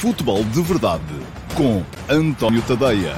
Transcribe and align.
Futebol 0.00 0.42
de 0.44 0.62
Verdade 0.62 1.04
com 1.54 1.82
António 2.10 2.62
Tadeia. 2.66 3.12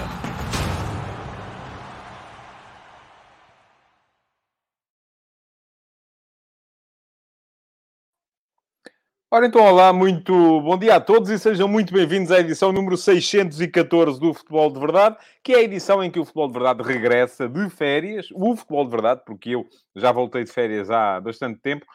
Ora 9.30 9.46
então, 9.46 9.62
olá, 9.62 9.92
muito 9.92 10.32
bom 10.32 10.76
dia 10.76 10.96
a 10.96 11.00
todos 11.00 11.30
e 11.30 11.38
sejam 11.38 11.68
muito 11.68 11.94
bem-vindos 11.94 12.32
à 12.32 12.40
edição 12.40 12.72
número 12.72 12.96
614 12.96 14.18
do 14.18 14.34
Futebol 14.34 14.72
de 14.72 14.80
Verdade, 14.80 15.16
que 15.40 15.52
é 15.52 15.58
a 15.58 15.62
edição 15.62 16.02
em 16.02 16.10
que 16.10 16.18
o 16.18 16.24
Futebol 16.24 16.48
de 16.48 16.54
Verdade 16.54 16.82
regressa 16.82 17.48
de 17.48 17.70
férias, 17.70 18.26
o 18.34 18.56
Futebol 18.56 18.84
de 18.86 18.90
Verdade, 18.90 19.22
porque 19.24 19.50
eu 19.50 19.68
já 19.94 20.10
voltei 20.10 20.42
de 20.42 20.50
férias 20.50 20.90
há 20.90 21.20
bastante 21.20 21.60
tempo. 21.60 21.86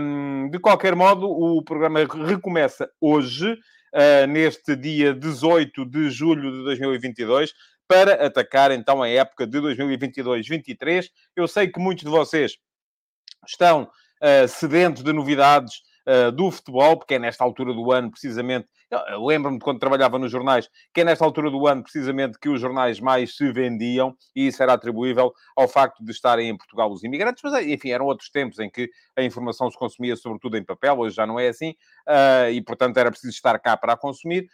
Um, 0.00 0.48
de 0.50 0.58
qualquer 0.58 0.96
modo, 0.96 1.28
o 1.28 1.62
programa 1.62 2.00
recomeça 2.00 2.90
hoje, 3.00 3.56
uh, 3.96 4.26
neste 4.26 4.76
dia 4.76 5.14
18 5.14 5.84
de 5.86 6.10
julho 6.10 6.52
de 6.52 6.64
2022, 6.64 7.52
para 7.88 8.26
atacar 8.26 8.70
então 8.70 9.02
a 9.02 9.08
época 9.08 9.46
de 9.46 9.58
2022-23. 9.58 11.08
Eu 11.34 11.48
sei 11.48 11.68
que 11.68 11.80
muitos 11.80 12.04
de 12.04 12.10
vocês 12.10 12.56
estão 13.46 13.84
uh, 13.84 14.48
sedentos 14.48 15.02
de 15.02 15.12
novidades 15.12 15.76
uh, 16.06 16.30
do 16.30 16.50
futebol, 16.50 16.98
porque 16.98 17.14
é 17.14 17.18
nesta 17.18 17.42
altura 17.42 17.72
do 17.72 17.90
ano, 17.90 18.10
precisamente. 18.10 18.68
Lembro-me 19.18 19.58
quando 19.58 19.80
trabalhava 19.80 20.18
nos 20.18 20.30
jornais, 20.30 20.68
que 20.94 21.00
é 21.00 21.04
nesta 21.04 21.24
altura 21.24 21.50
do 21.50 21.66
ano, 21.66 21.82
precisamente, 21.82 22.38
que 22.38 22.48
os 22.48 22.60
jornais 22.60 23.00
mais 23.00 23.36
se 23.36 23.50
vendiam, 23.50 24.16
e 24.34 24.46
isso 24.46 24.62
era 24.62 24.74
atribuível 24.74 25.32
ao 25.56 25.66
facto 25.66 26.04
de 26.04 26.12
estarem 26.12 26.48
em 26.48 26.56
Portugal 26.56 26.90
os 26.90 27.02
imigrantes, 27.02 27.42
mas, 27.42 27.66
enfim, 27.66 27.90
eram 27.90 28.06
outros 28.06 28.30
tempos 28.30 28.60
em 28.60 28.70
que 28.70 28.88
a 29.16 29.22
informação 29.22 29.68
se 29.70 29.76
consumia 29.76 30.14
sobretudo 30.14 30.56
em 30.56 30.64
papel, 30.64 30.98
hoje 30.98 31.16
já 31.16 31.26
não 31.26 31.38
é 31.38 31.48
assim, 31.48 31.70
uh, 32.06 32.50
e, 32.52 32.62
portanto, 32.62 32.96
era 32.96 33.10
preciso 33.10 33.32
estar 33.32 33.58
cá 33.58 33.76
para 33.76 33.94
a 33.94 33.96
consumir, 33.96 34.46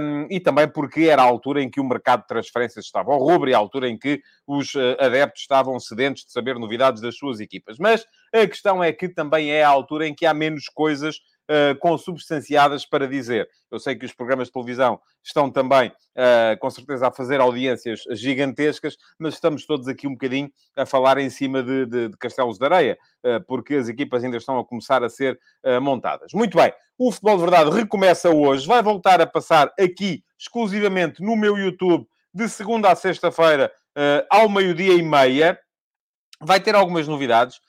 um, 0.00 0.28
e 0.30 0.38
também 0.40 0.68
porque 0.68 1.02
era 1.02 1.22
a 1.22 1.26
altura 1.26 1.60
em 1.60 1.68
que 1.68 1.80
o 1.80 1.84
mercado 1.84 2.22
de 2.22 2.28
transferências 2.28 2.84
estava 2.84 3.12
ao 3.12 3.18
rubro 3.18 3.50
e 3.50 3.54
a 3.54 3.58
altura 3.58 3.88
em 3.88 3.98
que 3.98 4.22
os 4.46 4.74
uh, 4.74 4.96
adeptos 5.00 5.42
estavam 5.42 5.78
sedentes 5.80 6.24
de 6.24 6.32
saber 6.32 6.58
novidades 6.58 7.02
das 7.02 7.16
suas 7.16 7.40
equipas. 7.40 7.76
Mas 7.78 8.06
a 8.32 8.46
questão 8.46 8.82
é 8.82 8.92
que 8.92 9.08
também 9.08 9.50
é 9.50 9.64
a 9.64 9.68
altura 9.68 10.06
em 10.06 10.14
que 10.14 10.26
há 10.26 10.32
menos 10.32 10.66
coisas 10.66 11.18
uh, 11.50 11.78
consubstanciadas 11.78 12.86
para 12.86 13.08
dizer. 13.08 13.48
Eu 13.70 13.78
sei 13.78 13.96
que 13.96 14.06
os 14.06 14.12
programas 14.12 14.48
de 14.48 14.52
televisão 14.52 15.00
estão 15.22 15.50
também, 15.50 15.88
uh, 15.88 16.58
com 16.60 16.70
certeza, 16.70 17.08
a 17.08 17.10
fazer 17.10 17.40
audiências 17.40 18.04
gigantescas, 18.10 18.96
mas 19.18 19.34
estamos 19.34 19.66
todos 19.66 19.88
aqui 19.88 20.06
um 20.06 20.12
bocadinho 20.12 20.50
a 20.76 20.86
falar 20.86 21.18
em 21.18 21.30
cima 21.30 21.62
de, 21.62 21.86
de, 21.86 22.08
de 22.10 22.16
castelos 22.16 22.58
de 22.58 22.64
areia, 22.64 22.98
uh, 23.24 23.42
porque 23.46 23.74
as 23.74 23.88
equipas 23.88 24.22
ainda 24.22 24.36
estão 24.36 24.58
a 24.58 24.64
começar 24.64 25.02
a 25.02 25.08
ser 25.08 25.38
uh, 25.64 25.80
montadas. 25.80 26.32
Muito 26.32 26.56
bem, 26.56 26.72
o 26.98 27.10
Futebol 27.10 27.36
de 27.36 27.42
Verdade 27.42 27.70
recomeça 27.70 28.30
hoje, 28.30 28.66
vai 28.66 28.82
voltar 28.82 29.20
a 29.20 29.26
passar 29.26 29.72
aqui, 29.78 30.22
exclusivamente 30.38 31.22
no 31.22 31.36
meu 31.36 31.56
YouTube, 31.56 32.06
de 32.32 32.48
segunda 32.48 32.90
a 32.90 32.96
sexta-feira, 32.96 33.72
ao 34.28 34.48
meio-dia 34.48 34.94
e 34.94 35.02
meia. 35.02 35.56
Vai 36.40 36.58
ter 36.58 36.74
algumas 36.74 37.06
novidades. 37.06 37.60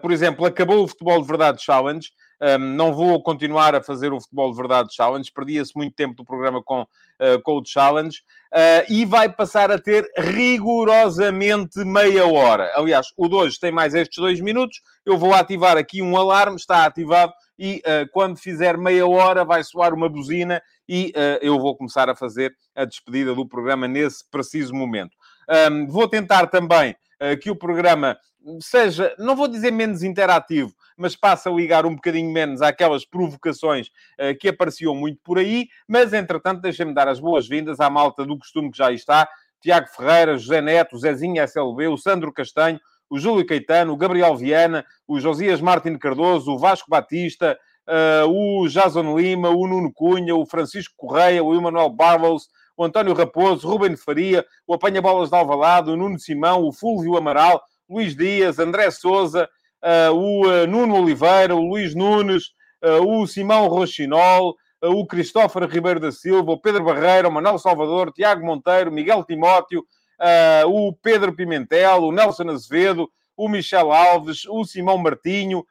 por 0.00 0.10
exemplo, 0.10 0.46
acabou 0.46 0.82
o 0.82 0.88
Futebol 0.88 1.20
de 1.20 1.28
Verdade 1.28 1.62
Challenge. 1.62 2.08
Um, 2.40 2.58
não 2.58 2.92
vou 2.92 3.22
continuar 3.22 3.74
a 3.74 3.82
fazer 3.82 4.12
o 4.12 4.20
Futebol 4.20 4.50
de 4.50 4.56
Verdade 4.56 4.94
Challenge, 4.94 5.30
perdia-se 5.32 5.72
muito 5.76 5.94
tempo 5.94 6.14
do 6.14 6.24
programa 6.24 6.62
com, 6.62 6.82
uh, 6.82 7.42
com 7.42 7.58
o 7.58 7.64
Challenge, 7.64 8.16
uh, 8.52 8.92
e 8.92 9.04
vai 9.04 9.32
passar 9.32 9.70
a 9.70 9.78
ter 9.78 10.06
rigorosamente 10.16 11.78
meia 11.84 12.26
hora. 12.26 12.72
Aliás, 12.74 13.06
o 13.16 13.28
de 13.28 13.34
hoje 13.34 13.58
tem 13.58 13.72
mais 13.72 13.94
estes 13.94 14.18
dois 14.18 14.40
minutos, 14.40 14.80
eu 15.06 15.16
vou 15.16 15.32
ativar 15.32 15.76
aqui 15.76 16.02
um 16.02 16.16
alarme, 16.16 16.56
está 16.56 16.84
ativado, 16.84 17.32
e 17.58 17.80
uh, 17.86 18.10
quando 18.12 18.36
fizer 18.36 18.76
meia 18.76 19.06
hora 19.06 19.44
vai 19.44 19.62
soar 19.62 19.94
uma 19.94 20.08
buzina 20.08 20.60
e 20.86 21.14
eu 21.40 21.58
vou 21.58 21.74
começar 21.74 22.10
a 22.10 22.14
fazer 22.14 22.54
a 22.74 22.84
despedida 22.84 23.34
do 23.34 23.48
programa 23.48 23.88
nesse 23.88 24.22
preciso 24.30 24.74
momento. 24.74 25.16
Um, 25.70 25.86
vou 25.86 26.06
tentar 26.06 26.48
também 26.48 26.94
que 27.40 27.50
o 27.50 27.56
programa 27.56 28.18
seja, 28.60 29.14
não 29.18 29.34
vou 29.34 29.48
dizer 29.48 29.70
menos 29.70 30.02
interativo, 30.02 30.74
mas 30.96 31.16
passa 31.16 31.50
a 31.50 31.52
ligar 31.52 31.86
um 31.86 31.94
bocadinho 31.94 32.32
menos 32.32 32.62
àquelas 32.62 33.04
provocações 33.04 33.88
uh, 33.88 34.36
que 34.38 34.48
apareciam 34.48 34.94
muito 34.94 35.18
por 35.22 35.38
aí. 35.38 35.68
Mas, 35.88 36.12
entretanto, 36.12 36.60
deixem-me 36.60 36.94
dar 36.94 37.08
as 37.08 37.20
boas-vindas 37.20 37.80
à 37.80 37.88
malta 37.88 38.24
do 38.24 38.38
costume 38.38 38.70
que 38.70 38.78
já 38.78 38.92
está. 38.92 39.28
Tiago 39.60 39.88
Ferreira, 39.88 40.36
José 40.36 40.60
Neto, 40.60 40.98
Zezinho 40.98 41.42
SLB, 41.42 41.88
o 41.88 41.96
Sandro 41.96 42.32
Castanho, 42.32 42.78
o 43.08 43.18
Júlio 43.18 43.46
Caetano, 43.46 43.92
o 43.92 43.96
Gabriel 43.96 44.36
Viana, 44.36 44.84
o 45.08 45.18
Josias 45.18 45.60
Martins 45.60 45.98
Cardoso, 45.98 46.52
o 46.52 46.58
Vasco 46.58 46.90
Batista, 46.90 47.58
uh, 47.88 48.28
o 48.28 48.68
Jason 48.68 49.18
Lima, 49.18 49.50
o 49.50 49.66
Nuno 49.66 49.92
Cunha, 49.92 50.34
o 50.34 50.44
Francisco 50.46 50.94
Correia, 50.96 51.42
o 51.42 51.54
Emanuel 51.54 51.90
Barlows, 51.90 52.48
o 52.76 52.84
António 52.84 53.14
Raposo, 53.14 53.68
Ruben 53.68 53.96
Faria, 53.96 54.44
o 54.66 54.74
Apanha 54.74 55.00
Bolas 55.00 55.30
de 55.30 55.36
Alvalade, 55.36 55.90
o 55.90 55.96
Nuno 55.96 56.18
Simão, 56.18 56.64
o 56.64 56.72
Fúlvio 56.72 57.16
Amaral, 57.16 57.62
Luís 57.88 58.16
Dias, 58.16 58.58
André 58.58 58.90
Souza, 58.90 59.48
uh, 59.82 60.12
o 60.12 60.46
uh, 60.46 60.66
Nuno 60.66 60.96
Oliveira, 60.96 61.54
o 61.54 61.60
Luís 61.60 61.94
Nunes, 61.94 62.44
uh, 62.82 63.06
o 63.06 63.26
Simão 63.26 63.66
Rochinol, 63.68 64.56
o 64.82 65.06
Cristóforo 65.06 65.66
Ribeiro 65.66 65.98
da 65.98 66.12
Silva, 66.12 66.52
o 66.52 66.60
Pedro 66.60 66.84
Barreira, 66.84 67.28
o 67.28 67.32
Manuel 67.32 67.58
Salvador, 67.58 68.12
Tiago 68.12 68.44
Monteiro, 68.44 68.92
Miguel 68.92 69.24
Timóteo, 69.24 69.82
o 70.66 70.92
Pedro 70.92 71.34
Pimentel, 71.34 72.02
o 72.02 72.12
Nelson 72.12 72.50
Azevedo, 72.50 73.08
o 73.34 73.48
Michel 73.48 73.90
Alves, 73.90 74.44
o 74.44 74.62
Simão 74.62 74.98
Martinho, 74.98 75.64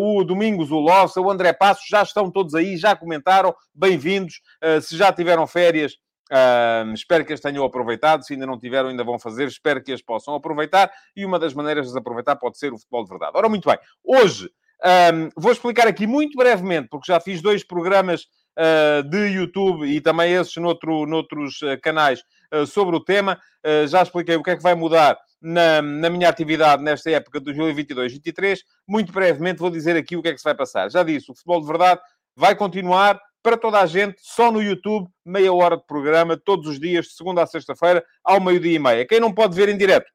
o 0.00 0.24
Domingos 0.24 0.70
Ulossa, 0.70 1.20
o 1.20 1.30
André 1.30 1.52
Passos, 1.52 1.84
já 1.90 2.02
estão 2.02 2.30
todos 2.30 2.54
aí, 2.54 2.78
já 2.78 2.96
comentaram, 2.96 3.54
bem-vindos. 3.74 4.40
se 4.80 4.96
já 4.96 5.12
tiveram 5.12 5.46
férias, 5.46 5.98
Uh, 6.32 6.92
espero 6.94 7.24
que 7.24 7.32
as 7.32 7.40
tenham 7.40 7.64
aproveitado. 7.64 8.24
Se 8.24 8.32
ainda 8.32 8.46
não 8.46 8.58
tiveram, 8.58 8.88
ainda 8.88 9.04
vão 9.04 9.18
fazer. 9.18 9.46
Espero 9.46 9.82
que 9.82 9.92
as 9.92 10.02
possam 10.02 10.34
aproveitar. 10.34 10.90
E 11.14 11.24
uma 11.24 11.38
das 11.38 11.54
maneiras 11.54 11.90
de 11.92 11.98
aproveitar 11.98 12.36
pode 12.36 12.58
ser 12.58 12.72
o 12.72 12.78
futebol 12.78 13.04
de 13.04 13.10
verdade. 13.10 13.32
Ora, 13.34 13.48
muito 13.48 13.68
bem. 13.68 13.78
Hoje 14.02 14.50
um, 14.84 15.30
vou 15.34 15.50
explicar 15.50 15.86
aqui 15.86 16.06
muito 16.06 16.36
brevemente, 16.36 16.88
porque 16.88 17.10
já 17.10 17.18
fiz 17.18 17.40
dois 17.40 17.64
programas 17.64 18.26
uh, 18.58 19.02
de 19.08 19.28
YouTube 19.28 19.86
e 19.86 19.98
também 20.00 20.34
esses 20.34 20.54
noutro, 20.56 21.06
noutros 21.06 21.62
uh, 21.62 21.80
canais 21.82 22.22
uh, 22.52 22.66
sobre 22.66 22.94
o 22.94 23.00
tema. 23.00 23.40
já 23.88 24.02
expliquei 24.02 24.36
o 24.36 24.42
que 24.42 24.50
é 24.50 24.56
que 24.56 24.62
vai 24.62 24.74
mudar 24.74 25.18
na, 25.40 25.80
na 25.80 26.10
minha 26.10 26.28
atividade 26.28 26.82
nesta 26.82 27.10
época 27.10 27.40
de 27.40 27.50
2022-23. 27.52 28.58
Muito 28.86 29.10
brevemente 29.10 29.58
vou 29.58 29.70
dizer 29.70 29.96
aqui 29.96 30.16
o 30.16 30.22
que 30.22 30.28
é 30.28 30.32
que 30.32 30.38
se 30.38 30.44
vai 30.44 30.54
passar. 30.54 30.90
Já 30.90 31.02
disse, 31.02 31.30
o 31.30 31.34
futebol 31.34 31.60
de 31.62 31.66
verdade 31.66 32.00
vai 32.36 32.54
continuar 32.54 33.18
para 33.44 33.58
toda 33.58 33.78
a 33.78 33.84
gente, 33.84 34.16
só 34.20 34.50
no 34.50 34.62
YouTube, 34.62 35.06
meia 35.22 35.52
hora 35.52 35.76
de 35.76 35.86
programa, 35.86 36.34
todos 36.34 36.66
os 36.66 36.80
dias, 36.80 37.04
de 37.04 37.12
segunda 37.12 37.42
a 37.42 37.46
sexta-feira, 37.46 38.02
ao 38.24 38.40
meio-dia 38.40 38.72
e 38.72 38.78
meia. 38.78 39.06
Quem 39.06 39.20
não 39.20 39.30
pode 39.30 39.54
ver 39.54 39.68
em 39.68 39.76
direto, 39.76 40.10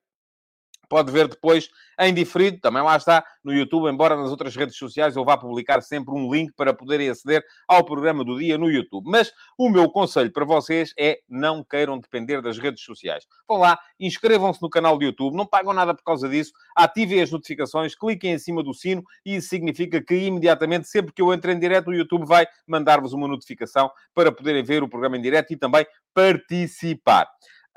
pode 0.90 1.12
ver 1.12 1.28
depois 1.28 1.70
em 2.00 2.14
diferido, 2.14 2.60
também 2.60 2.82
lá 2.82 2.96
está 2.96 3.24
no 3.44 3.54
YouTube, 3.54 3.92
embora 3.92 4.16
nas 4.16 4.32
outras 4.32 4.56
redes 4.56 4.78
sociais 4.78 5.16
eu 5.16 5.26
vá 5.26 5.38
publicar 5.38 5.82
sempre 5.82 6.14
um 6.14 6.34
link 6.34 6.54
para 6.56 6.74
poderem 6.74 7.10
aceder 7.10 7.44
ao 7.68 7.84
programa 7.84 8.24
do 8.24 8.40
dia 8.40 8.58
no 8.58 8.72
YouTube. 8.72 9.10
Mas 9.10 9.32
o 9.58 9.70
meu 9.70 9.90
conselho 9.90 10.32
para 10.32 10.46
vocês 10.46 10.94
é 10.98 11.20
não 11.30 11.64
queiram 11.64 12.00
depender 12.00 12.42
das 12.42 12.58
redes 12.58 12.84
sociais. 12.84 13.26
Vão 13.48 13.58
lá, 13.58 13.78
inscrevam-se 14.00 14.62
no 14.62 14.70
canal 14.70 14.98
do 14.98 15.04
YouTube, 15.04 15.36
não 15.36 15.46
pagam 15.46 15.74
nada 15.74 15.94
por 15.94 16.04
causa 16.04 16.28
disso, 16.28 16.54
ativem 16.76 17.22
as 17.22 17.32
notificações, 17.32 17.96
cliquem 17.96 18.34
em 18.34 18.40
cima 18.40 18.64
do 18.64 18.74
sino 18.74 19.04
e 19.26 19.36
isso 19.36 19.50
significa 19.50 20.02
que 20.02 20.16
imediatamente, 20.16 20.88
sempre 20.88 21.14
que 21.14 21.22
eu 21.22 21.34
entre 21.34 21.52
em 21.52 21.60
direto, 21.60 21.90
o 21.90 21.94
YouTube 21.94 22.26
vai 22.26 22.48
mandar-vos 22.66 23.12
uma 23.14 23.28
notificação 23.28 23.92
para 24.14 24.32
poderem 24.32 24.64
ver 24.64 24.82
o 24.84 24.90
programa 24.90 25.18
em 25.18 25.22
direto 25.22 25.52
e 25.52 25.58
também 25.58 25.86
participar. 26.14 27.28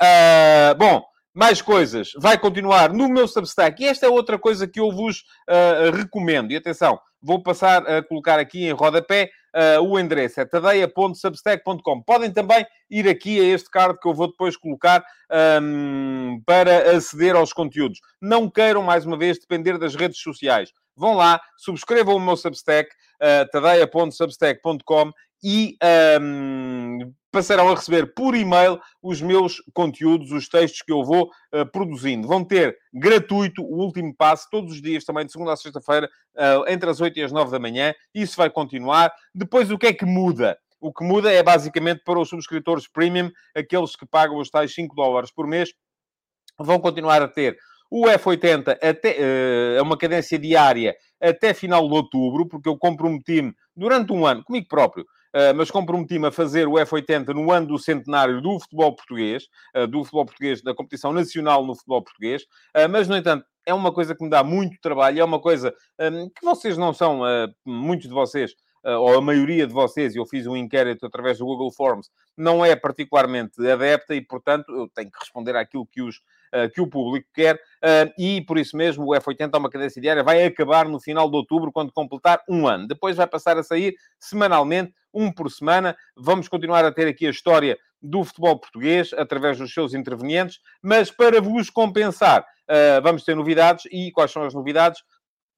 Uh, 0.01 0.75
bom, 0.77 1.12
mais 1.35 1.63
coisas, 1.63 2.13
vai 2.17 2.39
continuar 2.39 2.93
no 2.93 3.09
meu 3.09 3.27
Substack. 3.27 3.83
E 3.83 3.87
esta 3.87 4.07
é 4.07 4.09
outra 4.09 4.39
coisa 4.39 4.67
que 4.67 4.81
eu 4.81 4.91
vos 4.91 5.21
uh, 5.49 5.95
recomendo. 5.95 6.53
E 6.53 6.57
atenção, 6.57 6.99
vou 7.23 7.43
passar 7.43 7.87
a 7.89 8.03
colocar 8.03 8.39
aqui 8.39 8.65
em 8.67 8.73
rodapé 8.73 9.31
uh, 9.55 9.83
o 9.83 9.99
endereço. 9.99 10.41
É 10.41 10.45
tadeia.substack.com. 10.45 12.03
Podem 12.03 12.31
também 12.31 12.67
ir 12.91 13.09
aqui 13.09 13.41
a 13.41 13.55
este 13.55 13.71
card 13.71 13.99
que 14.01 14.09
eu 14.09 14.15
vou 14.15 14.29
depois 14.29 14.57
colocar 14.57 15.03
um, 15.63 16.43
para 16.45 16.97
aceder 16.97 17.35
aos 17.35 17.53
conteúdos. 17.53 18.01
Não 18.21 18.51
queiram, 18.51 18.83
mais 18.83 19.07
uma 19.07 19.17
vez, 19.17 19.39
depender 19.39 19.79
das 19.79 19.95
redes 19.95 20.21
sociais. 20.21 20.73
Vão 20.95 21.15
lá, 21.15 21.41
subscrevam 21.57 22.17
o 22.17 22.21
meu 22.21 22.37
Substack, 22.37 22.91
uh, 22.91 23.51
tadeia.substack.com 23.51 25.13
e 25.43 25.77
um, 26.21 27.13
passarão 27.33 27.69
a 27.71 27.75
receber 27.75 28.15
por 28.15 28.37
e-mail 28.37 28.79
os 29.03 29.23
meus 29.23 29.57
conteúdos, 29.73 30.31
os 30.31 30.49
textos 30.49 30.83
que 30.83 30.93
eu 30.93 31.03
vou 31.03 31.31
uh, 31.53 31.67
produzindo. 31.73 32.29
Vão 32.29 32.45
ter 32.45 32.77
gratuito 32.93 33.63
o 33.63 33.83
último 33.83 34.15
passo, 34.15 34.47
todos 34.51 34.73
os 34.75 34.83
dias, 34.83 35.05
também 35.05 35.25
de 35.25 35.33
segunda 35.33 35.53
a 35.53 35.57
sexta-feira, 35.57 36.09
uh, 36.37 36.69
entre 36.69 36.89
as 36.89 37.01
8 37.01 37.19
e 37.19 37.23
as 37.23 37.33
9 37.33 37.51
da 37.51 37.59
manhã. 37.59 37.95
Isso 38.15 38.37
vai 38.37 38.51
continuar. 38.51 39.13
Depois, 39.35 39.71
o 39.71 39.79
que 39.79 39.87
é 39.87 39.93
que 39.93 40.05
muda? 40.05 40.59
O 40.79 40.93
que 40.93 41.05
muda 41.05 41.33
é 41.33 41.43
basicamente 41.43 42.03
para 42.05 42.21
os 42.21 42.29
subscritores 42.29 42.87
premium, 42.87 43.31
aqueles 43.57 43.97
que 43.97 44.05
pagam 44.05 44.37
os 44.37 44.51
tais 44.51 44.75
5 44.75 44.95
dólares 44.95 45.33
por 45.33 45.47
mês, 45.47 45.73
vão 46.59 46.79
continuar 46.79 47.23
a 47.23 47.29
ter 47.29 47.57
o 47.91 48.07
F80 48.07 48.79
até, 48.83 49.17
uh, 49.79 49.83
uma 49.83 49.97
cadência 49.97 50.39
diária 50.39 50.95
até 51.21 51.55
final 51.55 51.89
de 51.89 51.95
outubro, 51.95 52.47
porque 52.47 52.69
eu 52.69 52.77
comprometi-me 52.77 53.55
durante 53.77 54.13
um 54.13 54.27
ano, 54.27 54.43
comigo 54.45 54.67
próprio, 54.69 55.07
mas 55.57 55.71
comprometi-me 55.71 56.27
a 56.27 56.33
fazer 56.33 56.69
o 56.69 56.73
F80 56.73 57.29
no 57.29 57.51
ano 57.51 57.67
do 57.69 57.79
centenário 57.79 58.41
do 58.41 58.61
futebol 58.61 58.95
português, 58.95 59.49
uh, 59.77 59.87
do 59.87 60.05
futebol 60.05 60.27
português, 60.27 60.63
da 60.63 60.75
competição 60.75 61.13
nacional 61.13 61.65
no 61.65 61.75
futebol 61.75 62.03
português, 62.03 62.43
uh, 62.43 62.89
mas, 62.91 63.09
no 63.09 63.17
entanto, 63.17 63.45
é 63.65 63.73
uma 63.73 63.93
coisa 63.93 64.15
que 64.15 64.23
me 64.23 64.31
dá 64.31 64.43
muito 64.43 64.79
trabalho, 64.81 65.21
é 65.21 65.25
uma 65.25 65.41
coisa 65.41 65.73
que 66.35 66.45
vocês 66.45 66.77
não 66.77 66.93
são, 66.93 67.21
muitos 67.65 68.09
de 68.09 68.13
vocês, 68.13 68.57
ou 68.85 69.17
a 69.17 69.21
maioria 69.21 69.67
de 69.67 69.73
vocês, 69.73 70.15
eu 70.15 70.27
fiz 70.27 70.47
um 70.47 70.57
inquérito 70.57 71.07
através 71.07 71.39
do 71.39 71.45
Google 71.45 71.73
Forms, 71.73 72.11
não 72.37 72.65
é 72.65 72.75
particularmente 72.75 73.65
adepta 73.67 74.15
e, 74.15 74.21
portanto, 74.21 74.73
eu 74.75 74.89
tenho 74.89 75.11
que 75.11 75.19
responder 75.21 75.57
àquilo 75.57 75.87
que 75.87 76.03
os 76.03 76.21
eh, 76.55 76.69
que 76.69 76.83
o 76.83 76.87
público 76.87 77.27
quer, 77.33 77.59
eh, 77.83 78.13
e 78.19 78.43
por 78.43 78.59
isso 78.59 78.77
mesmo 78.77 79.07
o 79.07 79.17
F80 79.17 79.55
é 79.55 79.57
uma 79.57 79.71
cadência 79.71 80.03
diária, 80.03 80.23
vai 80.23 80.45
acabar 80.45 80.87
no 80.87 81.01
final 81.01 81.31
de 81.31 81.35
outubro, 81.35 81.73
quando 81.73 81.91
completar 81.91 82.43
um 82.47 82.69
ano. 82.69 82.87
Depois 82.87 83.17
vai 83.17 83.27
passar 83.27 83.57
a 83.57 83.63
sair 83.63 83.95
semanalmente, 84.21 84.93
um 85.15 85.33
por 85.33 85.51
semana. 85.51 85.97
Vamos 86.15 86.49
continuar 86.49 86.85
a 86.85 86.93
ter 86.93 87.09
aqui 87.09 87.27
a 87.27 87.31
história 87.31 87.79
do 88.03 88.23
futebol 88.23 88.59
português 88.59 89.15
através 89.15 89.57
dos 89.57 89.73
seus 89.73 89.95
intervenientes, 89.95 90.59
mas 90.83 91.11
para 91.11 91.41
vos 91.41 91.71
compensar, 91.71 92.45
eh, 92.69 93.01
vamos 93.01 93.25
ter 93.25 93.35
novidades. 93.35 93.87
E 93.91 94.13
quais 94.13 94.31
são 94.31 94.43
as 94.43 94.53
novidades? 94.53 95.03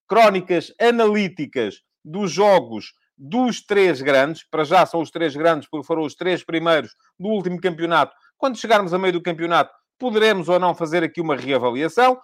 Crónicas 0.07 0.73
analíticas 0.81 1.83
dos 2.05 2.31
jogos 2.31 2.93
dos 3.17 3.65
três 3.65 4.01
grandes, 4.03 4.45
para 4.51 4.65
já 4.65 4.85
são 4.87 5.01
os 5.01 5.11
três 5.11 5.35
grandes, 5.37 5.69
porque 5.69 5.87
foram 5.87 6.03
os 6.03 6.15
três 6.15 6.45
primeiros 6.45 6.95
do 7.19 7.29
último 7.29 7.61
campeonato. 7.61 8.15
Quando 8.37 8.59
chegarmos 8.59 8.93
a 8.93 8.99
meio 8.99 9.13
do 9.13 9.23
campeonato, 9.23 9.73
poderemos 9.99 10.49
ou 10.49 10.59
não 10.59 10.75
fazer 10.75 11.03
aqui 11.03 11.21
uma 11.21 11.37
reavaliação 11.37 12.19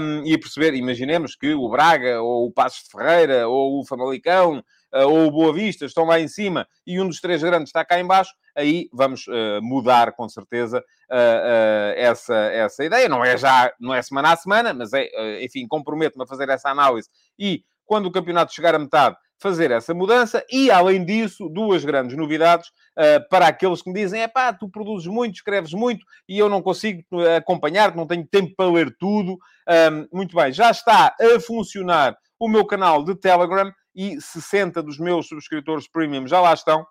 um, 0.00 0.24
e 0.24 0.36
perceber, 0.38 0.74
imaginemos 0.74 1.34
que 1.34 1.54
o 1.54 1.68
Braga, 1.68 2.20
ou 2.20 2.46
o 2.46 2.52
Passos 2.52 2.84
de 2.84 2.90
Ferreira, 2.90 3.48
ou 3.48 3.80
o 3.80 3.86
Famalicão, 3.86 4.58
uh, 4.94 5.06
ou 5.06 5.26
o 5.26 5.30
Boa 5.30 5.52
Vista 5.52 5.84
estão 5.84 6.04
lá 6.04 6.18
em 6.18 6.28
cima 6.28 6.66
e 6.86 7.00
um 7.00 7.06
dos 7.06 7.20
três 7.20 7.42
grandes 7.42 7.68
está 7.68 7.84
cá 7.84 8.00
embaixo, 8.00 8.32
aí 8.54 8.88
vamos 8.92 9.26
uh, 9.28 9.62
mudar 9.62 10.12
com 10.12 10.28
certeza 10.28 10.78
uh, 10.80 11.92
essa, 11.96 12.34
essa 12.34 12.84
ideia. 12.84 13.08
Não 13.08 13.24
é 13.24 13.36
já, 13.36 13.72
não 13.78 13.94
é 13.94 14.02
semana 14.02 14.32
a 14.32 14.36
semana, 14.36 14.74
mas 14.74 14.92
é, 14.92 15.08
enfim, 15.44 15.66
comprometo-me 15.68 16.24
a 16.24 16.26
fazer 16.26 16.48
essa 16.48 16.70
análise 16.70 17.08
e 17.38 17.62
quando 17.84 18.06
o 18.06 18.12
campeonato 18.12 18.52
chegar 18.52 18.74
a 18.74 18.78
metade, 18.78 19.16
fazer 19.38 19.70
essa 19.70 19.92
mudança 19.92 20.44
e, 20.50 20.70
além 20.70 21.04
disso, 21.04 21.48
duas 21.48 21.84
grandes 21.84 22.16
novidades 22.16 22.68
uh, 22.68 23.28
para 23.28 23.46
aqueles 23.46 23.82
que 23.82 23.90
me 23.90 24.00
dizem: 24.00 24.22
é 24.22 24.28
pá, 24.28 24.52
tu 24.52 24.68
produzes 24.68 25.06
muito, 25.06 25.36
escreves 25.36 25.72
muito 25.72 26.04
e 26.28 26.38
eu 26.38 26.48
não 26.48 26.62
consigo 26.62 27.02
acompanhar, 27.36 27.94
não 27.94 28.06
tenho 28.06 28.26
tempo 28.26 28.54
para 28.56 28.70
ler 28.70 28.94
tudo. 28.98 29.38
Um, 29.68 30.08
muito 30.16 30.36
bem, 30.36 30.52
já 30.52 30.70
está 30.70 31.14
a 31.20 31.40
funcionar 31.40 32.16
o 32.38 32.48
meu 32.48 32.64
canal 32.64 33.04
de 33.04 33.14
Telegram 33.14 33.72
e 33.94 34.20
60 34.20 34.82
dos 34.82 34.98
meus 34.98 35.26
subscritores 35.26 35.88
premium 35.88 36.26
já 36.26 36.40
lá 36.40 36.52
estão. 36.52 36.86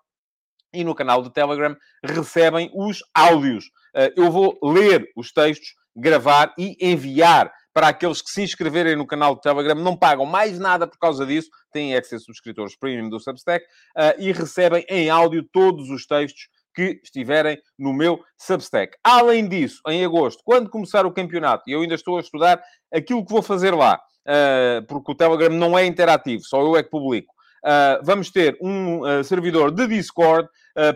E 0.72 0.84
no 0.84 0.94
canal 0.94 1.22
de 1.22 1.32
Telegram 1.32 1.74
recebem 2.04 2.70
os 2.74 2.98
áudios. 3.14 3.66
Uh, 3.94 4.12
eu 4.16 4.30
vou 4.30 4.58
ler 4.62 5.08
os 5.16 5.32
textos, 5.32 5.68
gravar 5.94 6.52
e 6.58 6.76
enviar 6.80 7.50
para 7.76 7.88
aqueles 7.88 8.22
que 8.22 8.30
se 8.30 8.40
inscreverem 8.40 8.96
no 8.96 9.06
canal 9.06 9.34
do 9.34 9.40
Telegram, 9.42 9.74
não 9.74 9.94
pagam 9.94 10.24
mais 10.24 10.58
nada 10.58 10.86
por 10.86 10.98
causa 10.98 11.26
disso, 11.26 11.50
têm 11.70 11.94
access 11.94 12.24
subscritores 12.24 12.74
premium 12.74 13.10
do 13.10 13.20
Substack 13.20 13.66
uh, 13.66 14.18
e 14.18 14.32
recebem 14.32 14.82
em 14.88 15.10
áudio 15.10 15.46
todos 15.52 15.90
os 15.90 16.06
textos 16.06 16.48
que 16.74 16.98
estiverem 17.04 17.58
no 17.78 17.92
meu 17.92 18.18
Substack. 18.38 18.96
Além 19.04 19.46
disso, 19.46 19.82
em 19.88 20.02
agosto, 20.02 20.42
quando 20.42 20.70
começar 20.70 21.04
o 21.04 21.12
campeonato, 21.12 21.64
e 21.66 21.72
eu 21.72 21.82
ainda 21.82 21.94
estou 21.94 22.16
a 22.16 22.22
estudar 22.22 22.62
aquilo 22.90 23.22
que 23.22 23.30
vou 23.30 23.42
fazer 23.42 23.74
lá, 23.74 24.00
uh, 24.26 24.86
porque 24.86 25.12
o 25.12 25.14
Telegram 25.14 25.54
não 25.54 25.78
é 25.78 25.84
interativo, 25.84 26.44
só 26.44 26.62
eu 26.62 26.78
é 26.78 26.82
que 26.82 26.88
publico. 26.88 27.34
Uh, 27.62 28.00
vamos 28.02 28.30
ter 28.30 28.56
um 28.62 29.22
servidor 29.22 29.70
de 29.70 29.86
Discord 29.86 30.48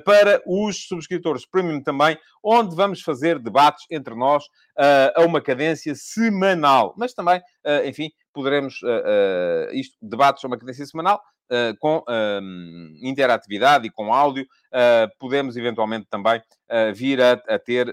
para 0.05 0.43
os 0.47 0.87
subscritores 0.87 1.47
premium 1.47 1.82
também, 1.82 2.19
onde 2.43 2.75
vamos 2.77 3.00
fazer 3.03 3.38
debates 3.38 3.85
entre 3.91 4.15
nós 4.15 4.44
a 5.17 5.23
uma 5.23 5.41
cadência 5.41 5.94
semanal. 5.94 6.94
Mas 6.97 7.15
também, 7.15 7.41
enfim, 7.85 8.11
poderemos, 8.32 8.81
isto, 9.73 9.97
debates 10.00 10.44
a 10.44 10.49
uma 10.49 10.59
cadência 10.59 10.87
semanal, 10.87 11.21
Uh, 11.53 11.77
com 11.81 11.97
uh, 11.99 13.03
interatividade 13.03 13.85
e 13.85 13.91
com 13.91 14.15
áudio, 14.15 14.44
uh, 14.44 15.11
podemos 15.19 15.56
eventualmente 15.56 16.06
também 16.09 16.41
vir 16.94 17.21
a, 17.21 17.32
a 17.32 17.59
ter 17.59 17.93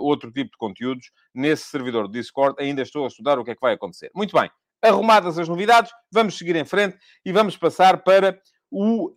outro 0.00 0.32
tipo 0.32 0.52
de 0.52 0.56
conteúdos 0.56 1.10
nesse 1.34 1.64
servidor 1.64 2.08
do 2.08 2.14
Discord. 2.14 2.56
Ainda 2.58 2.80
estou 2.80 3.04
a 3.04 3.08
estudar 3.08 3.38
o 3.38 3.44
que 3.44 3.50
é 3.50 3.54
que 3.54 3.60
vai 3.60 3.74
acontecer. 3.74 4.10
Muito 4.14 4.34
bem, 4.34 4.50
arrumadas 4.80 5.38
as 5.38 5.46
novidades, 5.50 5.92
vamos 6.10 6.38
seguir 6.38 6.56
em 6.56 6.64
frente 6.64 6.96
e 7.26 7.30
vamos 7.30 7.58
passar 7.58 8.02
para 8.02 8.40
o 8.72 9.12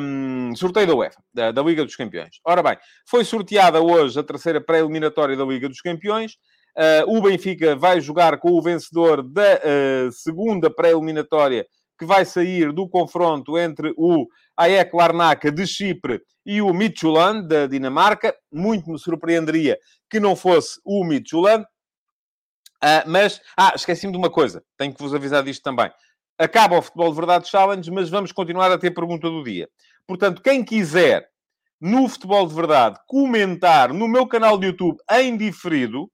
um, 0.00 0.56
sorteio 0.56 0.86
da 0.86 0.94
UEFA, 0.94 1.22
da, 1.32 1.52
da, 1.52 1.62
Liga 1.62 1.84
dos 1.84 1.94
Campeões. 1.94 2.40
Ora 2.42 2.62
bem, 2.62 2.78
foi 3.06 3.24
sorteada 3.24 3.80
hoje 3.82 4.18
a 4.18 4.22
terceira 4.22 4.58
pré-eliminatória 4.58 5.36
da 5.36 5.44
Liga 5.44 5.68
dos 5.68 5.82
Campeões. 5.82 6.32
Uh, 6.74 7.16
o 7.16 7.20
Benfica 7.20 7.76
vai 7.76 8.00
jogar 8.00 8.38
com 8.38 8.52
o 8.52 8.62
vencedor 8.62 9.22
da 9.22 9.60
uh, 9.60 10.12
segunda 10.12 10.70
pré-eliminatória 10.70 11.66
que 11.98 12.06
vai 12.06 12.24
sair 12.24 12.72
do 12.72 12.88
confronto 12.88 13.58
entre 13.58 13.92
o 13.96 14.26
AEK 14.56 14.94
Larnaca 14.94 15.52
de 15.52 15.66
Chipre 15.66 16.22
e 16.44 16.62
o 16.62 16.72
Midtjylland 16.72 17.46
da 17.46 17.66
Dinamarca. 17.66 18.34
Muito 18.50 18.90
me 18.90 18.98
surpreenderia 18.98 19.78
que 20.10 20.18
não 20.18 20.34
fosse 20.34 20.80
o 20.84 21.04
Midtjylland. 21.04 21.64
Uh, 22.82 23.04
mas, 23.06 23.40
ah, 23.56 23.72
esqueci-me 23.74 24.12
de 24.12 24.18
uma 24.18 24.30
coisa, 24.30 24.62
tenho 24.78 24.94
que 24.94 25.02
vos 25.02 25.14
avisar 25.14 25.42
disto 25.42 25.62
também. 25.62 25.90
Acaba 26.38 26.78
o 26.78 26.82
Futebol 26.82 27.10
de 27.10 27.16
Verdade 27.16 27.48
Challenge, 27.48 27.90
mas 27.90 28.10
vamos 28.10 28.30
continuar 28.30 28.70
a 28.70 28.78
ter 28.78 28.90
pergunta 28.90 29.28
do 29.28 29.42
dia. 29.42 29.68
Portanto, 30.06 30.42
quem 30.42 30.62
quiser 30.62 31.26
no 31.80 32.08
Futebol 32.08 32.46
de 32.46 32.54
Verdade 32.54 32.98
comentar 33.06 33.92
no 33.92 34.06
meu 34.06 34.26
canal 34.26 34.58
de 34.58 34.66
YouTube 34.66 34.98
em 35.10 35.36
diferido, 35.36 36.04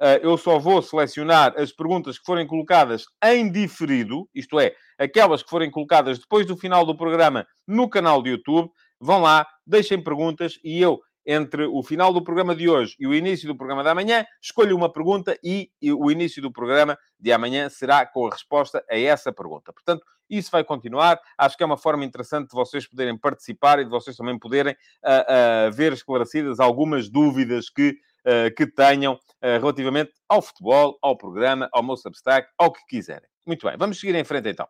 uh, 0.00 0.18
eu 0.22 0.36
só 0.38 0.58
vou 0.58 0.80
selecionar 0.80 1.54
as 1.56 1.72
perguntas 1.72 2.18
que 2.18 2.24
forem 2.24 2.46
colocadas 2.46 3.04
em 3.24 3.50
diferido, 3.50 4.28
isto 4.34 4.58
é, 4.58 4.74
aquelas 4.98 5.42
que 5.42 5.50
forem 5.50 5.70
colocadas 5.70 6.18
depois 6.18 6.46
do 6.46 6.56
final 6.56 6.86
do 6.86 6.96
programa 6.96 7.46
no 7.66 7.88
canal 7.88 8.22
de 8.22 8.30
YouTube. 8.30 8.70
Vão 9.00 9.20
lá, 9.22 9.46
deixem 9.66 10.02
perguntas 10.02 10.58
e 10.62 10.80
eu 10.80 11.00
entre 11.30 11.64
o 11.64 11.80
final 11.80 12.12
do 12.12 12.24
programa 12.24 12.56
de 12.56 12.68
hoje 12.68 12.96
e 12.98 13.06
o 13.06 13.14
início 13.14 13.46
do 13.46 13.56
programa 13.56 13.84
de 13.84 13.88
amanhã, 13.88 14.26
escolha 14.42 14.74
uma 14.74 14.92
pergunta 14.92 15.38
e, 15.44 15.70
o 15.80 16.10
início 16.10 16.42
do 16.42 16.50
programa 16.50 16.98
de 17.20 17.30
amanhã 17.30 17.68
será 17.68 18.04
com 18.04 18.26
a 18.26 18.30
resposta 18.30 18.84
a 18.90 18.98
essa 18.98 19.32
pergunta. 19.32 19.72
Portanto, 19.72 20.04
isso 20.28 20.50
vai 20.50 20.64
continuar. 20.64 21.20
Acho 21.38 21.56
que 21.56 21.62
é 21.62 21.66
uma 21.66 21.76
forma 21.76 22.04
interessante 22.04 22.48
de 22.48 22.54
vocês 22.54 22.84
poderem 22.84 23.16
participar 23.16 23.78
e 23.78 23.84
de 23.84 23.90
vocês 23.90 24.16
também 24.16 24.36
poderem 24.36 24.72
uh, 24.72 25.68
uh, 25.68 25.72
ver 25.72 25.92
esclarecidas 25.92 26.58
algumas 26.58 27.08
dúvidas 27.08 27.70
que, 27.70 27.90
uh, 27.90 28.52
que 28.56 28.66
tenham 28.66 29.16
relativamente 29.42 30.12
ao 30.28 30.42
futebol, 30.42 30.98
ao 31.00 31.16
programa, 31.16 31.66
ao 31.72 31.82
meu 31.82 31.96
Substack, 31.96 32.46
ao 32.58 32.70
que 32.70 32.84
quiserem. 32.86 33.26
Muito 33.46 33.66
bem, 33.66 33.74
vamos 33.78 33.98
seguir 33.98 34.14
em 34.14 34.22
frente 34.22 34.50
então. 34.50 34.68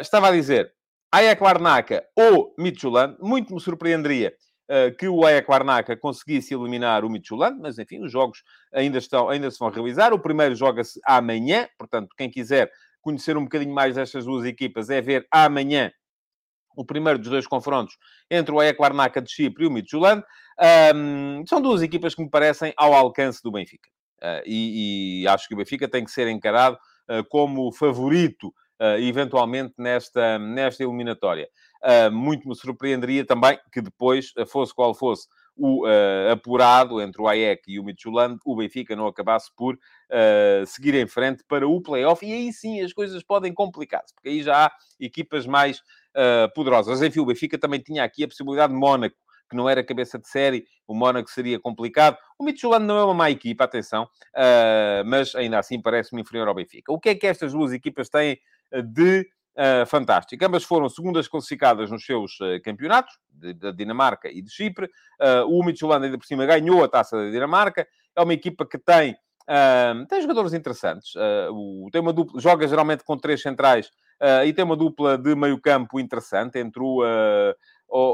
estava 0.00 0.28
a 0.28 0.30
dizer, 0.30 0.72
Ayak 1.10 1.42
Larnaca 1.42 2.04
ou 2.14 2.54
Midtjylland, 2.56 3.16
muito 3.20 3.52
me 3.52 3.60
surpreenderia 3.60 4.32
que 4.98 5.08
o 5.08 5.26
Ajax 5.26 5.48
Larnaca 5.48 5.96
conseguisse 5.96 6.54
eliminar 6.54 7.04
o 7.04 7.10
Midtjylland, 7.10 7.58
mas 7.60 7.78
enfim, 7.78 8.02
os 8.04 8.12
jogos 8.12 8.44
ainda, 8.72 8.98
estão, 8.98 9.28
ainda 9.28 9.50
se 9.50 9.58
vão 9.58 9.68
realizar. 9.68 10.12
O 10.12 10.18
primeiro 10.18 10.54
joga-se 10.54 11.00
amanhã, 11.04 11.68
portanto, 11.76 12.14
quem 12.16 12.30
quiser 12.30 12.70
conhecer 13.00 13.36
um 13.36 13.44
bocadinho 13.44 13.74
mais 13.74 13.96
destas 13.96 14.24
duas 14.24 14.44
equipas 14.44 14.90
é 14.90 15.00
ver 15.00 15.26
amanhã 15.30 15.90
o 16.76 16.84
primeiro 16.84 17.18
dos 17.18 17.28
dois 17.28 17.46
confrontos 17.46 17.96
entre 18.30 18.54
o 18.54 18.60
Ajax 18.60 18.78
Larnaca 18.78 19.20
de 19.20 19.30
Chipre 19.30 19.64
e 19.64 19.66
o 19.66 19.70
Midtjylland. 19.70 20.24
Um, 20.94 21.44
são 21.46 21.60
duas 21.60 21.82
equipas 21.82 22.14
que 22.14 22.22
me 22.22 22.30
parecem 22.30 22.72
ao 22.76 22.94
alcance 22.94 23.42
do 23.42 23.50
Benfica. 23.50 23.90
Uh, 24.22 24.42
e, 24.44 25.22
e, 25.22 25.28
acho 25.28 25.48
que 25.48 25.54
o 25.54 25.56
Benfica 25.56 25.88
tem 25.88 26.04
que 26.04 26.10
ser 26.10 26.28
encarado 26.28 26.76
uh, 27.08 27.24
como 27.28 27.72
favorito 27.72 28.48
uh, 28.80 28.98
eventualmente 28.98 29.74
nesta, 29.78 30.38
nesta 30.38 30.82
eliminatória. 30.82 31.48
Uh, 31.82 32.12
muito 32.12 32.46
me 32.46 32.54
surpreenderia 32.54 33.24
também 33.24 33.58
que 33.72 33.80
depois, 33.80 34.32
ah, 34.36 34.44
fosse 34.44 34.74
qual 34.74 34.94
fosse 34.94 35.26
o 35.60 35.86
uh, 35.86 36.32
apurado 36.32 37.02
entre 37.02 37.20
o 37.20 37.28
AEC 37.28 37.62
e 37.68 37.78
o 37.78 37.84
Midtjylland, 37.84 38.38
o 38.46 38.56
Benfica 38.56 38.96
não 38.96 39.06
acabasse 39.06 39.50
por 39.54 39.74
uh, 39.74 40.66
seguir 40.66 40.94
em 40.94 41.06
frente 41.06 41.44
para 41.46 41.68
o 41.68 41.80
play-off. 41.82 42.24
E 42.24 42.32
aí 42.32 42.52
sim 42.52 42.80
as 42.80 42.94
coisas 42.94 43.22
podem 43.22 43.52
complicar-se, 43.52 44.14
porque 44.14 44.30
aí 44.30 44.42
já 44.42 44.66
há 44.66 44.72
equipas 44.98 45.46
mais 45.46 45.80
uh, 46.16 46.52
poderosas. 46.54 47.02
Enfim, 47.02 47.20
o 47.20 47.26
Benfica 47.26 47.58
também 47.58 47.78
tinha 47.78 48.02
aqui 48.02 48.24
a 48.24 48.28
possibilidade 48.28 48.72
de 48.72 48.78
Mónaco, 48.78 49.16
que 49.50 49.56
não 49.56 49.68
era 49.68 49.84
cabeça 49.84 50.18
de 50.18 50.28
série, 50.28 50.64
o 50.86 50.94
Mónaco 50.94 51.30
seria 51.30 51.60
complicado. 51.60 52.16
O 52.38 52.44
Midtjylland 52.44 52.86
não 52.86 52.96
é 52.96 53.04
uma 53.04 53.14
má 53.14 53.30
equipa, 53.30 53.64
atenção, 53.64 54.08
mas 55.04 55.34
ainda 55.34 55.58
assim 55.58 55.82
parece-me 55.82 56.22
inferior 56.22 56.46
ao 56.46 56.54
Benfica. 56.54 56.92
O 56.92 57.00
que 57.00 57.08
é 57.08 57.14
que 57.16 57.26
estas 57.26 57.52
duas 57.52 57.72
equipas 57.72 58.08
têm 58.08 58.38
de 58.94 59.28
uh, 59.56 59.86
fantástico. 59.86 60.44
Ambas 60.44 60.64
foram 60.64 60.88
segundas 60.88 61.28
classificadas 61.28 61.90
nos 61.90 62.04
seus 62.04 62.38
uh, 62.40 62.60
campeonatos, 62.62 63.18
da 63.56 63.70
Dinamarca 63.70 64.28
e 64.30 64.42
de 64.42 64.50
Chipre. 64.50 64.86
Uh, 65.20 65.46
o 65.48 65.64
Midtjylland, 65.64 66.04
ainda 66.04 66.18
por 66.18 66.26
cima, 66.26 66.46
ganhou 66.46 66.84
a 66.84 66.88
taça 66.88 67.16
da 67.16 67.30
Dinamarca. 67.30 67.86
É 68.14 68.22
uma 68.22 68.34
equipa 68.34 68.66
que 68.66 68.78
tem, 68.78 69.12
uh, 69.12 70.06
tem 70.08 70.20
jogadores 70.20 70.52
interessantes. 70.52 71.12
O, 71.50 71.88
tem 71.90 72.00
uma 72.00 72.12
dupla, 72.12 72.40
joga 72.40 72.66
geralmente 72.68 73.04
com 73.04 73.16
três 73.16 73.40
centrais 73.40 73.90
e 74.44 74.52
tem 74.52 74.62
uma 74.62 74.76
dupla 74.76 75.16
de 75.16 75.34
meio 75.34 75.58
campo 75.58 75.98
interessante 75.98 76.58
entre 76.58 76.82
o 76.82 77.02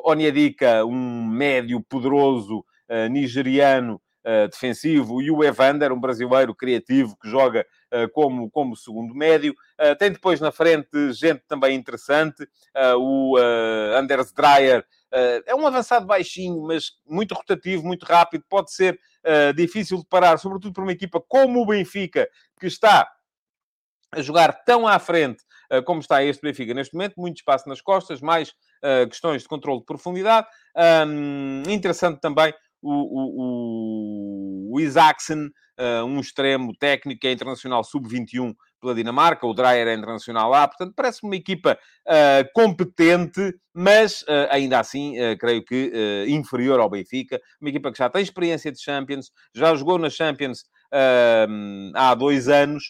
Onyedika, 0.04 0.84
um 0.84 1.26
médio 1.26 1.82
poderoso 1.82 2.64
nigeriano 3.10 4.00
defensivo, 4.50 5.22
e 5.22 5.30
o 5.30 5.44
Evander, 5.44 5.92
um 5.92 6.00
brasileiro 6.00 6.54
criativo 6.54 7.16
que 7.16 7.28
joga 7.28 7.66
uh, 7.92 8.08
como, 8.12 8.50
como 8.50 8.76
segundo 8.76 9.14
médio. 9.14 9.54
tem 9.98 10.10
depois 10.10 10.40
na 10.40 10.50
frente 10.50 11.12
gente 11.12 11.42
também 11.46 11.76
interessante, 11.76 12.46
o 12.98 13.36
Anders 13.96 14.32
Dreyer, 14.32 14.84
é 15.46 15.54
um 15.54 15.66
avançado 15.66 16.06
baixinho, 16.06 16.62
mas 16.62 16.92
muito 17.06 17.34
rotativo, 17.34 17.84
muito 17.84 18.04
rápido, 18.04 18.44
pode 18.48 18.72
ser 18.72 18.98
difícil 19.54 19.98
de 19.98 20.06
parar, 20.06 20.38
sobretudo 20.38 20.72
para 20.72 20.82
uma 20.82 20.92
equipa 20.92 21.20
como 21.20 21.60
o 21.60 21.66
Benfica, 21.66 22.28
que 22.58 22.66
está 22.66 23.08
a 24.12 24.22
jogar 24.22 24.64
tão 24.64 24.86
à 24.86 24.98
frente 24.98 25.44
uh, 25.72 25.82
como 25.82 26.00
está 26.00 26.22
este 26.22 26.42
Benfica 26.42 26.74
neste 26.74 26.94
momento, 26.94 27.14
muito 27.16 27.36
espaço 27.36 27.68
nas 27.68 27.80
costas, 27.80 28.20
mais 28.20 28.50
uh, 28.50 29.08
questões 29.08 29.42
de 29.42 29.48
controle 29.48 29.80
de 29.80 29.86
profundidade. 29.86 30.46
Um, 31.06 31.62
interessante 31.68 32.20
também 32.20 32.54
o, 32.86 34.70
o, 34.70 34.74
o 34.74 34.80
Isaacsen, 34.80 35.46
uh, 35.46 36.04
um 36.04 36.20
extremo 36.20 36.72
técnico, 36.78 37.26
é 37.26 37.32
internacional 37.32 37.82
sub-21 37.82 38.54
pela 38.80 38.94
Dinamarca, 38.94 39.46
o 39.46 39.54
Dreyer 39.54 39.88
é 39.88 39.94
internacional 39.94 40.50
lá, 40.50 40.68
portanto 40.68 40.92
parece 40.94 41.22
uma 41.24 41.34
equipa 41.34 41.78
uh, 42.06 42.52
competente, 42.54 43.54
mas 43.74 44.22
uh, 44.22 44.48
ainda 44.50 44.78
assim 44.78 45.14
creio 45.40 45.64
que 45.64 46.26
inferior 46.28 46.78
ao 46.78 46.90
Benfica, 46.90 47.40
uma 47.60 47.70
equipa 47.70 47.90
que 47.90 47.98
já 47.98 48.08
tem 48.08 48.22
experiência 48.22 48.70
de 48.70 48.80
Champions, 48.80 49.30
já 49.54 49.74
jogou 49.74 49.98
na 49.98 50.10
Champions 50.10 50.64
há 51.94 52.14
dois 52.14 52.48
anos, 52.48 52.84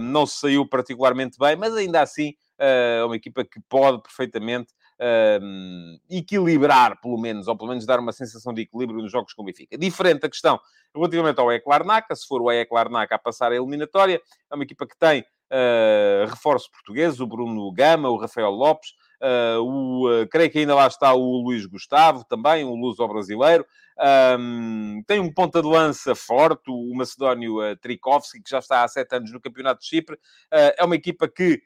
não 0.00 0.26
se 0.26 0.40
saiu 0.40 0.68
particularmente 0.68 1.38
bem, 1.38 1.56
mas 1.56 1.74
ainda 1.74 2.02
assim 2.02 2.34
é 2.58 3.02
uma 3.04 3.16
equipa 3.16 3.44
que 3.44 3.60
pode 3.68 4.02
perfeitamente 4.02 4.72
uh, 5.00 6.00
equilibrar, 6.10 7.00
pelo 7.00 7.18
menos, 7.18 7.48
ou 7.48 7.56
pelo 7.56 7.70
menos 7.70 7.86
dar 7.86 7.98
uma 7.98 8.12
sensação 8.12 8.52
de 8.52 8.62
equilíbrio 8.62 9.00
nos 9.02 9.10
jogos 9.10 9.32
com 9.32 9.42
o 9.42 9.44
Benfica. 9.44 9.78
Diferente 9.78 10.26
a 10.26 10.28
questão 10.28 10.60
relativamente 10.94 11.40
ao 11.40 11.50
EC 11.50 11.66
Larnaca, 11.66 12.14
se 12.14 12.26
for 12.26 12.42
o 12.42 12.50
EC 12.50 12.70
Larnaca 12.70 13.14
a 13.14 13.18
passar 13.18 13.52
a 13.52 13.56
eliminatória, 13.56 14.20
é 14.50 14.54
uma 14.54 14.64
equipa 14.64 14.86
que 14.86 14.98
tem 14.98 15.20
uh, 15.20 16.26
reforços 16.28 16.68
portugueses, 16.68 17.20
o 17.20 17.26
Bruno 17.26 17.70
Gama, 17.72 18.08
o 18.08 18.16
Rafael 18.16 18.50
Lopes, 18.50 18.90
Uh, 19.20 19.60
o, 19.60 20.22
uh, 20.22 20.28
creio 20.28 20.50
que 20.50 20.60
ainda 20.60 20.74
lá 20.74 20.86
está 20.86 21.12
o 21.12 21.42
Luís 21.42 21.66
Gustavo, 21.66 22.24
também, 22.24 22.64
um 22.64 22.74
luso-brasileiro. 22.74 23.66
Um, 24.38 25.02
tem 25.06 25.20
um 25.20 25.30
ponta 25.30 25.60
de 25.60 25.68
lança 25.68 26.14
forte, 26.14 26.70
o 26.70 26.94
Macedónio 26.94 27.58
uh, 27.58 27.76
Trikovski, 27.76 28.42
que 28.42 28.48
já 28.48 28.60
está 28.60 28.82
há 28.82 28.88
sete 28.88 29.14
anos 29.14 29.30
no 29.30 29.40
Campeonato 29.40 29.82
de 29.82 29.88
Chipre. 29.88 30.14
Uh, 30.16 30.72
é 30.78 30.84
uma 30.84 30.94
equipa 30.94 31.28
que 31.28 31.60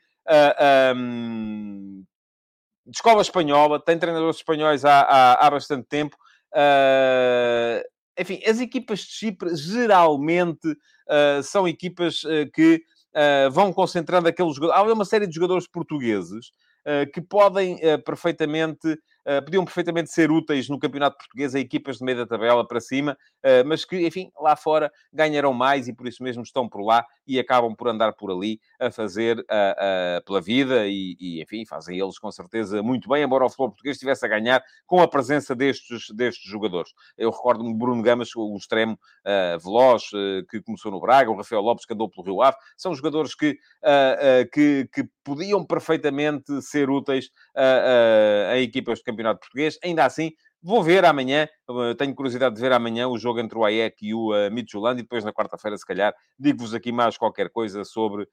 um, 0.97 2.05
de 2.87 2.97
escola 2.97 3.23
espanhola, 3.23 3.81
tem 3.81 3.99
treinadores 3.99 4.37
espanhóis 4.37 4.85
há, 4.85 5.01
há, 5.01 5.47
há 5.47 5.51
bastante 5.51 5.87
tempo. 5.89 6.17
Uh, 6.53 7.83
enfim, 8.19 8.41
as 8.47 8.61
equipas 8.61 9.01
de 9.01 9.13
Chipre 9.13 9.57
geralmente 9.57 10.69
uh, 10.69 11.43
são 11.43 11.67
equipas 11.67 12.23
uh, 12.25 12.51
que 12.53 12.83
vão 13.53 13.73
concentrando 13.73 14.27
aqueles 14.27 14.57
jogadores. 14.57 14.91
Há 14.91 14.93
uma 14.93 15.05
série 15.05 15.29
de 15.29 15.35
jogadores 15.37 15.69
portugueses 15.69 16.51
que 17.13 17.21
podem 17.21 17.79
perfeitamente 18.05 18.99
podiam 19.45 19.65
perfeitamente 19.65 20.11
ser 20.11 20.31
úteis 20.31 20.69
no 20.69 20.79
campeonato 20.79 21.17
português 21.17 21.55
a 21.55 21.61
equipas 21.61 21.99
de 21.99 22.05
meio 22.05 22.19
da 22.19 22.27
tabela 22.27 22.67
para 22.67 22.81
cima, 22.81 23.17
uh, 23.45 23.67
mas 23.67 23.85
que, 23.85 24.07
enfim, 24.07 24.31
lá 24.41 24.57
fora 24.57 24.93
ganharão 25.13 25.53
mais 25.53 25.89
e 25.89 25.93
por 25.93 26.07
isso 26.07 26.23
mesmo 26.23 26.43
estão 26.43 26.69
por 26.69 26.83
lá 26.83 27.05
e 27.27 27.39
acabam 27.39 27.75
por 27.75 27.89
andar 27.89 28.13
por 28.13 28.31
ali 28.31 28.61
a 28.79 28.91
fazer 28.91 29.39
uh, 29.39 30.25
pela 30.25 30.41
vida 30.41 30.87
e, 30.87 31.17
e, 31.19 31.43
enfim, 31.43 31.65
fazem 31.67 31.99
eles 31.99 32.19
com 32.19 32.31
certeza 32.31 32.83
muito 32.83 33.09
bem, 33.09 33.23
embora 33.25 33.45
o 33.45 33.49
futebol 33.49 33.71
português 33.71 33.97
estivesse 33.97 34.25
a 34.25 34.29
ganhar 34.29 34.63
com 34.87 35.01
a 35.01 35.09
presença 35.09 35.55
destes, 35.55 36.07
destes 36.15 36.51
jogadores. 36.51 36.93
Eu 37.17 37.31
recordo-me 37.31 37.75
Bruno 37.75 38.03
Gamas, 38.03 38.35
o 38.37 38.57
extremo 38.57 38.99
veloz, 39.63 40.05
que 40.51 40.61
começou 40.63 40.91
no 40.91 41.01
Braga, 41.01 41.31
o 41.31 41.37
Rafael 41.37 41.61
Lopes, 41.61 41.87
que 41.87 41.95
andou 41.95 42.09
pelo 42.09 42.27
Rio 42.27 42.43
Ave, 42.43 42.57
são 42.77 42.95
jogadores 42.95 43.35
que, 43.35 43.59
que, 44.53 44.89
que 44.93 45.09
podiam 45.23 45.65
perfeitamente 45.65 46.63
ser 46.63 46.91
úteis 46.91 47.31
a, 47.57 47.63
a, 47.63 48.53
a 48.53 48.59
equipas 48.59 48.99
de 48.99 49.05
campeonato 49.15 49.41
português. 49.41 49.79
Ainda 49.83 50.05
assim, 50.05 50.33
vou 50.63 50.83
ver 50.83 51.05
amanhã, 51.05 51.47
eh, 51.69 51.95
tenho 51.97 52.15
curiosidade 52.15 52.55
de 52.55 52.61
ver 52.61 52.73
amanhã 52.73 53.07
o 53.07 53.19
jogo 53.19 53.39
entre 53.39 53.57
o 53.57 53.65
AEC 53.65 53.97
e 54.03 54.15
o 54.15 54.33
uh, 54.33 54.51
Midtjylland 54.51 54.99
e 54.99 55.03
depois 55.03 55.23
na 55.23 55.33
quarta-feira, 55.33 55.77
se 55.77 55.87
calhar, 55.87 56.15
digo-vos 56.39 56.73
aqui 56.73 56.91
mais 56.91 57.19
qualquer 57.19 57.51
coisa 57.51 57.85
sobre, 57.85 58.27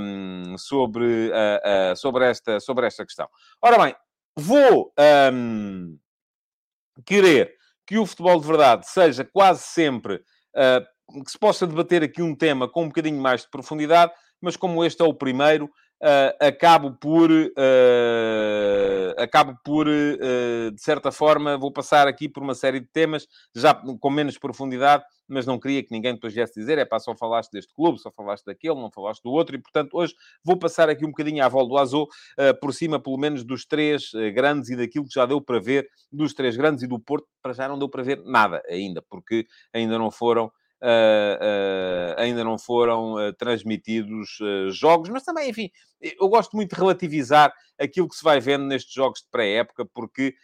um, 0.00 0.58
sobre, 0.58 1.04
uh, 1.04 1.92
uh, 1.92 1.96
sobre, 1.96 2.24
esta, 2.24 2.58
sobre 2.58 2.86
esta 2.86 3.06
questão. 3.06 3.28
Ora 3.62 3.78
bem, 3.84 3.94
vou 4.36 4.92
um, 5.32 5.96
querer 7.06 7.54
que 7.86 7.98
o 7.98 8.06
futebol 8.06 8.40
de 8.40 8.46
verdade 8.46 8.88
seja 8.88 9.24
quase 9.24 9.62
sempre 9.62 10.16
uh, 10.16 11.22
que 11.24 11.30
se 11.30 11.38
possa 11.38 11.66
debater 11.66 12.02
aqui 12.02 12.22
um 12.22 12.34
tema 12.34 12.68
com 12.68 12.84
um 12.84 12.88
bocadinho 12.88 13.20
mais 13.20 13.42
de 13.42 13.50
profundidade, 13.50 14.12
mas 14.40 14.56
como 14.56 14.84
este 14.84 15.02
é 15.02 15.04
o 15.04 15.14
primeiro, 15.14 15.70
uh, 16.00 16.46
acabo 16.46 16.92
por, 16.92 17.30
uh, 17.30 17.54
acabo 19.18 19.58
por, 19.64 19.86
uh, 19.86 20.70
de 20.72 20.82
certa 20.82 21.12
forma, 21.12 21.56
vou 21.58 21.72
passar 21.72 22.08
aqui 22.08 22.28
por 22.28 22.42
uma 22.42 22.54
série 22.54 22.80
de 22.80 22.86
temas, 22.86 23.26
já 23.54 23.74
com 23.74 24.10
menos 24.10 24.38
profundidade, 24.38 25.04
mas 25.28 25.46
não 25.46 25.60
queria 25.60 25.82
que 25.82 25.92
ninguém 25.92 26.14
depois 26.14 26.34
viesse 26.34 26.58
dizer, 26.58 26.78
é 26.78 26.84
pá, 26.84 26.98
só 26.98 27.14
falaste 27.14 27.52
deste 27.52 27.72
clube, 27.72 28.00
só 28.00 28.10
falaste 28.10 28.44
daquele, 28.44 28.74
não 28.74 28.90
falaste 28.90 29.22
do 29.22 29.30
outro, 29.30 29.54
e 29.54 29.58
portanto 29.60 29.94
hoje 29.94 30.14
vou 30.44 30.56
passar 30.56 30.88
aqui 30.88 31.04
um 31.04 31.10
bocadinho 31.10 31.44
à 31.44 31.48
volta 31.48 31.68
do 31.68 31.78
Azul, 31.78 32.08
por 32.60 32.74
cima 32.74 32.98
pelo 32.98 33.16
menos 33.16 33.44
dos 33.44 33.64
três 33.64 34.10
grandes 34.34 34.70
e 34.70 34.76
daquilo 34.76 35.06
que 35.06 35.14
já 35.14 35.26
deu 35.26 35.40
para 35.40 35.60
ver 35.60 35.88
dos 36.10 36.34
três 36.34 36.56
grandes 36.56 36.82
e 36.82 36.88
do 36.88 36.98
Porto, 36.98 37.28
para 37.40 37.52
já 37.52 37.68
não 37.68 37.78
deu 37.78 37.88
para 37.88 38.02
ver 38.02 38.20
nada 38.24 38.60
ainda, 38.68 39.00
porque 39.02 39.46
ainda 39.72 39.96
não 39.96 40.10
foram 40.10 40.50
Uh, 40.82 41.36
uh, 41.36 42.14
ainda 42.16 42.42
não 42.42 42.58
foram 42.58 43.14
uh, 43.14 43.32
transmitidos 43.34 44.38
jogos, 44.70 45.10
mas 45.10 45.22
também, 45.22 45.50
enfim, 45.50 45.70
eu 46.00 46.26
gosto 46.28 46.56
muito 46.56 46.74
de 46.74 46.80
relativizar 46.80 47.52
aquilo 47.78 48.08
que 48.08 48.16
se 48.16 48.24
vai 48.24 48.40
vendo 48.40 48.64
nestes 48.64 48.92
jogos 48.92 49.20
de 49.20 49.28
pré-época, 49.30 49.84
porque, 49.92 50.34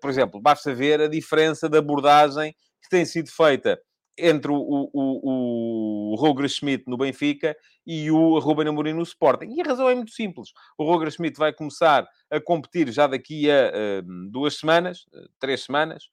por 0.00 0.10
exemplo, 0.10 0.40
basta 0.40 0.74
ver 0.74 1.00
a 1.00 1.08
diferença 1.08 1.68
de 1.68 1.78
abordagem 1.78 2.54
que 2.82 2.88
tem 2.90 3.04
sido 3.04 3.30
feita 3.30 3.80
entre 4.16 4.50
o, 4.50 4.90
o, 4.92 6.12
o, 6.12 6.14
Roger 6.16 6.48
Schmidt 6.48 6.84
no 6.86 6.96
Benfica 6.96 7.56
e 7.86 8.10
o 8.10 8.38
Ruben 8.38 8.68
Amorim 8.68 8.92
no 8.92 9.02
Sporting. 9.02 9.52
E 9.54 9.60
a 9.60 9.64
razão 9.64 9.88
é 9.88 9.94
muito 9.94 10.12
simples. 10.12 10.50
O 10.78 10.84
Roger 10.84 11.10
Schmidt 11.10 11.38
vai 11.38 11.52
começar 11.52 12.06
a 12.30 12.40
competir 12.40 12.90
já 12.92 13.06
daqui 13.06 13.50
a 13.50 14.02
duas 14.30 14.56
semanas, 14.56 15.04
três 15.40 15.64
semanas, 15.64 16.04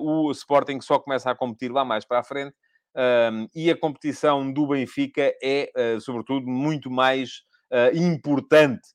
o 0.00 0.30
Sporting 0.32 0.80
só 0.80 0.98
começa 0.98 1.30
a 1.30 1.36
competir 1.36 1.70
lá 1.70 1.84
mais 1.84 2.04
para 2.04 2.20
a 2.20 2.24
frente. 2.24 2.54
Um, 2.98 3.48
e 3.54 3.70
a 3.70 3.78
competição 3.78 4.52
do 4.52 4.66
Benfica 4.66 5.32
é, 5.40 5.70
uh, 5.76 6.00
sobretudo, 6.00 6.48
muito 6.48 6.90
mais 6.90 7.42
uh, 7.72 7.96
importante, 7.96 8.88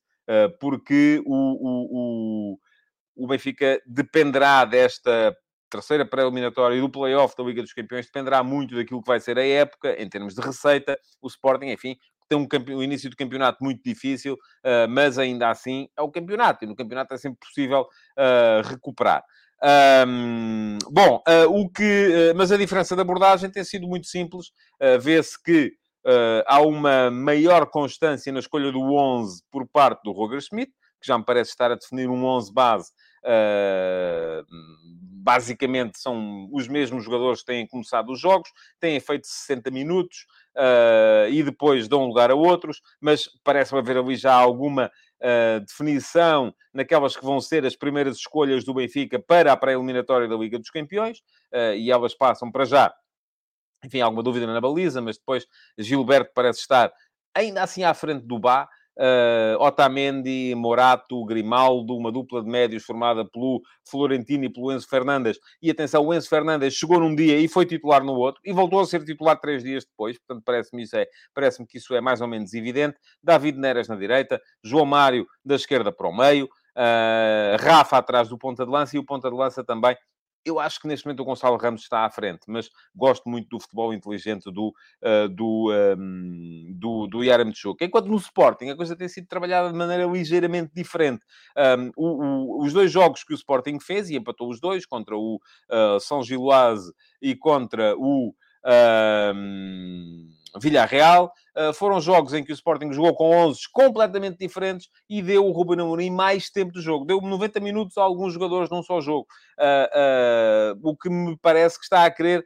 porque 0.58 1.22
o, 1.26 1.36
o, 1.36 1.88
o, 1.92 3.24
o, 3.24 3.28
Benfica 3.28 3.82
dependerá 3.86 4.64
desta 4.64 5.36
terceira 5.70 6.06
pré-eliminatória 6.06 6.78
e 6.78 6.82
do 6.82 6.90
play-off 6.90 7.36
da 7.38 7.44
Liga 7.44 7.62
dos 7.62 7.74
Campeões, 7.74 8.06
dependerá 8.06 8.42
muito 8.42 8.74
daquilo 8.74 9.02
que 9.02 9.08
vai 9.08 9.20
ser 9.20 9.38
a 9.38 9.46
época, 9.46 10.02
em 10.02 10.08
termos 10.08 10.34
de 10.34 10.40
receita. 10.40 10.98
O 11.22 11.28
Sporting, 11.28 11.66
enfim, 11.68 11.98
tem 12.30 12.38
um, 12.38 12.48
um 12.74 12.82
início 12.82 13.10
de 13.10 13.18
campeonato 13.18 13.62
muito 13.62 13.84
difícil, 13.84 14.38
mas 14.90 15.18
ainda 15.20 15.50
assim 15.50 15.90
é 15.98 16.02
o 16.02 16.10
campeonato, 16.10 16.64
e 16.64 16.68
no 16.68 16.76
campeonato 16.76 17.14
é 17.14 17.18
sempre 17.18 17.40
possível 17.46 17.86
recuperar. 18.64 19.26
Um, 19.64 20.78
bom, 20.92 21.24
uh, 21.26 21.50
o 21.50 21.70
que, 21.70 22.32
uh, 22.34 22.36
mas 22.36 22.52
a 22.52 22.58
diferença 22.58 22.96
de 22.96 23.02
abordagem 23.02 23.50
tem 23.50 23.64
sido 23.64 23.88
muito 23.88 24.08
simples. 24.08 24.48
Uh, 24.82 25.00
Vê-se 25.00 25.42
que 25.42 25.72
há 26.46 26.60
uma 26.60 27.10
maior 27.10 27.66
constância 27.68 28.30
na 28.30 28.42
escolha 28.42 28.74
do 28.74 28.94
11 28.94 29.42
por 29.50 29.66
parte 29.66 30.04
do 30.04 30.12
Roger 30.12 30.42
Schmidt, 30.42 30.70
que 31.00 31.08
já 31.08 31.18
me 31.18 31.24
parece 31.24 31.52
estar 31.52 31.72
a 31.72 31.76
definir 31.76 32.10
um 32.10 32.26
11 32.26 32.54
base. 32.54 32.92
basicamente 35.24 35.98
são 35.98 36.50
os 36.52 36.68
mesmos 36.68 37.06
jogadores 37.06 37.40
que 37.40 37.46
têm 37.46 37.66
começado 37.66 38.12
os 38.12 38.20
jogos, 38.20 38.50
têm 38.82 39.00
feito 39.00 39.26
60 39.26 39.72
minutos 39.72 40.26
e 41.32 41.42
depois 41.42 41.88
dão 41.88 42.06
lugar 42.06 42.30
a 42.30 42.36
outros, 42.36 42.82
mas 43.00 43.30
parece 43.42 43.74
haver 43.74 43.96
ali 43.96 44.18
já 44.18 44.34
alguma 44.34 44.92
uh, 45.24 45.60
definição 45.62 46.54
naquelas 46.74 47.16
que 47.16 47.24
vão 47.24 47.40
ser 47.40 47.66
as 47.66 47.76
primeiras 47.76 48.18
escolhas 48.18 48.64
do 48.64 48.74
Benfica 48.74 49.20
para 49.20 49.52
a 49.52 49.58
pré-eliminatória 49.58 50.28
da 50.28 50.36
Liga 50.36 50.60
dos 50.60 50.70
Campeões, 50.70 51.20
uh, 51.54 51.74
e 51.76 51.90
elas 51.92 52.14
passam 52.14 52.52
para 52.52 52.66
já. 52.66 52.94
Enfim, 53.84 54.02
alguma 54.02 54.24
dúvida 54.24 54.48
na 54.48 54.62
baliza, 54.62 55.02
mas 55.02 55.18
depois 55.18 55.46
Gilberto 55.78 56.32
parece 56.34 56.60
estar 56.60 56.92
ainda 57.34 57.64
assim 57.64 57.84
à 57.84 57.94
frente 57.94 58.26
do 58.26 58.40
Bá 58.40 58.68
uh, 58.98 59.62
Otamendi, 59.62 60.54
Morato, 60.56 61.24
Grimaldo, 61.26 61.96
uma 61.96 62.12
dupla 62.12 62.44
de 62.44 62.50
médios 62.50 62.84
formada 62.84 63.26
pelo 63.26 63.62
Florentino 63.90 64.46
e 64.46 64.50
pelo 64.50 64.72
Enzo 64.72 64.88
Fernandes. 64.88 65.38
E 65.62 65.70
atenção, 65.70 66.06
o 66.06 66.14
Enzo 66.14 66.30
Fernandes 66.30 66.74
chegou 66.74 67.00
num 67.00 67.16
dia 67.16 67.38
e 67.38 67.48
foi 67.48 67.66
titular 67.66 68.04
no 68.04 68.14
outro, 68.14 68.42
e 68.44 68.52
voltou 68.52 68.80
a 68.80 68.86
ser 68.86 69.04
titular 69.04 69.40
três 69.40 69.64
dias 69.64 69.86
depois, 69.86 70.18
portanto 70.20 70.44
parece-me 70.46 70.84
é, 70.94 71.08
parece 71.34 71.66
que 71.66 71.78
isso 71.78 71.96
é 71.96 72.02
mais 72.02 72.22
ou 72.22 72.28
menos 72.28 72.54
evidente. 72.54 72.98
David 73.22 73.58
Neres 73.58 73.88
na 73.88 73.96
direita, 73.96 74.42
João 74.64 74.86
Mário 74.86 75.26
da 75.44 75.56
esquerda 75.56 75.92
para 75.92 76.08
o 76.08 76.16
meio, 76.16 76.48
Uh, 76.76 77.54
Rafa 77.64 78.00
atrás 78.00 78.28
do 78.28 78.36
ponta 78.36 78.66
de 78.66 78.72
lança 78.72 78.96
e 78.96 79.00
o 79.00 79.06
ponta 79.06 79.30
de 79.30 79.36
lança 79.36 79.64
também 79.64 79.96
eu 80.46 80.60
acho 80.60 80.80
que 80.80 80.88
neste 80.88 81.06
momento 81.06 81.22
o 81.22 81.26
Gonçalo 81.26 81.58
Ramos 81.58 81.82
está 81.82 82.06
à 82.06 82.10
frente, 82.10 82.42
mas 82.48 82.70
gosto 82.96 83.30
muito 83.30 83.50
do 83.50 83.60
futebol 83.60 83.94
inteligente 83.94 84.52
do, 84.52 84.74
uh, 85.02 85.30
do, 85.30 85.72
um, 85.98 86.72
do, 86.76 87.08
do 87.08 87.24
Yaramchuk. 87.24 87.84
Enquanto 87.84 88.08
no 88.08 88.18
Sporting 88.18 88.70
a 88.70 88.76
coisa 88.76 88.96
tem 88.96 89.08
sido 89.08 89.28
trabalhada 89.28 89.72
de 89.72 89.78
maneira 89.78 90.06
ligeiramente 90.06 90.72
diferente. 90.74 91.26
Um, 91.58 91.92
o, 91.96 92.08
o, 92.08 92.64
os 92.64 92.74
dois 92.74 92.92
jogos 92.92 93.24
que 93.24 93.34
o 93.34 93.36
Sporting 93.36 93.80
fez, 93.80 94.10
e 94.10 94.16
empatou 94.16 94.50
os 94.50 94.60
dois, 94.60 94.86
contra 94.86 95.16
o 95.16 95.36
uh, 95.36 96.00
São 96.00 96.24
Giloase 96.24 96.94
e 97.22 97.36
contra 97.36 97.96
o... 97.98 98.34
Uh, 98.66 100.43
Villarreal. 100.60 101.32
Uh, 101.56 101.74
foram 101.74 102.02
jogos 102.02 102.34
em 102.34 102.44
que 102.44 102.52
o 102.52 102.54
Sporting 102.54 102.92
jogou 102.92 103.14
com 103.16 103.30
11 103.30 103.60
completamente 103.72 104.38
diferentes 104.38 104.90
e 105.10 105.22
deu 105.22 105.46
o 105.46 105.52
Ruben 105.52 105.80
Amorim 105.80 106.10
mais 106.10 106.50
tempo 106.50 106.72
de 106.72 106.82
jogo. 106.82 107.06
Deu 107.06 107.22
90 107.22 107.60
minutos 107.60 107.98
a 107.98 108.02
alguns 108.02 108.34
jogadores 108.34 108.70
num 108.70 108.82
só 108.82 109.00
jogo. 109.02 109.28
Uh, 109.60 110.76
uh, 110.76 110.90
o 110.90 110.98
que 110.98 111.10
me 111.10 111.38
parece 111.38 111.78
que 111.78 111.86
está 111.86 112.06
a 112.06 112.12
querer 112.12 112.44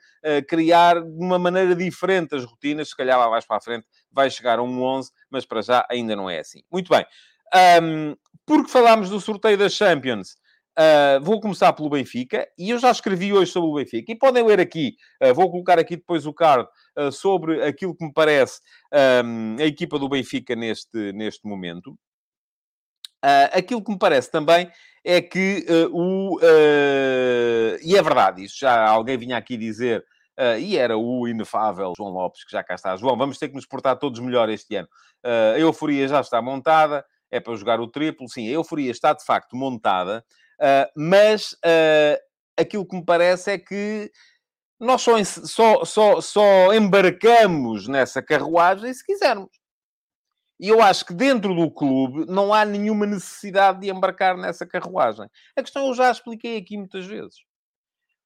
criar 0.49 1.01
de 1.01 1.23
uma 1.23 1.39
maneira 1.39 1.73
diferente 1.73 2.35
as 2.35 2.43
rotinas. 2.43 2.89
Se 2.89 2.97
calhar 2.97 3.17
lá 3.17 3.29
mais 3.29 3.45
para 3.45 3.57
a 3.57 3.61
frente 3.61 3.85
vai 4.11 4.29
chegar 4.29 4.59
a 4.59 4.63
um 4.63 4.83
11, 4.83 5.09
mas 5.29 5.45
para 5.45 5.61
já 5.61 5.85
ainda 5.89 6.15
não 6.15 6.29
é 6.29 6.39
assim. 6.39 6.61
Muito 6.69 6.89
bem. 6.89 7.05
Um, 7.81 8.15
porque 8.45 8.69
falámos 8.69 9.09
do 9.09 9.21
sorteio 9.21 9.57
das 9.57 9.73
Champions... 9.73 10.35
Uh, 10.77 11.19
vou 11.23 11.39
começar 11.39 11.73
pelo 11.73 11.89
Benfica, 11.89 12.47
e 12.55 12.69
eu 12.69 12.77
já 12.77 12.91
escrevi 12.91 13.33
hoje 13.33 13.51
sobre 13.51 13.67
o 13.67 13.73
Benfica, 13.73 14.11
e 14.11 14.15
podem 14.15 14.45
ler 14.45 14.59
aqui, 14.59 14.95
uh, 15.23 15.33
vou 15.33 15.49
colocar 15.49 15.79
aqui 15.79 15.95
depois 15.95 16.27
o 16.27 16.33
card 16.33 16.69
uh, 16.95 17.11
sobre 17.11 17.63
aquilo 17.63 17.95
que 17.95 18.05
me 18.05 18.13
parece 18.13 18.61
um, 19.25 19.55
a 19.59 19.65
equipa 19.65 19.97
do 19.97 20.07
Benfica 20.07 20.55
neste, 20.55 21.11
neste 21.13 21.47
momento. 21.47 21.97
aquilo 23.53 23.83
que 23.83 23.91
me 23.91 23.97
parece 23.97 24.29
também 24.29 24.69
é 25.03 25.19
que 25.19 25.65
o. 25.91 26.39
e 27.81 27.97
é 27.97 28.01
verdade, 28.03 28.43
isso 28.43 28.57
já 28.59 28.87
alguém 28.87 29.17
vinha 29.17 29.35
aqui 29.35 29.57
dizer. 29.57 30.05
e 30.59 30.77
era 30.77 30.95
o 30.95 31.27
inefável 31.27 31.93
João 31.97 32.11
Lopes, 32.11 32.43
que 32.43 32.51
já 32.51 32.63
cá 32.63 32.75
está. 32.75 32.95
João, 32.95 33.17
vamos 33.17 33.39
ter 33.39 33.47
que 33.49 33.55
nos 33.55 33.65
portar 33.65 33.97
todos 33.97 34.19
melhor 34.19 34.47
este 34.47 34.75
ano. 34.75 34.87
a 35.23 35.57
euforia 35.57 36.07
já 36.07 36.21
está 36.21 36.39
montada, 36.39 37.03
é 37.31 37.39
para 37.39 37.55
jogar 37.55 37.79
o 37.79 37.87
triplo. 37.87 38.29
Sim, 38.29 38.47
a 38.47 38.51
euforia 38.51 38.91
está 38.91 39.13
de 39.13 39.25
facto 39.25 39.55
montada, 39.55 40.23
Uh, 40.59 40.89
mas 40.95 41.53
uh, 41.53 42.17
aquilo 42.57 42.87
que 42.87 42.95
me 42.95 43.05
parece 43.05 43.51
é 43.51 43.57
que 43.57 44.11
nós 44.79 45.01
só, 45.01 45.23
só, 45.23 45.85
só, 45.85 46.21
só 46.21 46.73
embarcamos 46.73 47.87
nessa 47.87 48.21
carruagem 48.21 48.93
se 48.93 49.05
quisermos. 49.05 49.49
E 50.59 50.69
eu 50.69 50.81
acho 50.81 51.05
que 51.05 51.13
dentro 51.13 51.53
do 51.53 51.69
clube 51.69 52.25
não 52.27 52.51
há 52.53 52.65
nenhuma 52.65 53.05
necessidade 53.05 53.81
de 53.81 53.89
embarcar 53.89 54.35
nessa 54.35 54.65
carruagem. 54.65 55.27
A 55.55 55.61
questão 55.61 55.87
eu 55.87 55.93
já 55.93 56.09
expliquei 56.11 56.57
aqui 56.57 56.77
muitas 56.77 57.05
vezes. 57.05 57.35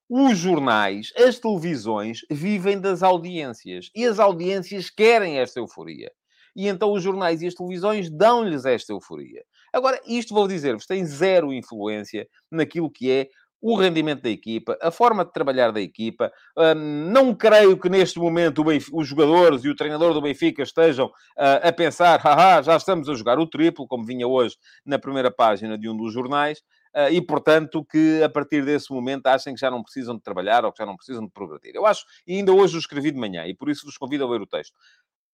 Os 0.10 0.38
jornais, 0.38 1.12
as 1.16 1.40
televisões 1.40 2.20
vivem 2.30 2.80
das 2.80 3.04
audiências. 3.04 3.90
E 3.96 4.06
as 4.06 4.20
audiências 4.20 4.90
querem 4.90 5.40
esta 5.40 5.60
euforia. 5.60 6.12
E 6.56 6.68
então 6.68 6.92
os 6.94 7.04
jornais 7.04 7.42
e 7.42 7.48
as 7.48 7.54
televisões 7.54 8.10
dão-lhes 8.10 8.66
esta 8.66 8.94
euforia. 8.94 9.44
Agora, 9.74 10.00
isto 10.06 10.34
vou 10.34 10.48
dizer-vos, 10.48 10.86
tem 10.86 11.06
zero 11.06 11.54
influência 11.54 12.28
naquilo 12.52 12.90
que 12.90 13.10
é 13.10 13.30
o 13.62 13.76
rendimento 13.76 14.24
da 14.24 14.30
equipa, 14.30 14.78
a 14.82 14.90
forma 14.90 15.24
de 15.24 15.32
trabalhar 15.32 15.72
da 15.72 15.80
equipa. 15.80 16.32
Um, 16.58 17.12
não 17.12 17.36
creio 17.36 17.78
que 17.78 17.90
neste 17.90 18.18
momento 18.18 18.66
os 18.92 19.08
jogadores 19.08 19.64
e 19.64 19.70
o 19.70 19.76
treinador 19.76 20.14
do 20.14 20.22
Benfica 20.22 20.64
estejam 20.64 21.06
uh, 21.06 21.62
a 21.62 21.72
pensar, 21.72 22.20
haha, 22.20 22.62
já 22.64 22.76
estamos 22.76 23.08
a 23.08 23.14
jogar 23.14 23.38
o 23.38 23.46
triplo, 23.46 23.88
como 23.88 24.04
vinha 24.04 24.28
hoje 24.28 24.58
na 24.84 24.98
primeira 24.98 25.30
página 25.30 25.78
de 25.78 25.88
um 25.88 25.96
dos 25.96 26.12
jornais. 26.12 26.60
Uh, 26.94 27.08
e, 27.10 27.22
portanto, 27.22 27.86
que 27.86 28.22
a 28.22 28.28
partir 28.28 28.66
desse 28.66 28.92
momento 28.92 29.28
achem 29.28 29.54
que 29.54 29.62
já 29.62 29.72
não 29.72 29.82
precisam 29.82 30.16
de 30.16 30.22
trabalhar 30.22 30.66
ou 30.66 30.74
que 30.74 30.80
já 30.80 30.86
não 30.86 30.98
precisam 30.98 31.24
de 31.24 31.32
progredir. 31.32 31.74
Eu 31.76 31.86
acho, 31.86 32.04
e 32.28 32.36
ainda 32.36 32.52
hoje 32.52 32.76
o 32.76 32.80
escrevi 32.80 33.12
de 33.12 33.18
manhã, 33.18 33.46
e 33.46 33.54
por 33.54 33.70
isso 33.70 33.86
vos 33.86 33.98
convido 33.98 34.26
a 34.26 34.30
ler 34.30 34.42
o 34.42 34.48
texto. 34.48 34.74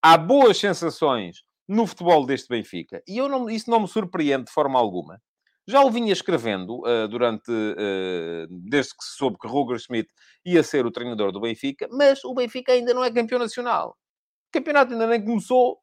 Há 0.04 0.18
boas 0.18 0.60
sensações 0.60 1.47
no 1.68 1.86
futebol 1.86 2.26
deste 2.26 2.48
Benfica. 2.48 3.02
E 3.08 3.18
eu 3.18 3.28
não, 3.28 3.50
isso 3.50 3.70
não 3.70 3.82
me 3.82 3.88
surpreende 3.88 4.46
de 4.46 4.52
forma 4.52 4.80
alguma. 4.80 5.22
Já 5.68 5.82
o 5.82 5.92
vinha 5.92 6.14
escrevendo 6.14 6.80
uh, 6.80 7.08
durante, 7.10 7.52
uh, 7.52 8.48
desde 8.50 8.92
que 8.96 9.04
se 9.04 9.18
soube 9.18 9.38
que 9.38 9.48
Roger 9.48 9.78
Schmidt 9.78 10.10
ia 10.46 10.64
ser 10.64 10.86
o 10.86 10.92
treinador 10.92 11.32
do 11.34 11.42
Benfica, 11.42 11.90
mas 11.92 12.24
o 12.24 12.34
Benfica 12.34 12.72
ainda 12.72 12.94
não 12.94 13.04
é 13.04 13.12
campeão 13.12 13.38
nacional. 13.38 13.90
O 13.90 14.52
campeonato 14.54 14.94
ainda 14.94 15.08
nem 15.08 15.24
começou. 15.24 15.78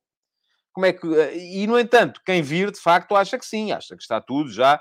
Como 0.73 0.87
é 0.87 0.93
que... 0.95 1.07
Uh, 1.07 1.37
e, 1.37 1.67
no 1.67 1.79
entanto, 1.79 2.21
quem 2.25 2.41
vir, 2.41 2.71
de 2.71 2.81
facto, 2.81 3.15
acha 3.15 3.39
que 3.39 3.45
sim, 3.45 3.73
acha 3.73 3.95
que 3.95 4.03
está 4.03 4.23
tudo 4.23 4.51
já... 4.51 4.81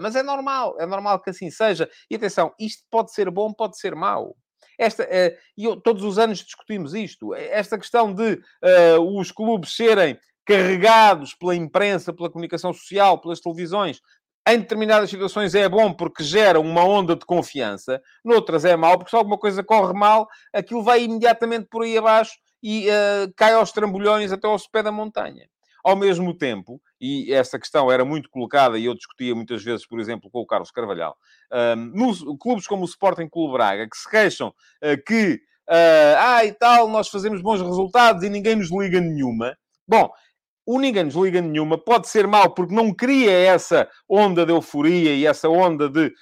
mas 0.00 0.16
é 0.16 0.22
normal, 0.22 0.74
é 0.80 0.86
normal 0.86 1.20
que 1.20 1.28
assim 1.28 1.50
seja. 1.50 1.88
E 2.10 2.16
atenção, 2.16 2.54
isto 2.58 2.82
pode 2.90 3.12
ser 3.12 3.30
bom, 3.30 3.52
pode 3.52 3.78
ser 3.78 3.94
mau. 3.94 4.34
Esta, 4.78 5.04
uh, 5.04 5.36
e 5.56 5.64
eu, 5.64 5.76
todos 5.76 6.02
os 6.02 6.18
anos 6.18 6.38
discutimos 6.38 6.94
isto. 6.94 7.34
Esta 7.34 7.78
questão 7.78 8.12
de 8.12 8.34
uh, 8.34 9.18
os 9.18 9.30
clubes 9.30 9.74
serem 9.74 10.18
carregados 10.44 11.34
pela 11.34 11.54
imprensa, 11.54 12.12
pela 12.12 12.30
comunicação 12.30 12.72
social, 12.72 13.20
pelas 13.20 13.40
televisões, 13.40 14.00
em 14.46 14.58
determinadas 14.58 15.08
situações 15.08 15.54
é 15.54 15.66
bom 15.68 15.92
porque 15.92 16.22
gera 16.22 16.60
uma 16.60 16.84
onda 16.84 17.16
de 17.16 17.24
confiança, 17.24 18.02
noutras 18.22 18.64
é 18.64 18.76
mau 18.76 18.98
porque 18.98 19.10
se 19.10 19.16
alguma 19.16 19.38
coisa 19.38 19.64
corre 19.64 19.94
mal, 19.94 20.28
aquilo 20.52 20.82
vai 20.82 21.02
imediatamente 21.02 21.66
por 21.70 21.82
aí 21.82 21.96
abaixo 21.96 22.34
e 22.62 22.88
uh, 22.88 23.32
cai 23.36 23.54
aos 23.54 23.72
trambolhões 23.72 24.32
até 24.32 24.46
ao 24.46 24.56
pé 24.70 24.82
da 24.82 24.92
montanha. 24.92 25.48
Ao 25.84 25.94
mesmo 25.94 26.32
tempo, 26.32 26.80
e 26.98 27.30
essa 27.30 27.58
questão 27.58 27.92
era 27.92 28.06
muito 28.06 28.30
colocada 28.30 28.78
e 28.78 28.86
eu 28.86 28.94
discutia 28.94 29.34
muitas 29.34 29.62
vezes, 29.62 29.86
por 29.86 30.00
exemplo, 30.00 30.30
com 30.30 30.40
o 30.40 30.46
Carlos 30.46 30.70
Carvalhal, 30.70 31.14
um, 31.76 32.38
clubes 32.38 32.66
como 32.66 32.82
o 32.82 32.86
Sporting 32.86 33.28
Clube 33.28 33.52
Braga, 33.52 33.86
que 33.86 33.96
se 33.96 34.08
queixam 34.08 34.48
uh, 34.48 35.04
que, 35.06 35.34
uh, 35.68 36.16
ah, 36.18 36.42
e 36.42 36.52
tal, 36.54 36.88
nós 36.88 37.08
fazemos 37.08 37.42
bons 37.42 37.60
resultados 37.60 38.22
e 38.22 38.30
ninguém 38.30 38.56
nos 38.56 38.70
liga 38.70 38.98
nenhuma. 38.98 39.54
Bom, 39.86 40.10
o 40.66 40.78
ninguém 40.78 41.04
nos 41.04 41.14
liga 41.14 41.40
nenhuma 41.40 41.76
pode 41.76 42.08
ser 42.08 42.26
mau 42.26 42.54
porque 42.54 42.74
não 42.74 42.92
cria 42.92 43.30
essa 43.30 43.88
onda 44.08 44.46
de 44.46 44.52
euforia 44.52 45.14
e 45.14 45.26
essa 45.26 45.48
onda 45.48 45.88
de, 45.88 46.12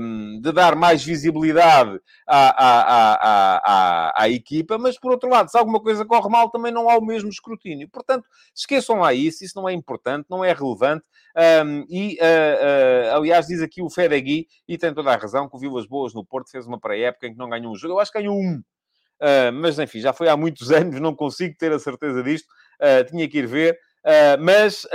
um, 0.00 0.40
de 0.40 0.52
dar 0.52 0.74
mais 0.74 1.04
visibilidade 1.04 2.00
à, 2.26 2.48
à, 2.48 2.82
à, 2.82 3.56
à, 3.56 4.22
à, 4.22 4.28
equipa, 4.28 4.78
mas 4.78 4.98
por 4.98 5.12
outro 5.12 5.28
lado, 5.28 5.50
se 5.50 5.58
alguma 5.58 5.80
coisa 5.80 6.04
corre 6.04 6.30
mal, 6.30 6.50
também 6.50 6.72
não 6.72 6.88
há 6.88 6.96
o 6.96 7.04
mesmo 7.04 7.28
escrutínio. 7.28 7.88
Portanto, 7.90 8.26
esqueçam 8.54 9.00
lá 9.00 9.12
isso, 9.12 9.44
isso 9.44 9.56
não 9.56 9.68
é 9.68 9.72
importante, 9.72 10.26
não 10.30 10.44
é 10.44 10.52
relevante. 10.52 11.04
Um, 11.36 11.84
e, 11.88 12.16
uh, 12.20 13.12
uh, 13.12 13.16
aliás, 13.16 13.46
diz 13.46 13.60
aqui 13.60 13.82
o 13.82 13.90
Fedegui, 13.90 14.46
e 14.68 14.78
tem 14.78 14.94
toda 14.94 15.12
a 15.12 15.16
razão, 15.16 15.48
que 15.48 15.56
o 15.56 15.58
Vilas 15.58 15.86
Boas 15.86 16.14
no 16.14 16.24
Porto 16.24 16.50
fez 16.50 16.66
uma 16.66 16.78
pré-época 16.78 17.26
em 17.26 17.32
que 17.32 17.38
não 17.38 17.48
ganhou 17.48 17.72
um 17.72 17.76
jogo. 17.76 17.94
Eu 17.94 18.00
acho 18.00 18.12
que 18.12 18.18
ganhou 18.18 18.36
um. 18.36 18.62
Uh, 19.20 19.52
mas 19.52 19.78
enfim, 19.78 20.00
já 20.00 20.12
foi 20.12 20.28
há 20.28 20.36
muitos 20.36 20.70
anos, 20.72 21.00
não 21.00 21.14
consigo 21.14 21.54
ter 21.58 21.72
a 21.72 21.78
certeza 21.78 22.22
disto. 22.22 22.48
Uh, 22.80 23.04
tinha 23.08 23.28
que 23.28 23.38
ir 23.38 23.46
ver. 23.46 23.78
Uh, 24.04 24.36
mas 24.38 24.86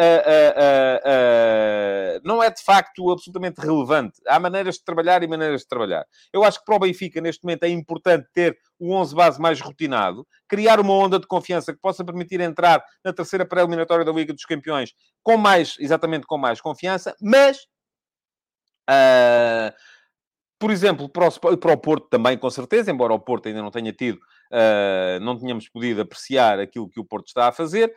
não 2.23 2.43
é 2.43 2.51
de 2.51 2.61
facto 2.63 3.11
absolutamente 3.11 3.59
relevante. 3.59 4.19
Há 4.27 4.39
maneiras 4.39 4.75
de 4.75 4.83
trabalhar 4.83 5.23
e 5.23 5.27
maneiras 5.27 5.61
de 5.61 5.67
trabalhar. 5.67 6.05
Eu 6.31 6.43
acho 6.43 6.59
que 6.59 6.65
para 6.65 6.75
o 6.75 6.79
Benfica, 6.79 7.19
neste 7.19 7.43
momento, 7.43 7.63
é 7.63 7.69
importante 7.69 8.27
ter 8.33 8.55
o 8.77 8.93
11 8.93 9.15
base 9.15 9.41
mais 9.41 9.59
rotinado, 9.59 10.27
criar 10.47 10.79
uma 10.79 10.93
onda 10.93 11.19
de 11.19 11.25
confiança 11.25 11.73
que 11.73 11.79
possa 11.79 12.05
permitir 12.05 12.39
entrar 12.39 12.83
na 13.03 13.11
terceira 13.11 13.45
pré-eliminatória 13.45 14.05
da 14.05 14.11
Liga 14.11 14.31
dos 14.31 14.45
Campeões 14.45 14.93
com 15.23 15.37
mais, 15.37 15.75
exatamente 15.79 16.27
com 16.27 16.37
mais 16.37 16.61
confiança, 16.61 17.15
mas. 17.19 17.57
Uh, 18.89 19.73
por 20.59 20.71
exemplo, 20.71 21.07
para 21.07 21.27
o, 21.27 21.57
para 21.57 21.73
o 21.73 21.77
Porto 21.77 22.09
também, 22.09 22.37
com 22.37 22.49
certeza, 22.49 22.91
embora 22.91 23.13
o 23.13 23.19
Porto 23.19 23.47
ainda 23.47 23.61
não 23.61 23.71
tenha 23.71 23.93
tido, 23.93 24.19
uh, 24.51 25.19
não 25.21 25.37
tenhamos 25.37 25.67
podido 25.69 26.01
apreciar 26.01 26.59
aquilo 26.59 26.89
que 26.89 26.99
o 26.99 27.05
Porto 27.05 27.27
está 27.27 27.47
a 27.47 27.51
fazer, 27.51 27.93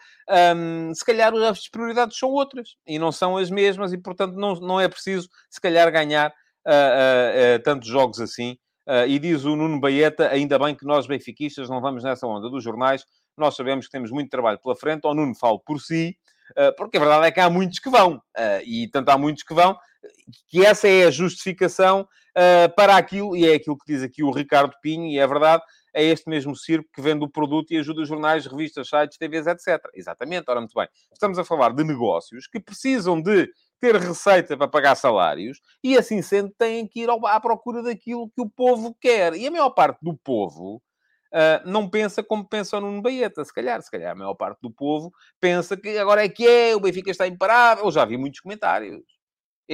um, 0.57 0.95
se 0.95 1.05
calhar 1.05 1.35
as 1.35 1.69
prioridades 1.69 2.19
são 2.19 2.31
outras 2.31 2.77
e 2.87 2.99
não 2.99 3.11
são 3.11 3.37
as 3.37 3.51
mesmas 3.51 3.93
e, 3.93 3.99
portanto, 3.99 4.35
não, 4.35 4.55
não 4.57 4.81
é 4.81 4.89
preciso, 4.89 5.29
se 5.51 5.61
calhar, 5.61 5.91
ganhar 5.91 6.31
uh, 6.31 7.57
uh, 7.57 7.63
tantos 7.63 7.89
jogos 7.89 8.21
assim. 8.21 8.57
e 9.09 9.19
diz 9.19 9.45
o 9.45 9.57
Nuno 9.57 9.81
Baeta, 9.81 10.29
ainda 10.29 10.59
bem 10.59 10.75
que 10.75 10.85
nós, 10.85 11.07
benfiquistas, 11.07 11.69
não 11.69 11.81
vamos 11.81 12.03
nessa 12.03 12.27
onda 12.27 12.49
dos 12.49 12.63
jornais, 12.63 13.05
nós 13.37 13.57
sabemos 13.57 13.87
que 13.87 13.93
temos 13.93 14.11
muito 14.11 14.31
trabalho 14.31 14.59
pela 14.61 14.77
frente, 14.77 15.07
o 15.07 15.15
Nuno 15.15 15.35
fala 15.35 15.59
por 15.59 15.81
si, 15.81 16.17
porque 16.77 16.99
a 16.99 17.01
verdade 17.01 17.27
é 17.27 17.31
que 17.31 17.41
há 17.41 17.49
muitos 17.49 17.79
que 17.79 17.89
vão, 17.89 18.21
e 18.67 18.89
tanto 18.89 19.09
há 19.09 19.17
muitos 19.17 19.43
que 19.43 19.55
vão, 19.55 19.75
que 20.49 20.67
essa 20.67 20.87
é 20.87 21.05
a 21.05 21.11
justificação 21.11 22.07
para 22.77 22.97
aquilo, 22.97 23.35
e 23.35 23.49
é 23.49 23.55
aquilo 23.55 23.79
que 23.79 23.91
diz 23.91 24.03
aqui 24.03 24.23
o 24.23 24.31
Ricardo 24.31 24.75
Pinho, 24.83 25.07
e 25.07 25.19
é 25.19 25.27
verdade, 25.27 25.63
é 25.95 26.03
este 26.05 26.29
mesmo 26.29 26.57
circo 26.57 26.89
que 26.93 27.01
vende 27.01 27.25
o 27.25 27.29
produto 27.29 27.71
e 27.73 27.79
ajuda 27.79 28.03
os 28.03 28.09
jornais, 28.09 28.47
revistas, 28.47 28.89
sites, 28.89 29.19
TVs, 29.19 29.47
etc. 29.47 29.81
Exatamente, 29.95 30.45
ora, 30.49 30.61
muito 30.61 30.75
bem. 30.75 30.89
Estamos 31.13 31.39
a 31.39 31.45
falar 31.45 31.73
de 31.75 31.85
negócios 31.85 32.47
que 32.47 32.61
precisam 32.61 33.21
de 33.21 33.49
ter 33.81 33.97
receita 33.97 34.57
para 34.57 34.69
pagar 34.69 34.95
salários 34.95 35.61
e, 35.83 35.97
assim 35.99 36.23
sendo, 36.23 36.53
têm 36.57 36.87
que 36.87 37.01
ir 37.01 37.11
à 37.11 37.41
procura 37.41 37.83
daquilo 37.83 38.31
que 38.31 38.41
o 38.41 38.49
povo 38.49 38.97
quer. 39.01 39.35
E 39.35 39.47
a 39.47 39.51
maior 39.51 39.71
parte 39.71 39.99
do 40.03 40.17
povo 40.17 40.77
uh, 41.33 41.69
não 41.69 41.89
pensa 41.89 42.23
como 42.23 42.49
pensa 42.49 42.81
no 42.81 43.03
Baeta, 43.03 43.45
se 43.45 43.53
calhar. 43.53 43.83
Se 43.83 43.91
calhar 43.91 44.13
a 44.13 44.15
maior 44.15 44.35
parte 44.35 44.61
do 44.63 44.71
povo 44.71 45.13
pensa 45.41 45.77
que 45.77 45.99
agora 45.99 46.25
é 46.25 46.29
que 46.29 46.47
é, 46.47 46.77
o 46.77 46.81
Benfica 46.81 47.11
está 47.11 47.27
imparável. 47.27 47.85
Eu 47.85 47.91
já 47.91 48.05
vi 48.05 48.17
muitos 48.17 48.41
comentários 48.41 49.03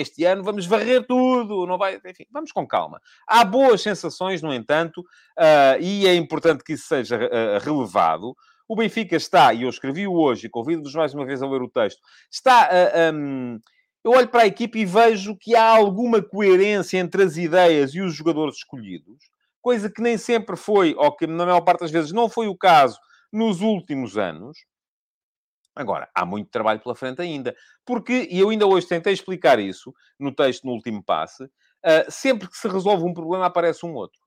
este 0.00 0.24
ano 0.24 0.42
vamos 0.42 0.66
varrer 0.66 1.06
tudo, 1.06 1.66
não 1.66 1.78
vai... 1.78 2.00
Enfim, 2.04 2.24
vamos 2.30 2.52
com 2.52 2.66
calma. 2.66 3.00
Há 3.26 3.44
boas 3.44 3.82
sensações, 3.82 4.42
no 4.42 4.52
entanto, 4.52 5.00
uh, 5.00 5.80
e 5.80 6.06
é 6.06 6.14
importante 6.14 6.62
que 6.64 6.74
isso 6.74 6.86
seja 6.86 7.16
uh, 7.16 7.58
relevado. 7.64 8.36
O 8.68 8.76
Benfica 8.76 9.16
está, 9.16 9.52
e 9.52 9.62
eu 9.62 9.68
escrevi-o 9.68 10.12
hoje, 10.12 10.46
e 10.46 10.50
convido-vos 10.50 10.94
mais 10.94 11.14
uma 11.14 11.24
vez 11.24 11.42
a 11.42 11.48
ler 11.48 11.62
o 11.62 11.70
texto, 11.70 12.00
está... 12.30 12.68
Uh, 12.68 13.14
um, 13.14 13.60
eu 14.04 14.12
olho 14.12 14.28
para 14.28 14.42
a 14.42 14.46
equipe 14.46 14.78
e 14.78 14.86
vejo 14.86 15.36
que 15.36 15.54
há 15.56 15.76
alguma 15.76 16.22
coerência 16.22 16.98
entre 16.98 17.24
as 17.24 17.36
ideias 17.36 17.94
e 17.94 18.00
os 18.00 18.14
jogadores 18.14 18.56
escolhidos, 18.56 19.18
coisa 19.60 19.90
que 19.90 20.00
nem 20.00 20.16
sempre 20.16 20.56
foi, 20.56 20.94
ou 20.96 21.12
que 21.14 21.26
na 21.26 21.44
maior 21.44 21.60
parte 21.60 21.80
das 21.80 21.90
vezes 21.90 22.12
não 22.12 22.28
foi 22.28 22.46
o 22.46 22.56
caso 22.56 22.98
nos 23.32 23.60
últimos 23.60 24.16
anos. 24.16 24.56
Agora, 25.78 26.08
há 26.12 26.26
muito 26.26 26.50
trabalho 26.50 26.80
pela 26.80 26.96
frente 26.96 27.22
ainda. 27.22 27.54
Porque, 27.86 28.26
e 28.28 28.40
eu 28.40 28.50
ainda 28.50 28.66
hoje 28.66 28.88
tentei 28.88 29.12
explicar 29.12 29.60
isso 29.60 29.94
no 30.18 30.34
texto 30.34 30.64
no 30.64 30.72
último 30.72 31.00
passe, 31.00 31.44
uh, 31.44 32.10
sempre 32.10 32.48
que 32.48 32.56
se 32.56 32.66
resolve 32.66 33.04
um 33.04 33.14
problema 33.14 33.46
aparece 33.46 33.86
um 33.86 33.94
outro. 33.94 34.18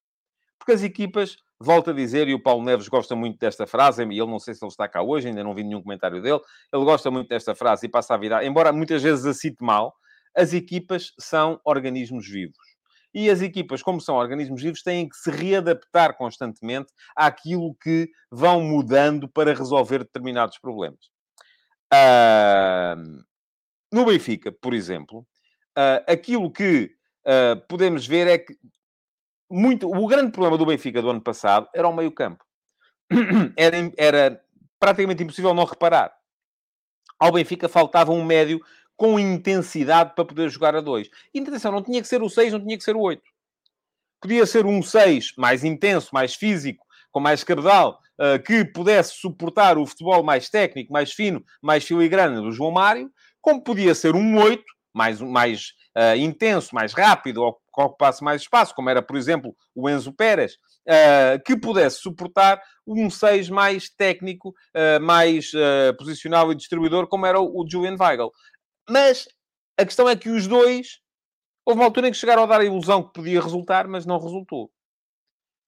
Porque 0.58 0.72
as 0.72 0.82
equipas, 0.82 1.36
volto 1.60 1.90
a 1.90 1.94
dizer, 1.94 2.30
e 2.30 2.34
o 2.34 2.42
Paulo 2.42 2.64
Neves 2.64 2.88
gosta 2.88 3.18
muito 3.18 3.38
desta 3.38 3.68
frase, 3.68 4.02
e 4.06 4.18
ele 4.18 4.32
não 4.32 4.40
sei 4.40 4.54
se 4.54 4.64
ele 4.64 4.72
está 4.72 4.88
cá 4.88 5.02
hoje, 5.02 5.28
ainda 5.28 5.44
não 5.44 5.54
vi 5.54 5.64
nenhum 5.66 5.82
comentário 5.82 6.22
dele, 6.22 6.40
ele 6.72 6.86
gosta 6.86 7.12
muito 7.12 7.28
desta 7.28 7.54
frase 7.54 7.86
e 7.86 7.90
passa 7.90 8.14
a 8.14 8.18
vida, 8.18 8.42
embora 8.46 8.72
muitas 8.72 9.04
vezes 9.04 9.26
a 9.26 9.34
cite 9.34 9.62
mal, 9.62 9.94
as 10.34 10.54
equipas 10.54 11.12
são 11.20 11.60
organismos 11.66 12.26
vivos. 12.30 12.72
E 13.14 13.30
as 13.30 13.42
equipas, 13.42 13.84
como 13.84 14.00
são 14.00 14.16
organismos 14.16 14.62
vivos, 14.62 14.82
têm 14.82 15.10
que 15.10 15.18
se 15.18 15.30
readaptar 15.30 16.16
constantemente 16.16 16.94
àquilo 17.14 17.76
que 17.76 18.10
vão 18.32 18.62
mudando 18.62 19.28
para 19.28 19.54
resolver 19.54 20.00
determinados 20.00 20.58
problemas. 20.60 21.11
Uh, 21.94 23.24
no 23.92 24.06
Benfica, 24.06 24.52
por 24.52 24.74
exemplo, 24.74 25.28
uh, 25.78 26.04
aquilo 26.08 26.52
que 26.52 26.92
uh, 27.26 27.60
podemos 27.68 28.08
ver 28.08 28.28
é 28.28 28.38
que 28.38 28.58
muito, 29.50 29.90
o 29.90 30.08
grande 30.08 30.32
problema 30.32 30.58
do 30.58 30.66
Benfica 30.66 31.02
do 31.02 31.10
ano 31.10 31.22
passado 31.22 31.68
era 31.76 31.88
o 31.88 31.94
meio-campo. 31.94 32.44
Era, 33.58 33.92
era 33.98 34.42
praticamente 34.80 35.22
impossível 35.22 35.54
não 35.54 35.66
reparar. 35.66 36.14
Ao 37.20 37.32
Benfica 37.32 37.68
faltava 37.68 38.14
um 38.14 38.24
médio 38.24 38.62
com 38.96 39.20
intensidade 39.20 40.14
para 40.16 40.24
poder 40.24 40.50
jogar 40.50 40.76
a 40.76 40.82
dois. 40.82 41.10
E 41.34 41.40
atenção, 41.42 41.72
não 41.72 41.84
tinha 41.84 42.02
que 42.02 42.08
ser 42.08 42.22
o 42.22 42.30
6, 42.30 42.54
não 42.54 42.62
tinha 42.62 42.78
que 42.78 42.84
ser 42.84 42.96
o 42.96 43.02
8. 43.02 43.22
Podia 44.22 44.46
ser 44.46 44.66
um 44.66 44.82
6 44.82 45.34
mais 45.38 45.64
intenso, 45.64 46.10
mais 46.14 46.36
físico, 46.36 46.86
com 47.12 47.20
mais 47.20 47.44
cabedal, 47.44 48.00
que 48.46 48.64
pudesse 48.64 49.14
suportar 49.16 49.78
o 49.78 49.86
futebol 49.86 50.24
mais 50.24 50.50
técnico, 50.50 50.94
mais 50.94 51.12
fino, 51.12 51.44
mais 51.62 51.84
filigrana 51.84 52.42
do 52.42 52.52
João 52.52 52.72
Mário, 52.72 53.12
como 53.42 53.64
podia 53.64 53.96
ser 53.96 54.16
um 54.16 54.38
8, 54.40 54.64
mais, 54.94 55.20
mais 55.22 55.74
uh, 55.98 56.16
intenso, 56.16 56.74
mais 56.74 56.94
rápido, 56.94 57.42
ou 57.42 57.54
que 57.54 57.82
ocupasse 57.82 58.24
mais 58.24 58.42
espaço, 58.42 58.76
como 58.76 58.90
era, 58.90 59.02
por 59.02 59.16
exemplo, 59.16 59.56
o 59.74 59.90
Enzo 59.90 60.14
Pérez, 60.14 60.54
uh, 60.88 61.42
que 61.46 61.58
pudesse 61.58 62.00
suportar 62.00 62.62
um 62.86 63.10
6 63.10 63.50
mais 63.50 63.90
técnico, 63.90 64.50
uh, 64.50 65.02
mais 65.02 65.52
posicional 65.98 66.52
e 66.52 66.56
distribuidor, 66.56 67.08
como 67.08 67.26
era 67.26 67.40
o, 67.40 67.66
Julian 67.68 67.96
Weigl. 68.00 68.32
Mas 68.90 69.28
a 69.78 69.86
questão 69.86 70.08
é 70.08 70.16
que 70.16 70.30
os 70.30 70.48
dois, 70.48 71.00
houve 71.66 71.80
uma 71.80 71.86
altura 71.86 72.08
em 72.08 72.12
que 72.12 72.18
chegaram 72.18 72.44
a 72.44 72.48
dar 72.48 72.62
a 72.62 72.66
ilusão 72.66 73.04
que 73.04 73.14
podia 73.14 73.42
resultar, 73.42 73.88
mas 73.88 74.06
não 74.06 74.20
resultou. 74.20 74.70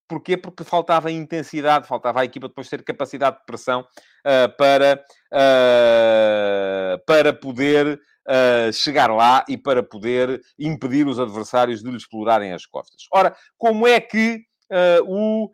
Porquê? 0.08 0.38
Porque 0.38 0.64
faltava 0.64 1.12
intensidade, 1.12 1.88
faltava 1.88 2.22
à 2.22 2.26
equipa 2.26 2.48
depois 2.48 2.70
ter 2.70 2.84
capacidade 2.84 3.38
de 3.38 3.46
pressão 3.46 3.82
uh, 3.82 4.58
para, 4.58 5.04
uh, 5.34 7.06
para 7.06 7.34
poder 7.34 8.00
uh, 8.28 8.74
chegar 8.74 9.10
lá 9.12 9.44
e 9.48 9.58
para 9.58 9.82
poder 9.82 10.42
impedir 10.60 11.08
os 11.08 11.20
adversários 11.20 11.82
de 11.82 11.90
lhe 11.90 11.98
explorarem 11.98 12.54
as 12.54 12.66
costas. 12.66 13.08
Ora, 13.12 13.36
como 13.58 13.88
é 13.88 14.00
que 14.00 14.42
o 15.06 15.52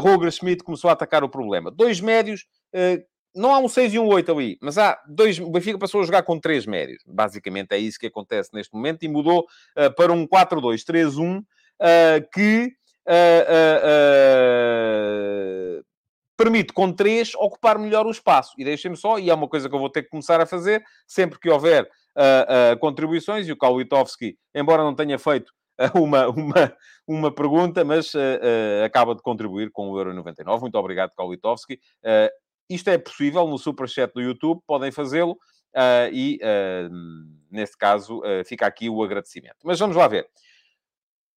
Roger 0.00 0.30
Schmidt 0.30 0.62
começou 0.62 0.90
a 0.90 0.92
atacar 0.92 1.24
o 1.24 1.30
problema? 1.30 1.70
Dois 1.70 1.98
médios 1.98 2.44
não 3.38 3.52
há 3.52 3.58
um 3.58 3.68
6 3.68 3.94
e 3.94 3.98
um 3.98 4.06
8 4.06 4.32
ali, 4.32 4.58
mas 4.60 4.78
há 4.78 5.00
dois. 5.08 5.38
O 5.38 5.50
Benfica 5.50 5.78
passou 5.78 6.00
a 6.00 6.04
jogar 6.04 6.22
com 6.24 6.38
três 6.40 6.66
médios. 6.66 7.02
Basicamente 7.06 7.72
é 7.72 7.78
isso 7.78 7.98
que 7.98 8.06
acontece 8.06 8.50
neste 8.52 8.74
momento 8.74 9.04
e 9.04 9.08
mudou 9.08 9.46
uh, 9.76 9.94
para 9.94 10.12
um 10.12 10.26
4-2-3-1 10.26 11.40
uh, 11.40 11.44
que 12.32 12.72
uh, 13.08 15.84
permite, 16.36 16.72
com 16.72 16.92
três, 16.92 17.34
ocupar 17.34 17.78
melhor 17.78 18.06
o 18.06 18.10
espaço. 18.10 18.54
E 18.58 18.64
deixem-me 18.64 18.96
só, 18.96 19.18
e 19.18 19.30
é 19.30 19.34
uma 19.34 19.48
coisa 19.48 19.68
que 19.68 19.74
eu 19.74 19.80
vou 19.80 19.90
ter 19.90 20.02
que 20.02 20.10
começar 20.10 20.40
a 20.40 20.46
fazer, 20.46 20.82
sempre 21.06 21.38
que 21.38 21.50
houver 21.50 21.88
contribuições, 22.80 23.46
e 23.46 23.52
o 23.52 23.56
Kalitovski, 23.56 24.36
embora 24.52 24.82
não 24.82 24.92
tenha 24.92 25.16
feito 25.20 25.52
uma, 25.94 26.26
uma, 26.28 26.76
uma 27.06 27.32
pergunta, 27.32 27.84
mas 27.84 28.12
acaba 28.84 29.14
de 29.14 29.22
contribuir 29.22 29.70
com 29.70 29.90
o 29.90 29.98
Euro 29.98 30.12
99. 30.12 30.62
Muito 30.62 30.76
obrigado, 30.76 31.12
Kalitovski. 31.16 31.78
Isto 32.68 32.90
é 32.90 32.98
possível 32.98 33.46
no 33.46 33.56
Superchat 33.56 34.12
do 34.12 34.20
YouTube, 34.20 34.60
podem 34.66 34.92
fazê-lo. 34.92 35.38
Uh, 35.74 36.12
e, 36.12 36.38
uh, 36.42 36.90
neste 37.50 37.76
caso, 37.76 38.18
uh, 38.18 38.44
fica 38.44 38.66
aqui 38.66 38.90
o 38.90 39.02
agradecimento. 39.02 39.56
Mas 39.64 39.78
vamos 39.78 39.96
lá 39.96 40.08
ver. 40.08 40.28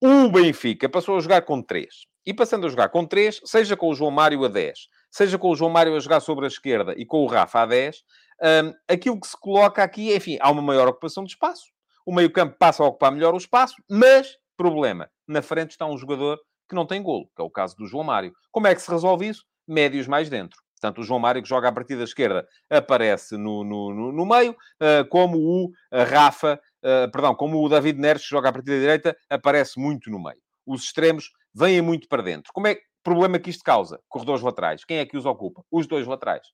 O 0.04 0.32
Benfica 0.32 0.90
passou 0.90 1.16
a 1.16 1.20
jogar 1.20 1.44
com 1.44 1.62
3. 1.62 1.88
E 2.26 2.34
passando 2.34 2.66
a 2.66 2.70
jogar 2.72 2.90
com 2.90 3.06
3, 3.06 3.40
seja 3.46 3.78
com 3.78 3.88
o 3.88 3.94
João 3.94 4.10
Mário 4.10 4.44
a 4.44 4.48
10, 4.48 4.88
seja 5.12 5.38
com 5.38 5.52
o 5.52 5.56
João 5.56 5.70
Mário 5.70 5.96
a 5.96 6.00
jogar 6.00 6.22
sobre 6.22 6.46
a 6.46 6.48
esquerda 6.48 6.96
e 6.98 7.06
com 7.06 7.24
o 7.24 7.28
Rafa 7.28 7.62
a 7.62 7.66
10, 7.68 7.98
um, 8.42 8.74
aquilo 8.92 9.20
que 9.20 9.28
se 9.28 9.40
coloca 9.40 9.84
aqui 9.84 10.12
é, 10.12 10.16
enfim, 10.16 10.40
há 10.42 10.50
uma 10.50 10.62
maior 10.64 10.88
ocupação 10.88 11.24
de 11.24 11.34
espaço. 11.34 11.66
O 12.04 12.12
meio-campo 12.12 12.56
passa 12.58 12.82
a 12.82 12.88
ocupar 12.88 13.12
melhor 13.12 13.36
o 13.36 13.38
espaço, 13.38 13.76
mas, 13.88 14.38
problema, 14.58 15.08
na 15.28 15.44
frente 15.44 15.70
está 15.70 15.86
um 15.86 15.96
jogador 15.96 16.40
que 16.68 16.74
não 16.74 16.88
tem 16.88 17.04
golo, 17.04 17.30
que 17.36 17.42
é 17.42 17.46
o 17.46 17.50
caso 17.52 17.76
do 17.76 17.86
João 17.86 18.04
Mário. 18.04 18.34
Como 18.52 18.66
é 18.66 18.74
que 18.74 18.82
se 18.82 18.90
resolve 18.90 19.28
isso? 19.28 19.46
Médios 19.68 20.08
mais 20.08 20.32
dentro. 20.32 20.60
Portanto, 20.82 21.02
o 21.02 21.04
João 21.04 21.20
Mário, 21.20 21.44
que 21.44 21.48
joga 21.48 21.68
a 21.68 21.72
partir 21.72 21.96
da 21.96 22.06
esquerda, 22.06 22.48
aparece 22.68 23.38
no, 23.38 23.64
no, 23.64 23.94
no, 23.94 24.12
no 24.12 24.26
meio, 24.26 24.54
uh, 24.54 25.08
como 25.10 25.38
o 25.38 25.72
Rafa, 26.10 26.60
uh, 26.84 27.12
perdão, 27.12 27.36
como 27.36 27.63
o 27.63 27.70
David 27.70 28.00
Neres, 28.00 28.24
joga 28.24 28.50
a 28.50 28.52
partir 28.52 28.72
da 28.72 28.80
direita, 28.80 29.17
aparece 29.30 29.80
muito 29.80 30.10
no 30.10 30.22
meio. 30.22 30.39
Os 30.65 30.84
extremos 30.84 31.32
vêm 31.54 31.82
muito 31.82 32.08
para 32.08 32.22
dentro. 32.22 32.52
Como 32.54 32.67
é 32.67 32.76
que 32.76 32.82
problema 33.04 33.39
que 33.39 33.50
isto 33.50 33.63
causa? 33.63 34.00
Corredores 34.08 34.41
laterais. 34.41 34.86
Quem 34.86 34.98
é 34.98 35.06
que 35.06 35.17
os 35.17 35.26
ocupa? 35.26 35.63
Os 35.72 35.88
dois 35.88 36.06
laterais. 36.08 36.48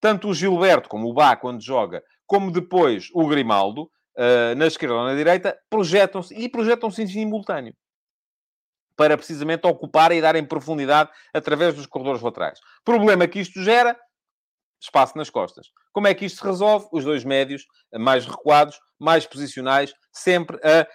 Tanto 0.00 0.28
o 0.28 0.34
Gilberto, 0.34 0.88
como 0.88 1.08
o 1.08 1.12
Bá, 1.12 1.36
quando 1.36 1.62
joga, 1.62 2.02
como 2.26 2.50
depois 2.50 3.08
o 3.14 3.26
Grimaldo, 3.26 3.90
na 4.56 4.66
esquerda 4.66 4.96
ou 4.96 5.04
na 5.04 5.14
direita, 5.14 5.56
projetam-se, 5.70 6.34
e 6.34 6.48
projetam-se 6.48 7.02
em 7.02 7.06
simultâneo 7.06 7.74
para 8.96 9.16
precisamente 9.16 9.64
ocupar 9.64 10.10
e 10.10 10.20
darem 10.20 10.44
profundidade 10.44 11.10
através 11.32 11.74
dos 11.76 11.86
corredores 11.86 12.20
laterais. 12.20 12.58
Problema 12.84 13.28
que 13.28 13.38
isto 13.38 13.62
gera, 13.62 13.96
espaço 14.80 15.16
nas 15.16 15.30
costas. 15.30 15.68
Como 15.92 16.06
é 16.06 16.14
que 16.14 16.24
isto 16.24 16.38
se 16.38 16.44
resolve? 16.44 16.86
Os 16.92 17.04
dois 17.04 17.24
médios 17.24 17.66
mais 17.96 18.26
recuados, 18.26 18.78
mais 18.98 19.26
posicionais, 19.26 19.92
sempre 20.12 20.58
a, 20.64 20.86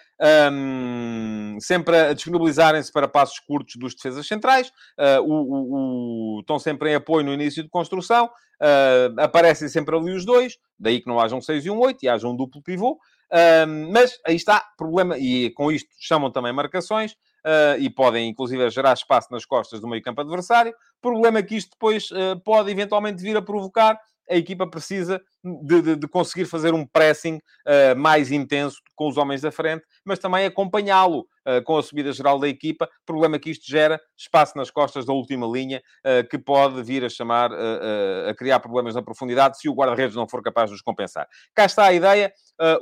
um, 0.52 1.58
sempre 1.60 1.98
a 1.98 2.14
disponibilizarem-se 2.14 2.92
para 2.92 3.08
passos 3.08 3.40
curtos 3.40 3.76
dos 3.76 3.96
defesas 3.96 4.28
centrais, 4.28 4.70
uh, 5.00 5.22
o, 5.22 5.34
o, 5.34 6.38
o, 6.38 6.40
estão 6.42 6.60
sempre 6.60 6.92
em 6.92 6.96
apoio 6.96 7.26
no 7.26 7.34
início 7.34 7.64
de 7.64 7.70
construção, 7.70 8.26
uh, 8.26 9.22
aparecem 9.22 9.68
sempre 9.68 9.96
ali 9.96 10.12
os 10.12 10.26
dois, 10.26 10.58
daí 10.78 11.02
que 11.02 11.08
não 11.08 11.20
haja 11.20 11.36
um 11.36 11.42
6 11.42 11.66
e 11.66 11.70
um 11.70 11.80
8 11.80 12.04
e 12.04 12.10
haja 12.10 12.28
um 12.28 12.36
duplo 12.36 12.62
pivô, 12.62 12.94
uh, 12.94 13.92
mas 13.92 14.20
aí 14.26 14.36
está, 14.36 14.66
problema, 14.78 15.18
e 15.18 15.50
com 15.52 15.72
isto 15.72 15.90
chamam 16.00 16.32
também 16.32 16.54
marcações, 16.54 17.16
uh, 17.46 17.80
e 17.80 17.90
podem, 17.90 18.30
inclusive, 18.30 18.70
gerar 18.70 18.94
espaço 18.94 19.28
nas 19.32 19.46
costas 19.46 19.80
do 19.80 19.88
meio-campo 19.88 20.22
adversário. 20.22 20.74
Problema 21.02 21.44
que 21.44 21.56
isto 21.56 21.72
depois 21.72 22.10
uh, 22.12 22.40
pode 22.44 22.72
eventualmente 22.72 23.22
vir 23.22 23.38
a 23.38 23.42
provocar 23.42 24.00
a 24.30 24.38
equipa 24.38 24.66
precisa 24.66 25.22
de, 25.44 25.82
de, 25.82 25.96
de 25.98 26.08
conseguir 26.08 26.46
fazer 26.46 26.74
um 26.74 26.88
pressing 26.88 27.36
uh, 27.36 27.98
mais 27.98 28.32
intenso 28.32 28.78
com 28.96 29.10
os 29.10 29.18
homens 29.18 29.42
da 29.42 29.52
frente, 29.52 29.84
mas 30.06 30.18
também 30.18 30.46
acompanhá-lo 30.46 31.28
com 31.66 31.78
a 31.78 31.84
subida 31.84 32.14
geral 32.14 32.40
da 32.40 32.48
equipa. 32.48 32.90
Problema 33.06 33.38
que 33.38 33.50
isto 33.50 33.70
gera 33.70 34.00
espaço 34.18 34.58
nas 34.58 34.72
costas 34.72 35.06
da 35.06 35.12
última 35.12 35.46
linha, 35.46 35.82
que 36.30 36.38
pode 36.38 36.82
vir 36.82 37.04
a 37.04 37.10
chamar, 37.10 37.52
a 37.52 38.34
criar 38.34 38.62
problemas 38.62 38.96
na 38.96 39.02
profundidade 39.02 39.60
se 39.60 39.68
o 39.68 39.74
guarda-redes 39.74 40.16
não 40.16 40.26
for 40.26 40.42
capaz 40.42 40.70
de 40.70 40.76
os 40.78 40.82
compensar. 40.82 41.28
Cá 41.54 41.66
está 41.66 41.88
a 41.88 41.94
ideia. 41.94 42.32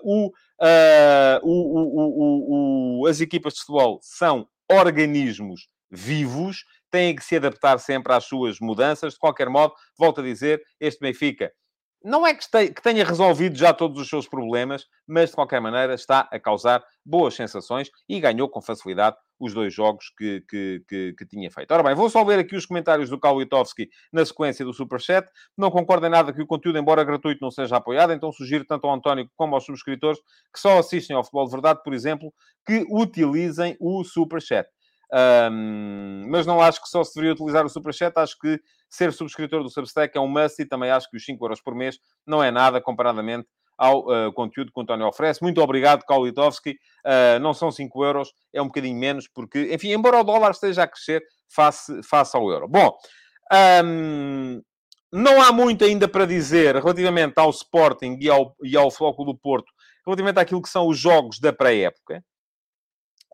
O, 0.03 0.29
o, 1.43 3.01
o, 3.01 3.07
as 3.07 3.21
equipas 3.21 3.53
de 3.53 3.59
futebol 3.61 3.99
são 4.01 4.47
organismos 4.71 5.67
vivos, 5.89 6.63
têm 6.89 7.15
que 7.15 7.23
se 7.23 7.35
adaptar 7.35 7.77
sempre 7.79 8.13
às 8.13 8.25
suas 8.25 8.59
mudanças. 8.59 9.13
De 9.13 9.19
qualquer 9.19 9.49
modo, 9.49 9.73
volto 9.97 10.21
a 10.21 10.23
dizer, 10.23 10.61
este 10.79 11.01
Benfica 11.01 11.51
não 12.03 12.25
é 12.25 12.33
que, 12.33 12.81
tenha 12.81 13.05
resolvido 13.05 13.57
já 13.57 13.73
todos 13.73 13.99
os 14.01 14.09
seus 14.09 14.27
problemas, 14.27 14.85
mas 15.07 15.29
de 15.29 15.35
qualquer 15.35 15.61
maneira 15.61 15.93
está 15.93 16.27
a 16.31 16.39
causar 16.39 16.83
boas 17.05 17.35
sensações 17.35 17.89
e 18.09 18.19
ganhou 18.19 18.49
com 18.49 18.61
facilidade 18.61 19.15
os 19.39 19.53
dois 19.53 19.73
jogos 19.73 20.11
que, 20.17 20.43
que, 20.47 20.83
que, 20.87 21.13
que 21.17 21.25
tinha 21.25 21.49
feito. 21.49 21.71
Ora 21.71 21.81
bem, 21.81 21.95
vou 21.95 22.09
só 22.09 22.23
ver 22.23 22.39
aqui 22.39 22.55
os 22.55 22.65
comentários 22.65 23.09
do 23.09 23.19
Kalitovski 23.19 23.89
na 24.13 24.23
sequência 24.23 24.63
do 24.63 24.73
Superchat. 24.73 25.27
Não 25.57 25.71
concordo 25.71 26.05
em 26.05 26.09
nada 26.09 26.31
que 26.31 26.41
o 26.41 26.47
conteúdo, 26.47 26.77
embora 26.77 27.03
gratuito, 27.03 27.39
não 27.41 27.49
seja 27.49 27.77
apoiado, 27.77 28.13
então 28.13 28.31
sugiro 28.31 28.65
tanto 28.65 28.85
ao 28.85 28.93
António 28.93 29.27
como 29.35 29.55
aos 29.55 29.65
subscritores 29.65 30.19
que 30.53 30.59
só 30.59 30.77
assistem 30.77 31.15
ao 31.15 31.23
Futebol 31.23 31.45
de 31.45 31.51
Verdade, 31.51 31.81
por 31.83 31.93
exemplo, 31.93 32.31
que 32.65 32.85
utilizem 32.91 33.75
o 33.79 34.03
Superchat. 34.03 34.69
Um, 35.13 36.25
mas 36.29 36.45
não 36.45 36.61
acho 36.61 36.81
que 36.81 36.87
só 36.87 37.03
se 37.03 37.13
deveria 37.15 37.33
utilizar 37.33 37.65
o 37.65 37.69
Superchat, 37.69 38.17
acho 38.17 38.37
que 38.39 38.59
ser 38.89 39.11
subscritor 39.11 39.61
do 39.61 39.69
Substack 39.69 40.17
é 40.17 40.21
um 40.21 40.27
must 40.27 40.61
e 40.61 40.65
também 40.65 40.89
acho 40.89 41.09
que 41.09 41.17
os 41.17 41.25
5 41.25 41.43
euros 41.43 41.61
por 41.61 41.75
mês 41.75 41.99
não 42.25 42.41
é 42.41 42.49
nada 42.49 42.79
comparadamente 42.81 43.47
ao 43.77 44.01
uh, 44.01 44.31
conteúdo 44.33 44.71
que 44.71 44.79
o 44.79 44.83
António 44.83 45.07
oferece. 45.07 45.41
Muito 45.41 45.59
obrigado, 45.61 46.05
Kaulitovski. 46.05 46.77
Uh, 47.05 47.39
não 47.39 47.53
são 47.53 47.71
5 47.71 48.05
euros, 48.05 48.31
é 48.53 48.61
um 48.61 48.67
bocadinho 48.67 48.97
menos, 48.97 49.27
porque, 49.27 49.73
enfim, 49.73 49.91
embora 49.91 50.19
o 50.19 50.23
dólar 50.23 50.51
esteja 50.51 50.83
a 50.83 50.87
crescer 50.87 51.23
face, 51.49 52.01
face 52.03 52.37
ao 52.37 52.49
euro. 52.49 52.67
Bom, 52.67 52.95
um, 53.83 54.61
não 55.11 55.41
há 55.41 55.51
muito 55.51 55.83
ainda 55.83 56.07
para 56.07 56.25
dizer 56.25 56.75
relativamente 56.75 57.37
ao 57.37 57.49
Sporting 57.49 58.17
e 58.21 58.29
ao, 58.29 58.55
e 58.63 58.77
ao 58.77 58.91
Floco 58.91 59.25
do 59.25 59.35
Porto, 59.35 59.71
relativamente 60.05 60.39
àquilo 60.39 60.61
que 60.61 60.69
são 60.69 60.87
os 60.87 60.97
jogos 60.97 61.39
da 61.39 61.51
pré-época. 61.51 62.23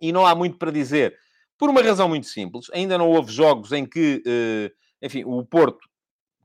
E 0.02 0.12
não 0.12 0.26
há 0.26 0.34
muito 0.34 0.58
para 0.58 0.72
dizer 0.72 1.18
por 1.58 1.70
uma 1.70 1.82
razão 1.82 2.08
muito 2.08 2.28
simples. 2.28 2.67
Ainda 2.74 2.98
não 2.98 3.10
houve 3.10 3.32
jogos 3.32 3.72
em 3.72 3.86
que, 3.86 4.22
eh, 4.26 4.72
enfim, 5.02 5.24
o 5.26 5.43
Porto, 5.46 5.80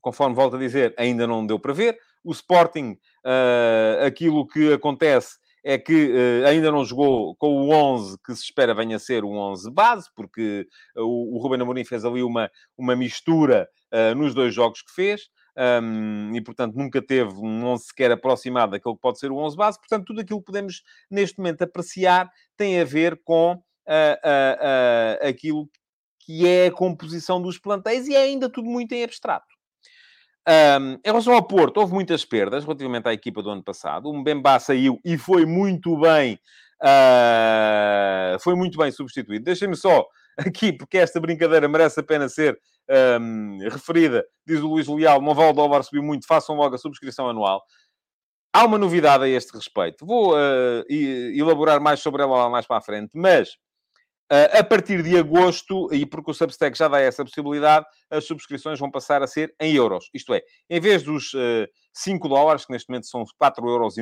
conforme 0.01 0.35
volto 0.35 0.57
a 0.57 0.59
dizer, 0.59 0.95
ainda 0.97 1.27
não 1.27 1.47
deu 1.47 1.59
para 1.59 1.73
ver. 1.73 1.99
O 2.25 2.33
Sporting, 2.33 2.97
eh, 3.25 4.05
aquilo 4.07 4.47
que 4.47 4.73
acontece 4.73 5.37
é 5.65 5.79
que 5.79 6.11
uh, 6.11 6.47
ainda 6.49 6.73
não 6.73 6.85
jogou 6.85 7.37
com 7.37 7.47
o 7.47 7.71
11 7.71 8.19
que 8.27 8.35
se 8.35 8.43
espera 8.43 8.75
venha 8.75 8.97
a 8.97 8.99
ser 8.99 9.23
o 9.23 9.31
11 9.31 9.71
base, 9.71 10.11
porque 10.17 10.67
o, 10.97 11.37
o 11.37 11.39
Ruben 11.39 11.61
Amorim 11.61 11.85
fez 11.85 12.05
ali 12.05 12.21
uma, 12.21 12.51
uma 12.77 12.97
mistura 12.97 13.69
nos 14.17 14.35
dois 14.35 14.53
jogos 14.53 14.83
que 14.83 14.91
fez. 14.91 15.29
Um, 15.57 16.35
e, 16.35 16.41
portanto, 16.41 16.75
nunca 16.75 17.03
teve 17.03 17.35
um 17.35 17.67
11 17.67 17.85
sequer 17.85 18.11
aproximado 18.11 18.73
daquele 18.73 18.95
que 18.95 19.01
pode 19.01 19.19
ser 19.19 19.31
o 19.31 19.37
11 19.37 19.57
base. 19.57 19.79
Portanto, 19.79 20.07
tudo 20.07 20.21
aquilo 20.21 20.41
que 20.41 20.47
podemos, 20.47 20.83
neste 21.11 21.39
momento, 21.39 21.63
apreciar 21.63 22.31
tem 22.57 22.81
a 22.81 22.85
ver 22.85 23.21
com 23.23 23.63
uh, 23.89 25.25
uh, 25.25 25.29
aquilo 25.29 25.69
que 26.21 26.47
é 26.47 26.67
a 26.67 26.73
composição 26.73 27.41
dos 27.43 27.59
plantéis 27.59 28.07
e 28.07 28.15
é 28.15 28.23
ainda 28.23 28.49
tudo 28.49 28.69
muito 28.69 28.93
em 28.93 29.03
abstrato. 29.03 29.47
Um, 30.49 30.95
em 30.95 31.01
relação 31.05 31.35
ao 31.35 31.47
Porto, 31.47 31.77
houve 31.79 31.93
muitas 31.93 32.25
perdas 32.25 32.65
relativamente 32.65 33.09
à 33.09 33.13
equipa 33.13 33.43
do 33.43 33.51
ano 33.51 33.63
passado. 33.63 34.09
O 34.09 34.15
Mbemba 34.15 34.59
saiu 34.59 34.99
e 35.05 35.17
foi 35.17 35.47
muito 35.47 35.97
bem, 35.99 36.39
uh, 36.83 38.39
foi 38.41 38.55
muito 38.55 38.77
bem 38.77 38.91
substituído. 38.91 39.45
Deixem-me 39.45 39.77
só 39.77 40.05
aqui, 40.37 40.73
porque 40.73 40.99
esta 40.99 41.21
brincadeira 41.21 41.69
merece 41.69 42.01
a 42.01 42.03
pena 42.03 42.29
ser 42.29 42.59
um, 43.21 43.59
referida. 43.71 44.25
Diz 44.47 44.61
o 44.61 44.67
Luís 44.67 44.89
Leal, 44.89 45.21
não 45.23 45.35
vale 45.35 45.53
dólar 45.53 45.83
subir 45.85 46.03
muito, 46.03 46.27
façam 46.27 46.57
logo 46.57 46.75
a 46.75 46.79
subscrição 46.79 47.29
anual. 47.29 47.63
Há 48.53 48.65
uma 48.65 48.79
novidade 48.79 49.25
a 49.25 49.29
este 49.29 49.55
respeito. 49.57 50.05
Vou 50.05 50.35
uh, 50.35 50.85
elaborar 50.89 51.81
mais 51.81 52.01
sobre 52.01 52.23
ela 52.23 52.37
lá 52.37 52.51
mais 52.51 52.67
para 52.67 52.79
a 52.79 52.83
frente, 52.83 53.11
mas 53.15 53.57
a 54.59 54.65
partir 54.65 55.03
de 55.03 55.19
agosto, 55.19 55.93
e 55.93 56.07
porque 56.07 56.31
o 56.31 56.35
Substack 56.35 56.77
já 56.77 56.89
dá 56.89 56.99
essa 56.99 57.23
possibilidade, 57.23 57.85
as 58.11 58.25
subscrições 58.25 58.79
vão 58.79 58.91
passar 58.91 59.23
a 59.23 59.27
ser 59.27 59.55
em 59.61 59.75
euros. 59.75 60.09
Isto 60.15 60.33
é, 60.33 60.43
em 60.71 60.81
vez 60.81 61.03
dos 61.03 61.35
uh, 61.35 61.69
5 61.93 62.29
dólares, 62.29 62.65
que 62.65 62.73
neste 62.73 62.89
momento 62.89 63.07
são 63.07 63.25
4,90 63.25 63.69
euros 63.69 63.97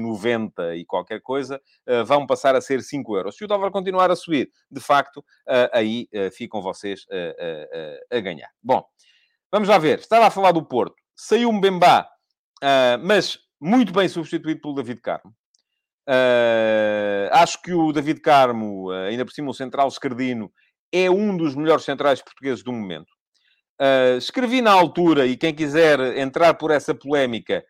e 0.76 0.84
qualquer 0.84 1.20
coisa, 1.20 1.60
uh, 1.88 2.04
vão 2.04 2.26
passar 2.26 2.54
a 2.54 2.60
ser 2.60 2.80
5 2.80 3.16
euros. 3.16 3.36
Se 3.36 3.44
o 3.44 3.48
dólar 3.48 3.72
continuar 3.72 4.08
a 4.10 4.14
subir, 4.14 4.50
de 4.70 4.80
facto, 4.80 5.18
uh, 5.18 5.68
aí 5.72 6.08
ficam 6.32 6.62
vocês 6.62 7.06
a 8.10 8.20
ganhar. 8.20 8.50
Bom, 8.62 8.84
vamos 9.50 9.68
lá 9.68 9.78
ver. 9.78 9.98
Estava 9.98 10.26
a 10.26 10.30
falar 10.30 10.52
do 10.52 10.64
Porto. 10.64 10.94
Saiu 11.16 11.50
um 11.50 11.60
Bembá, 11.60 12.08
mas 13.02 13.38
muito 13.60 13.92
bem 13.92 14.08
substituído 14.08 14.60
pelo 14.60 14.74
David 14.74 15.00
Carmo. 15.00 15.34
Uh, 16.08 17.28
acho 17.32 17.60
que 17.62 17.72
o 17.72 17.92
David 17.92 18.20
Carmo, 18.20 18.90
uh, 18.90 19.06
ainda 19.08 19.24
por 19.24 19.32
cima 19.32 19.50
o 19.50 19.54
central 19.54 19.88
escardino, 19.88 20.50
é 20.92 21.10
um 21.10 21.36
dos 21.36 21.54
melhores 21.54 21.84
centrais 21.84 22.20
portugueses 22.22 22.64
do 22.64 22.72
momento. 22.72 23.10
Uh, 23.80 24.18
escrevi 24.18 24.60
na 24.60 24.72
altura, 24.72 25.26
e 25.26 25.36
quem 25.36 25.54
quiser 25.54 26.00
entrar 26.18 26.54
por 26.54 26.70
essa 26.70 26.94
polémica, 26.94 27.64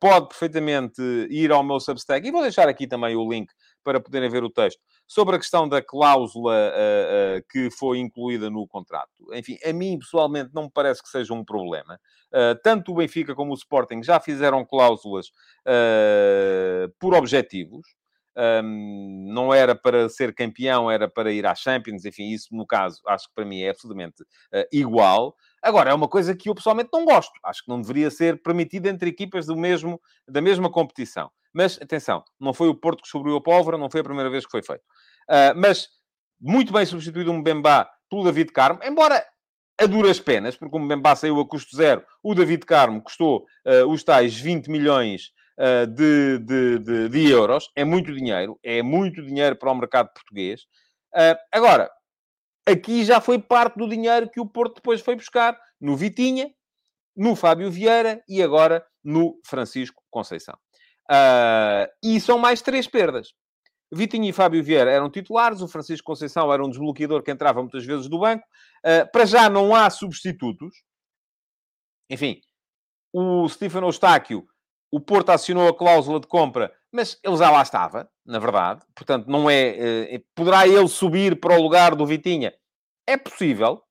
pode 0.00 0.28
perfeitamente 0.28 1.02
ir 1.30 1.52
ao 1.52 1.62
meu 1.62 1.78
Substack. 1.78 2.26
E 2.26 2.30
vou 2.30 2.42
deixar 2.42 2.68
aqui 2.68 2.86
também 2.86 3.14
o 3.14 3.28
link 3.28 3.52
para 3.84 4.00
poderem 4.00 4.30
ver 4.30 4.42
o 4.42 4.50
texto 4.50 4.80
sobre 5.06 5.36
a 5.36 5.38
questão 5.38 5.68
da 5.68 5.82
cláusula 5.82 6.54
uh, 6.54 7.38
uh, 7.38 7.44
que 7.50 7.70
foi 7.70 7.98
incluída 7.98 8.48
no 8.48 8.66
contrato. 8.66 9.10
Enfim, 9.32 9.58
a 9.64 9.72
mim 9.72 9.98
pessoalmente 9.98 10.50
não 10.54 10.64
me 10.64 10.70
parece 10.72 11.02
que 11.02 11.08
seja 11.08 11.34
um 11.34 11.44
problema. 11.44 12.00
Uh, 12.32 12.58
tanto 12.62 12.92
o 12.92 12.94
Benfica 12.94 13.34
como 13.34 13.52
o 13.52 13.56
Sporting 13.56 14.02
já 14.02 14.18
fizeram 14.18 14.64
cláusulas 14.64 15.30
por 16.98 17.14
objetivos. 17.14 17.86
Um, 18.36 19.32
não 19.32 19.54
era 19.54 19.74
para 19.74 20.08
ser 20.08 20.34
campeão, 20.34 20.90
era 20.90 21.08
para 21.08 21.32
ir 21.32 21.46
à 21.46 21.54
Champions, 21.54 22.04
enfim, 22.04 22.30
isso 22.30 22.48
no 22.50 22.66
caso 22.66 23.00
acho 23.06 23.28
que 23.28 23.34
para 23.34 23.44
mim 23.44 23.60
é 23.60 23.70
absolutamente 23.70 24.24
igual. 24.72 25.36
Agora, 25.62 25.90
é 25.90 25.94
uma 25.94 26.08
coisa 26.08 26.36
que 26.36 26.50
eu 26.50 26.54
pessoalmente 26.54 26.90
não 26.92 27.06
gosto. 27.06 27.32
Acho 27.42 27.64
que 27.64 27.70
não 27.70 27.80
deveria 27.80 28.10
ser 28.10 28.42
permitido 28.42 28.86
entre 28.86 29.08
equipas 29.08 29.46
do 29.46 29.56
mesmo, 29.56 29.98
da 30.28 30.42
mesma 30.42 30.70
competição. 30.70 31.30
Mas, 31.54 31.80
atenção, 31.80 32.22
não 32.38 32.52
foi 32.52 32.68
o 32.68 32.74
Porto 32.74 33.02
que 33.02 33.08
subiu 33.08 33.36
a 33.36 33.40
pólvora, 33.40 33.78
não 33.78 33.88
foi 33.88 34.00
a 34.00 34.04
primeira 34.04 34.28
vez 34.28 34.44
que 34.44 34.50
foi 34.50 34.62
feito. 34.62 34.82
Uh, 35.30 35.56
mas, 35.56 35.88
muito 36.38 36.72
bem 36.72 36.84
substituído 36.84 37.30
um 37.30 37.38
Mbemba 37.38 37.88
pelo 38.10 38.24
David 38.24 38.52
Carmo, 38.52 38.80
embora 38.82 39.24
a 39.80 39.86
duras 39.86 40.20
penas, 40.20 40.56
porque 40.56 40.76
o 40.76 40.80
Mbemba 40.80 41.16
saiu 41.16 41.40
a 41.40 41.48
custo 41.48 41.74
zero, 41.76 42.04
o 42.22 42.34
David 42.34 42.66
Carmo 42.66 43.00
custou 43.00 43.46
uh, 43.64 43.88
os 43.88 44.04
tais 44.04 44.34
20 44.34 44.68
milhões 44.68 45.32
uh, 45.58 45.86
de, 45.86 46.38
de, 46.38 46.78
de, 46.78 47.08
de, 47.08 47.30
euros. 47.30 47.70
É 47.76 47.84
muito 47.84 48.14
dinheiro, 48.14 48.58
é 48.62 48.82
muito 48.82 49.24
dinheiro 49.24 49.56
para 49.56 49.70
o 49.70 49.74
mercado 49.74 50.12
português. 50.12 50.62
agora, 51.52 51.90
aqui 52.66 53.04
já 53.04 53.20
foi 53.20 53.38
parte 53.38 53.76
do 53.78 53.88
dinheiro 53.88 54.28
que 54.28 54.40
o 54.40 54.46
Porto 54.46 54.76
depois 54.76 55.00
foi 55.00 55.16
buscar 55.16 55.58
no 55.80 55.96
Vitinha, 55.96 56.50
no 57.16 57.36
Fábio 57.36 57.70
Vieira 57.70 58.22
e 58.28 58.42
agora 58.42 58.84
no 59.02 59.38
Francisco 59.44 60.02
Conceição. 60.10 60.56
Uh, 61.10 61.86
e 62.02 62.18
são 62.20 62.38
mais 62.38 62.62
três 62.62 62.88
perdas. 62.88 63.34
Vitinho 63.92 64.24
e 64.24 64.32
Fábio 64.32 64.64
Vieira 64.64 64.90
eram 64.90 65.10
titulares, 65.10 65.60
o 65.60 65.68
Francisco 65.68 66.06
Conceição 66.06 66.52
era 66.52 66.64
um 66.64 66.70
desbloqueador 66.70 67.22
que 67.22 67.30
entrava 67.30 67.60
muitas 67.60 67.84
vezes 67.84 68.08
do 68.08 68.18
banco. 68.18 68.44
Uh, 68.84 69.10
para 69.12 69.24
já 69.26 69.48
não 69.48 69.74
há 69.74 69.88
substitutos. 69.90 70.82
Enfim, 72.10 72.40
o 73.12 73.48
Stefano 73.48 73.86
Eustáquio, 73.86 74.46
o 74.94 75.00
Porto 75.00 75.30
acionou 75.30 75.66
a 75.66 75.76
cláusula 75.76 76.20
de 76.20 76.28
compra, 76.28 76.72
mas 76.92 77.18
ele 77.24 77.36
já 77.36 77.50
lá 77.50 77.62
estava, 77.62 78.08
na 78.24 78.38
verdade. 78.38 78.80
Portanto, 78.94 79.26
não 79.26 79.50
é... 79.50 80.14
Uh, 80.14 80.24
poderá 80.36 80.68
ele 80.68 80.86
subir 80.86 81.40
para 81.40 81.58
o 81.58 81.60
lugar 81.60 81.96
do 81.96 82.06
Vitinha? 82.06 82.54
É 83.04 83.16
possível. 83.16 83.82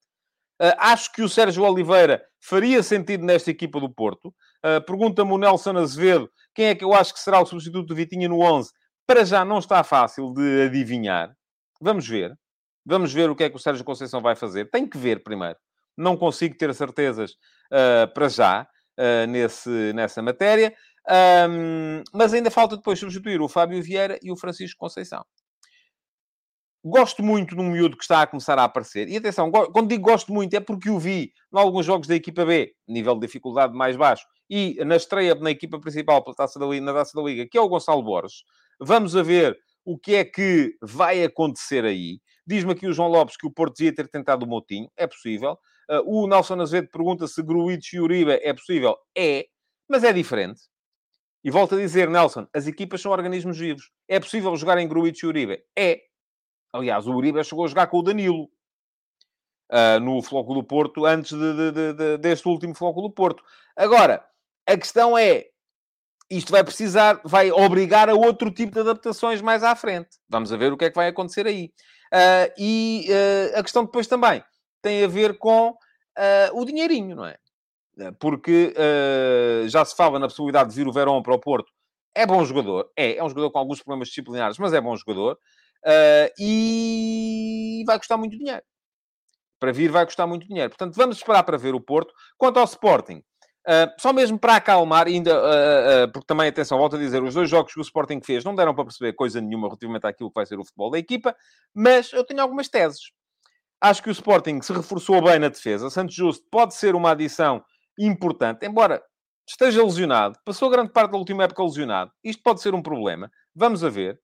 Uh, 0.62 0.72
acho 0.78 1.12
que 1.12 1.22
o 1.22 1.28
Sérgio 1.28 1.66
Oliveira 1.66 2.24
faria 2.40 2.82
sentido 2.82 3.26
nesta 3.26 3.52
equipa 3.52 3.82
do 3.82 3.94
Porto. 3.94 4.34
Uh, 4.66 4.82
Pergunta-me 4.86 5.34
o 5.34 5.38
Nelson 5.38 5.78
Azevedo 5.78 6.32
quem 6.56 6.68
é 6.68 6.76
que 6.76 6.86
eu 6.86 6.94
acho 6.94 7.14
que 7.14 7.20
será 7.20 7.42
o 7.42 7.46
substituto 7.46 7.88
do 7.88 7.96
Vitinha 7.96 8.30
no 8.30 8.40
11. 8.40 8.72
Para 9.06 9.26
já 9.26 9.44
não 9.44 9.60
está 9.60 9.84
fácil 9.84 10.34
de 10.34 10.68
adivinhar. 10.68 11.36
Vamos 11.82 12.08
ver. 12.08 12.34
Vamos 12.86 13.12
ver 13.12 13.30
o 13.30 13.36
que 13.36 13.44
é 13.44 13.50
que 13.50 13.58
o 13.58 13.60
Sérgio 13.60 13.84
Conceição 13.84 14.22
vai 14.22 14.38
fazer. 14.38 14.70
Tem 14.70 14.88
que 14.88 14.98
ver 14.98 15.22
primeiro. 15.22 15.58
Não 15.98 16.16
consigo 16.16 16.56
ter 16.58 16.74
certezas 16.74 17.32
uh, 17.74 18.08
para 18.14 18.30
já 18.30 18.66
nesse, 19.28 19.92
nessa 19.94 20.22
matéria. 20.22 20.74
Um, 21.10 22.04
mas 22.14 22.34
ainda 22.34 22.50
falta 22.50 22.78
depois 22.78 23.00
substituir 23.00 23.42
o 23.42 23.50
Fábio 23.50 23.82
Vieira 23.84 24.18
e 24.22 24.32
o 24.32 24.38
Francisco 24.38 24.80
Conceição. 24.80 25.24
Gosto 26.86 27.24
muito 27.24 27.56
um 27.56 27.72
miúdo 27.72 27.96
que 27.96 28.04
está 28.04 28.22
a 28.22 28.28
começar 28.28 28.60
a 28.60 28.66
aparecer. 28.66 29.08
E 29.08 29.16
atenção, 29.16 29.50
quando 29.50 29.88
digo 29.88 30.04
gosto 30.04 30.34
muito 30.34 30.54
é 30.54 30.60
porque 30.60 30.90
o 30.90 31.00
vi 31.00 31.32
em 31.54 31.58
alguns 31.58 31.86
jogos 31.86 32.08
da 32.08 32.16
equipa 32.16 32.46
B, 32.46 32.74
nível 32.88 33.16
de 33.16 33.22
dificuldade 33.22 33.74
mais 33.74 33.96
baixo, 33.96 34.26
e 34.50 34.76
na 34.84 34.98
estreia 34.98 35.34
na 35.36 35.52
equipa 35.52 35.80
principal 35.80 36.22
pela 36.22 36.36
taça 36.36 36.60
da, 36.60 36.66
na 36.66 36.94
Taça 36.94 37.16
da 37.16 37.24
Liga, 37.24 37.48
que 37.50 37.58
é 37.58 37.62
o 37.62 37.70
Gonçalo 37.70 38.04
Borges. 38.04 38.44
Vamos 38.82 39.16
a 39.16 39.24
ver 39.24 39.58
o 39.86 39.98
que 39.98 40.16
é 40.16 40.26
que 40.26 40.76
vai 40.82 41.24
acontecer 41.24 41.86
aí. 41.86 42.20
Diz-me 42.46 42.74
aqui 42.74 42.86
o 42.86 42.94
João 42.94 43.10
Lopes 43.10 43.38
que 43.38 43.48
o 43.48 43.52
Porto 43.52 43.78
devia 43.78 43.96
ter 43.96 44.10
tentado 44.10 44.46
o 44.46 44.48
Motinho. 44.48 44.90
É 44.98 45.08
possível. 45.08 45.58
Uh, 45.90 46.24
o 46.24 46.28
Nelson 46.28 46.60
Azevedo 46.62 46.90
pergunta 46.92 47.28
se 47.28 47.42
Gruitch 47.42 47.94
e 47.94 48.00
Uribe 48.00 48.32
é 48.32 48.54
possível. 48.54 48.98
É, 49.18 49.46
mas 49.88 50.04
é 50.04 50.12
diferente. 50.12 50.62
E 51.44 51.52
volto 51.52 51.76
a 51.76 51.78
dizer, 51.78 52.10
Nelson, 52.10 52.48
as 52.54 52.68
equipas 52.68 53.02
são 53.02 53.12
organismos 53.12 53.58
vivos. 53.58 53.92
É 54.08 54.20
possível 54.20 54.56
jogar 54.56 54.78
em 54.78 54.88
Gruitch 54.88 55.24
e 55.24 55.28
Uribe? 55.28 55.64
É. 55.78 56.02
Aliás, 56.72 57.06
o 57.06 57.14
Uribe 57.14 57.44
chegou 57.44 57.66
a 57.66 57.68
jogar 57.68 57.88
com 57.88 58.00
o 58.00 58.04
Danilo. 58.04 58.50
Uh, 59.72 60.00
no 60.00 60.22
Floco 60.22 60.54
do 60.54 60.64
Porto, 60.64 61.06
antes 61.06 61.32
de, 61.32 61.72
de, 61.72 61.94
de, 61.94 62.18
deste 62.20 62.48
último 62.48 62.76
Floco 62.76 63.02
do 63.02 63.10
Porto. 63.10 63.44
Agora, 63.76 64.24
a 64.68 64.78
questão 64.78 65.18
é, 65.18 65.48
isto 66.30 66.52
vai 66.52 66.64
precisar, 66.64 67.20
vai 67.24 67.52
obrigar 67.52 68.10
a 68.10 68.14
outro 68.14 68.52
tipo 68.52 68.74
de 68.74 68.80
adaptações 68.80 69.42
mais 69.42 69.64
à 69.64 69.76
frente. 69.76 70.10
Vamos 70.30 70.52
a 70.52 70.58
ver 70.58 70.72
o 70.72 70.78
que 70.78 70.86
é 70.86 70.90
que 70.90 70.96
vai 70.96 71.08
acontecer 71.08 71.48
aí. 71.48 71.74
Uh, 72.14 72.54
e 72.58 73.08
uh, 73.10 73.60
a 73.60 73.64
questão 73.64 73.84
depois 73.86 74.08
também 74.08 74.44
tem 74.82 75.04
a 75.04 75.08
ver 75.08 75.38
com 75.38 75.70
uh, 75.72 75.76
o 76.54 76.66
dinheirinho, 76.66 77.16
não 77.16 77.26
é? 77.26 77.38
Porque 78.20 78.74
já 79.68 79.84
se 79.86 79.96
fala 79.96 80.20
na 80.20 80.28
possibilidade 80.28 80.70
de 80.70 80.76
vir 80.76 80.88
o 80.88 80.92
Verón 80.92 81.22
para 81.22 81.34
o 81.34 81.40
Porto. 81.40 81.72
É 82.16 82.26
bom 82.26 82.44
jogador, 82.46 82.92
é, 82.96 83.16
é 83.18 83.24
um 83.24 83.30
jogador 83.30 83.50
com 83.52 83.60
alguns 83.60 83.82
problemas 83.82 84.08
disciplinares, 84.08 84.58
mas 84.60 84.74
é 84.74 84.82
bom 84.82 84.96
jogador. 84.96 85.38
e 86.40 87.84
vai 87.86 87.98
custar 87.98 88.18
muito 88.18 88.38
dinheiro. 88.38 88.62
Para 89.60 89.72
vir 89.72 89.92
vai 89.92 90.06
custar 90.06 90.28
muito 90.28 90.48
dinheiro. 90.48 90.70
Portanto, 90.70 90.96
vamos 90.96 91.18
esperar 91.18 91.44
para 91.44 91.58
ver 91.58 91.74
o 91.74 91.82
Porto. 91.82 92.14
Quanto 92.38 92.60
ao 92.60 92.66
Sporting, 92.66 93.24
Uh, 93.66 93.88
só 93.98 94.12
mesmo 94.12 94.38
para 94.38 94.58
acalmar, 94.58 95.08
ainda, 95.08 95.34
uh, 95.40 96.04
uh, 96.04 96.12
porque 96.12 96.28
também, 96.28 96.50
atenção, 96.50 96.78
volto 96.78 96.98
a 96.98 97.00
dizer, 97.00 97.24
os 97.24 97.34
dois 97.34 97.50
jogos 97.50 97.74
que 97.74 97.80
o 97.80 97.82
Sporting 97.82 98.20
fez 98.22 98.44
não 98.44 98.54
deram 98.54 98.76
para 98.76 98.84
perceber 98.84 99.14
coisa 99.14 99.40
nenhuma 99.40 99.68
relativamente 99.68 100.06
àquilo 100.06 100.30
que 100.30 100.36
vai 100.36 100.46
ser 100.46 100.60
o 100.60 100.66
futebol 100.66 100.92
da 100.92 101.00
equipa, 101.00 101.34
mas 101.74 102.12
eu 102.12 102.26
tenho 102.26 102.42
algumas 102.42 102.68
teses. 102.68 103.12
Acho 103.80 104.04
que 104.04 104.10
o 104.10 104.12
Sporting 104.12 104.62
se 104.62 104.74
reforçou 104.74 105.22
bem 105.22 105.40
na 105.40 105.48
defesa. 105.48 105.90
Santos 105.90 106.14
Justo 106.14 106.46
pode 106.52 106.76
ser 106.76 106.94
uma 106.94 107.12
adição 107.12 107.64
importante, 107.98 108.66
embora 108.66 109.02
esteja 109.48 109.84
lesionado, 109.84 110.38
passou 110.46 110.70
grande 110.70 110.92
parte 110.92 111.12
da 111.12 111.18
última 111.18 111.44
época 111.44 111.64
lesionado. 111.64 112.12
Isto 112.24 112.42
pode 112.42 112.62
ser 112.62 112.74
um 112.74 112.82
problema. 112.82 113.30
Vamos 113.56 113.84
a 113.84 113.90
ver. 113.90 114.20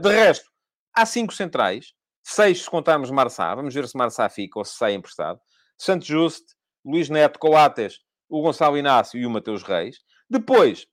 de 0.00 0.08
resto, 0.08 0.50
há 0.94 1.04
cinco 1.04 1.32
centrais, 1.34 1.92
seis 2.22 2.62
se 2.62 2.70
contarmos 2.70 3.10
Marçá. 3.10 3.54
Vamos 3.54 3.74
ver 3.74 3.86
se 3.86 3.96
Marçá 3.96 4.28
fica 4.28 4.58
ou 4.58 4.64
se 4.64 4.76
sai 4.76 4.94
emprestado. 4.94 5.38
Santos 5.76 6.06
Justo 6.06 6.58
Luís 6.84 7.08
Neto, 7.10 7.38
Coates, 7.38 7.98
o 8.28 8.40
Gonçalo 8.40 8.78
Inácio 8.78 9.18
e 9.18 9.26
o 9.26 9.30
Mateus 9.30 9.62
Reis. 9.62 9.98
Depois, 10.28 10.86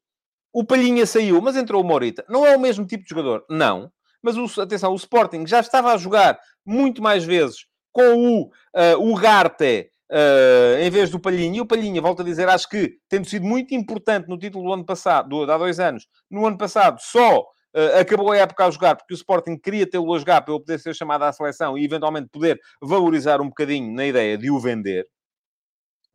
o 0.54 0.64
Palhinha 0.64 1.06
saiu, 1.06 1.42
mas 1.42 1.56
entrou 1.56 1.82
o 1.82 1.86
Morita. 1.86 2.26
Não 2.30 2.46
é 2.46 2.56
o 2.56 2.60
mesmo 2.60 2.86
tipo 2.86 3.04
de 3.04 3.10
jogador? 3.10 3.46
Não. 3.50 3.92
Mas, 4.22 4.38
o, 4.38 4.62
atenção, 4.62 4.92
o 4.92 4.96
Sporting 4.96 5.46
já 5.46 5.60
estava 5.60 5.94
a 5.94 5.98
jogar 5.98 6.40
muito 6.66 7.02
mais 7.02 7.24
vezes 7.24 7.66
com 7.92 8.16
o, 8.16 8.42
uh, 8.46 9.12
o 9.12 9.16
Garte 9.16 9.90
uh, 10.12 10.80
em 10.80 10.90
vez 10.90 11.10
do 11.10 11.20
Palhinha. 11.20 11.58
E 11.58 11.62
o 11.62 11.66
Palhinha, 11.66 12.02
volto 12.02 12.22
a 12.22 12.26
dizer, 12.26 12.48
acho 12.50 12.70
que, 12.70 12.98
tendo 13.10 13.28
sido 13.28 13.46
muito 13.46 13.74
importante 13.74 14.28
no 14.28 14.38
título 14.38 14.66
do 14.66 14.74
ano 14.74 14.86
passado, 14.86 15.30
do, 15.30 15.52
há 15.52 15.58
dois 15.58 15.80
anos, 15.80 16.08
no 16.30 16.46
ano 16.46 16.58
passado, 16.58 17.00
só 17.02 17.40
uh, 17.40 18.00
acabou 18.00 18.32
a 18.32 18.38
época 18.38 18.66
a 18.66 18.72
jogar 18.72 18.96
porque 18.96 19.14
o 19.14 19.16
Sporting 19.16 19.58
queria 19.58 19.90
tê-lo 19.90 20.14
a 20.14 20.20
jogar 20.20 20.42
para 20.42 20.54
ele 20.54 20.64
poder 20.64 20.80
ser 20.80 20.96
chamado 20.96 21.24
à 21.24 21.32
seleção 21.32 21.78
e, 21.78 21.84
eventualmente, 21.84 22.30
poder 22.32 22.60
valorizar 22.82 23.42
um 23.42 23.48
bocadinho 23.48 23.94
na 23.94 24.06
ideia 24.06 24.38
de 24.38 24.50
o 24.52 24.60
vender 24.60 25.08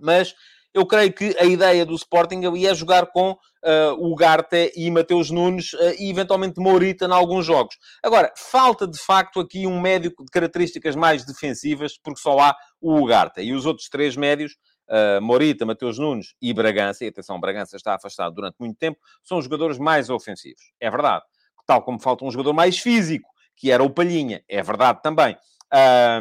mas 0.00 0.34
eu 0.72 0.86
creio 0.86 1.12
que 1.12 1.36
a 1.38 1.44
ideia 1.44 1.84
do 1.84 1.94
Sporting 1.94 2.44
ali 2.44 2.66
é 2.66 2.74
jogar 2.74 3.06
com 3.06 3.32
uh, 3.32 3.92
o 3.98 4.14
Garte 4.14 4.72
e 4.76 4.90
Mateus 4.90 5.30
Nunes 5.30 5.72
uh, 5.72 5.94
e 5.98 6.10
eventualmente 6.10 6.60
Morita 6.60 7.06
em 7.06 7.12
alguns 7.12 7.44
jogos. 7.44 7.76
Agora, 8.02 8.32
falta 8.36 8.86
de 8.86 8.98
facto 8.98 9.40
aqui 9.40 9.66
um 9.66 9.80
médio 9.80 10.10
de 10.10 10.30
características 10.30 10.94
mais 10.94 11.24
defensivas, 11.24 11.98
porque 11.98 12.20
só 12.20 12.38
há 12.38 12.56
o 12.80 12.94
Ugarte. 13.00 13.40
E 13.40 13.52
os 13.52 13.66
outros 13.66 13.88
três 13.88 14.16
médios, 14.16 14.56
uh, 14.88 15.20
Morita, 15.20 15.66
Mateus 15.66 15.98
Nunes 15.98 16.34
e 16.40 16.52
Bragança, 16.52 17.04
e 17.04 17.08
atenção, 17.08 17.40
Bragança 17.40 17.76
está 17.76 17.94
afastado 17.94 18.34
durante 18.34 18.56
muito 18.60 18.78
tempo, 18.78 18.98
são 19.24 19.42
jogadores 19.42 19.78
mais 19.78 20.08
ofensivos. 20.08 20.62
É 20.80 20.90
verdade. 20.90 21.24
Tal 21.66 21.82
como 21.82 22.00
falta 22.00 22.24
um 22.24 22.30
jogador 22.30 22.52
mais 22.52 22.78
físico, 22.78 23.28
que 23.56 23.70
era 23.70 23.82
o 23.82 23.90
Palhinha. 23.90 24.42
É 24.48 24.62
verdade 24.62 25.00
também. 25.02 25.36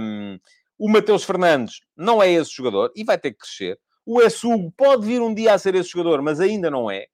Um, 0.01 0.39
o 0.77 0.89
Mateus 0.89 1.23
Fernandes 1.23 1.81
não 1.95 2.21
é 2.21 2.31
esse 2.31 2.51
jogador 2.55 2.91
e 2.95 3.03
vai 3.03 3.17
ter 3.17 3.31
que 3.31 3.39
crescer. 3.39 3.79
O 4.11 4.19
Essugo 4.23 4.73
pode 4.75 5.05
vir 5.05 5.21
um 5.21 5.31
dia 5.31 5.53
a 5.53 5.59
ser 5.59 5.75
esse 5.75 5.91
jogador, 5.91 6.23
mas 6.23 6.39
ainda 6.39 6.71
não 6.71 6.89
é. 6.89 7.05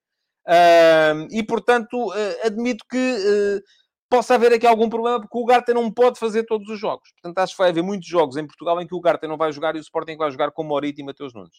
Uh, 0.48 1.28
e, 1.30 1.44
portanto, 1.44 1.94
uh, 1.94 2.46
admito 2.46 2.86
que 2.90 2.98
uh, 2.98 3.62
possa 4.10 4.36
haver 4.36 4.54
aqui 4.54 4.66
algum 4.66 4.88
problema, 4.88 5.20
porque 5.20 5.38
o 5.38 5.44
Garta 5.44 5.74
não 5.74 5.92
pode 5.92 6.18
fazer 6.18 6.46
todos 6.46 6.70
os 6.70 6.80
jogos. 6.80 7.12
Portanto, 7.16 7.38
acho 7.40 7.54
que 7.54 7.58
vai 7.58 7.70
haver 7.72 7.84
muitos 7.84 8.08
jogos 8.08 8.38
em 8.38 8.48
Portugal 8.48 8.82
em 8.82 8.88
que 8.88 8.96
o 8.96 9.02
Garta 9.02 9.28
não 9.28 9.36
vai 9.36 9.52
jogar 9.52 9.76
e 9.76 9.80
o 9.80 9.82
Sporting 9.82 10.16
vai 10.16 10.32
jogar 10.32 10.52
com 10.52 10.64
Morita 10.64 11.02
e 11.02 11.04
Mateus 11.04 11.34
Nunes. 11.34 11.58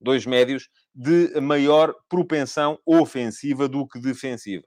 Dois 0.00 0.26
médios 0.26 0.68
de 0.92 1.40
maior 1.40 1.94
propensão 2.08 2.76
ofensiva 2.84 3.68
do 3.68 3.86
que 3.86 4.00
defensiva. 4.00 4.64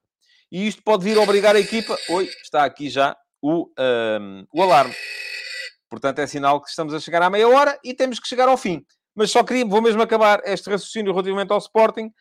E 0.50 0.66
isto 0.66 0.82
pode 0.84 1.04
vir 1.04 1.18
a 1.18 1.22
obrigar 1.22 1.54
a 1.54 1.60
equipa... 1.60 1.98
Oi, 2.12 2.30
está 2.42 2.64
aqui 2.64 2.90
já 2.90 3.14
o, 3.42 3.70
o 4.54 4.64
alarme. 4.64 4.96
Portanto, 5.90 6.20
é 6.20 6.28
sinal 6.28 6.62
que 6.62 6.70
estamos 6.70 6.94
a 6.94 7.00
chegar 7.02 7.22
à 7.22 7.30
meia 7.30 7.50
hora 7.50 7.78
e 7.84 7.94
temos 7.94 8.22
que 8.22 8.28
chegar 8.28 8.48
ao 8.48 8.56
fim. 8.56 8.86
Mas 9.18 9.32
só 9.32 9.44
queria, 9.44 9.66
vou 9.66 9.82
mesmo 9.82 10.00
acabar 10.00 10.40
este 10.46 10.70
raciocínio 10.70 11.12
relativamente 11.12 11.52
ao 11.52 11.58
Sporting, 11.58 12.14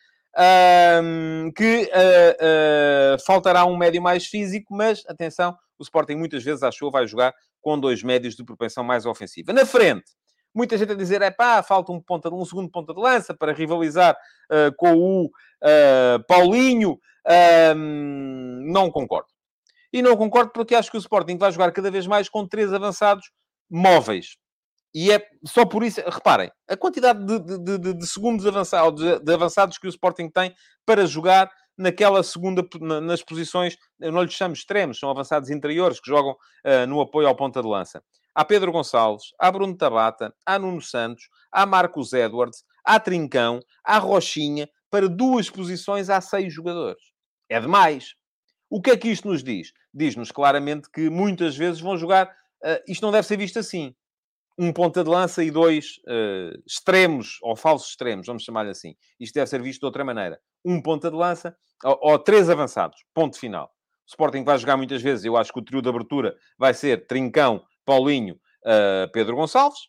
que 1.55 1.83
uh, 1.83 3.15
uh, 3.15 3.23
faltará 3.23 3.65
um 3.65 3.77
médio 3.77 4.01
mais 4.01 4.25
físico, 4.25 4.75
mas 4.75 5.03
atenção, 5.07 5.55
o 5.77 5.83
Sporting 5.83 6.15
muitas 6.15 6.43
vezes 6.43 6.63
achou 6.63 6.89
vai 6.89 7.05
jogar 7.05 7.35
com 7.61 7.79
dois 7.79 8.01
médios 8.01 8.35
de 8.35 8.43
propensão 8.43 8.83
mais 8.83 9.05
ofensiva. 9.05 9.53
Na 9.53 9.63
frente, 9.63 10.11
muita 10.55 10.75
gente 10.75 10.91
a 10.91 10.95
dizer, 10.95 11.21
é 11.21 11.29
pá, 11.29 11.61
falta 11.61 11.91
um, 11.91 12.01
ponta, 12.01 12.33
um 12.33 12.43
segundo 12.43 12.71
ponta 12.71 12.95
de 12.95 12.99
lança 12.99 13.31
para 13.31 13.53
rivalizar 13.53 14.17
uh, 14.51 14.75
com 14.75 14.95
o 14.97 15.29
Paulinho. 16.27 16.99
não 18.65 18.89
concordo. 18.89 19.27
E 19.93 20.01
não 20.01 20.17
concordo 20.17 20.51
porque 20.51 20.73
acho 20.73 20.89
que 20.89 20.97
o 20.97 20.99
Sporting 20.99 21.37
vai 21.37 21.51
jogar 21.51 21.71
cada 21.71 21.91
vez 21.91 22.07
mais 22.07 22.27
com 22.27 22.47
três 22.47 22.73
avançados 22.73 23.29
móveis. 23.69 24.35
E 24.93 25.11
é 25.11 25.21
só 25.45 25.65
por 25.65 25.83
isso, 25.83 26.01
reparem, 26.01 26.51
a 26.67 26.75
quantidade 26.75 27.23
de, 27.25 27.39
de, 27.39 27.77
de, 27.77 27.93
de 27.93 28.07
segundos 28.07 28.45
avançados, 28.45 29.19
de 29.19 29.33
avançados 29.33 29.77
que 29.77 29.87
o 29.87 29.89
Sporting 29.89 30.29
tem 30.29 30.55
para 30.85 31.05
jogar 31.05 31.51
naquela 31.77 32.23
segunda, 32.23 32.65
nas 33.01 33.21
posições, 33.21 33.77
eu 33.99 34.11
não 34.11 34.23
lhes 34.23 34.33
chamo 34.33 34.53
extremos, 34.53 34.97
são 34.97 35.09
avançados 35.09 35.49
interiores 35.49 35.99
que 35.99 36.09
jogam 36.09 36.31
uh, 36.31 36.87
no 36.87 36.99
apoio 37.01 37.27
ao 37.27 37.35
ponta 37.35 37.61
de 37.61 37.67
lança. 37.67 38.01
Há 38.33 38.43
Pedro 38.43 38.71
Gonçalves, 38.71 39.25
há 39.39 39.51
Bruno 39.51 39.75
Tabata, 39.77 40.33
há 40.45 40.57
Nuno 40.57 40.81
Santos, 40.81 41.25
há 41.51 41.65
Marcos 41.65 42.13
Edwards, 42.13 42.63
há 42.83 42.99
Trincão, 42.99 43.59
há 43.83 43.99
Rochinha, 43.99 44.67
para 44.89 45.07
duas 45.07 45.49
posições 45.49 46.09
há 46.09 46.19
seis 46.21 46.53
jogadores. 46.53 47.01
É 47.49 47.59
demais. 47.59 48.15
O 48.69 48.81
que 48.81 48.91
é 48.91 48.97
que 48.97 49.09
isto 49.09 49.27
nos 49.27 49.43
diz? 49.43 49.71
Diz-nos 49.93 50.31
claramente 50.31 50.89
que 50.91 51.09
muitas 51.09 51.55
vezes 51.55 51.79
vão 51.79 51.97
jogar 51.97 52.33
Uh, 52.63 52.81
isto 52.87 53.01
não 53.01 53.11
deve 53.11 53.27
ser 53.27 53.37
visto 53.37 53.59
assim. 53.59 53.93
Um 54.59 54.73
ponta 54.73 55.03
de 55.03 55.09
lança 55.09 55.43
e 55.43 55.51
dois 55.51 55.99
uh, 56.07 56.61
extremos, 56.65 57.37
ou 57.43 57.55
falsos 57.55 57.89
extremos, 57.89 58.25
vamos 58.25 58.43
chamar-lhe 58.43 58.71
assim. 58.71 58.95
Isto 59.19 59.35
deve 59.35 59.47
ser 59.47 59.61
visto 59.61 59.81
de 59.81 59.85
outra 59.85 60.03
maneira. 60.03 60.39
Um 60.65 60.81
ponta 60.81 61.11
de 61.11 61.15
lança 61.15 61.55
ou, 61.83 61.99
ou 62.01 62.19
três 62.19 62.49
avançados. 62.49 63.03
Ponto 63.13 63.37
final. 63.37 63.65
O 63.65 64.09
Sporting 64.09 64.43
vai 64.43 64.57
jogar 64.57 64.75
muitas 64.75 65.01
vezes. 65.01 65.25
Eu 65.25 65.37
acho 65.37 65.53
que 65.53 65.59
o 65.59 65.63
trio 65.63 65.81
de 65.81 65.89
abertura 65.89 66.35
vai 66.57 66.73
ser 66.73 67.05
Trincão, 67.05 67.63
Paulinho, 67.85 68.35
uh, 68.65 69.11
Pedro 69.11 69.35
Gonçalves. 69.35 69.79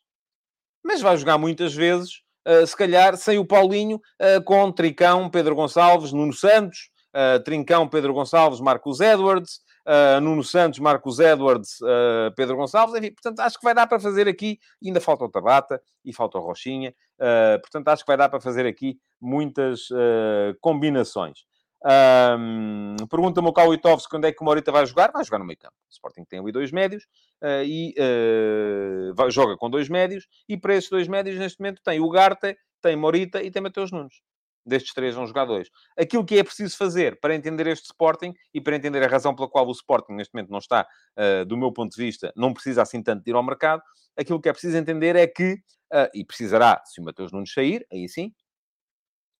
Mas 0.85 1.01
vai 1.01 1.17
jogar 1.17 1.39
muitas 1.39 1.75
vezes, 1.75 2.23
se 2.67 2.75
calhar, 2.75 3.17
sem 3.17 3.37
o 3.37 3.45
Paulinho, 3.45 4.01
com 4.47 4.73
Trincão, 4.73 5.29
Pedro 5.29 5.55
Gonçalves, 5.55 6.13
Nuno 6.13 6.33
Santos, 6.33 6.89
Trincão, 7.45 7.87
Pedro 7.87 8.15
Gonçalves, 8.15 8.61
Marcos 8.61 9.01
Edwards, 9.01 9.61
uh, 9.89 10.21
Nuno 10.21 10.45
Santos, 10.45 10.79
Marcos 10.79 11.19
Edwards, 11.19 11.81
uh, 11.81 12.33
Pedro 12.37 12.57
Gonçalves, 12.57 12.95
enfim, 12.95 13.13
portanto, 13.13 13.41
acho 13.41 13.59
que 13.59 13.65
vai 13.65 13.75
dar 13.75 13.87
para 13.87 13.99
fazer 13.99 14.29
aqui, 14.29 14.59
ainda 14.85 15.01
falta 15.01 15.25
o 15.25 15.29
Tabata 15.29 15.81
e 16.05 16.13
falta 16.13 16.39
o 16.39 16.43
Rochinha, 16.43 16.95
uh, 17.19 17.61
portanto, 17.61 17.89
acho 17.89 18.05
que 18.05 18.09
vai 18.11 18.17
dar 18.17 18.29
para 18.29 18.41
fazer 18.41 18.67
aqui 18.67 18.99
muitas 19.21 19.89
combinações. 20.61 21.41
Um, 21.85 22.97
Pergunta-me 23.09 23.49
o 23.49 23.53
Kaulitovski 23.53 24.11
quando 24.11 24.27
é 24.27 24.33
que 24.33 24.43
o 24.43 24.45
Morita 24.45 24.73
vai 24.73 24.85
jogar. 24.85 25.13
Vai 25.13 25.25
jogar 25.25 25.39
no 25.39 25.45
meio 25.45 25.59
campo. 25.59 25.75
O 25.89 25.93
Sporting 25.93 26.25
tem 26.25 26.41
ali 26.41 26.53
dois 26.53 26.73
médios 26.73 27.05
uh, 27.43 27.63
e 27.65 27.95
uh, 27.99 29.15
vai, 29.15 29.31
joga 29.31 29.57
com 29.57 29.71
dois 29.71 29.89
médios. 29.89 30.27
E 30.49 30.57
para 30.57 30.75
esses 30.75 30.91
dois 30.91 31.07
médios, 31.09 31.39
neste 31.39 31.61
momento, 31.61 31.81
tem 31.83 32.01
o 32.01 32.09
Garte, 32.11 32.57
tem 32.83 32.97
Morita 32.97 33.43
e 33.43 33.51
tem 33.51 33.63
Mateus 33.63 33.93
Nunes 33.93 34.21
destes 34.69 34.93
três 34.93 35.15
vão 35.15 35.27
jogar 35.27 35.45
dois. 35.45 35.69
Aquilo 35.99 36.25
que 36.25 36.39
é 36.39 36.45
preciso 36.45 36.77
fazer 36.77 37.19
para 37.21 37.35
entender 37.35 37.67
este 37.67 37.87
Sporting 37.87 38.35
e 38.53 38.61
para 38.61 38.77
entender 38.77 39.03
a 39.03 39.07
razão 39.07 39.35
pela 39.35 39.49
qual 39.49 39.67
o 39.67 39.73
Sporting 39.73 40.13
neste 40.13 40.35
momento 40.35 40.51
não 40.51 40.59
está, 40.59 40.87
uh, 41.19 41.45
do 41.45 41.57
meu 41.57 41.73
ponto 41.73 41.97
de 41.97 42.03
vista, 42.03 42.33
não 42.37 42.53
precisa 42.53 42.83
assim 42.83 43.03
tanto 43.03 43.25
de 43.25 43.31
ir 43.31 43.35
ao 43.35 43.43
mercado, 43.43 43.83
aquilo 44.17 44.41
que 44.41 44.49
é 44.49 44.53
preciso 44.53 44.77
entender 44.77 45.17
é 45.17 45.27
que, 45.27 45.55
uh, 45.93 46.09
e 46.15 46.25
precisará, 46.25 46.83
se 46.85 47.01
o 47.01 47.05
Mateus 47.05 47.33
Nunes 47.33 47.53
sair, 47.53 47.87
aí 47.93 48.09
sim, 48.09 48.33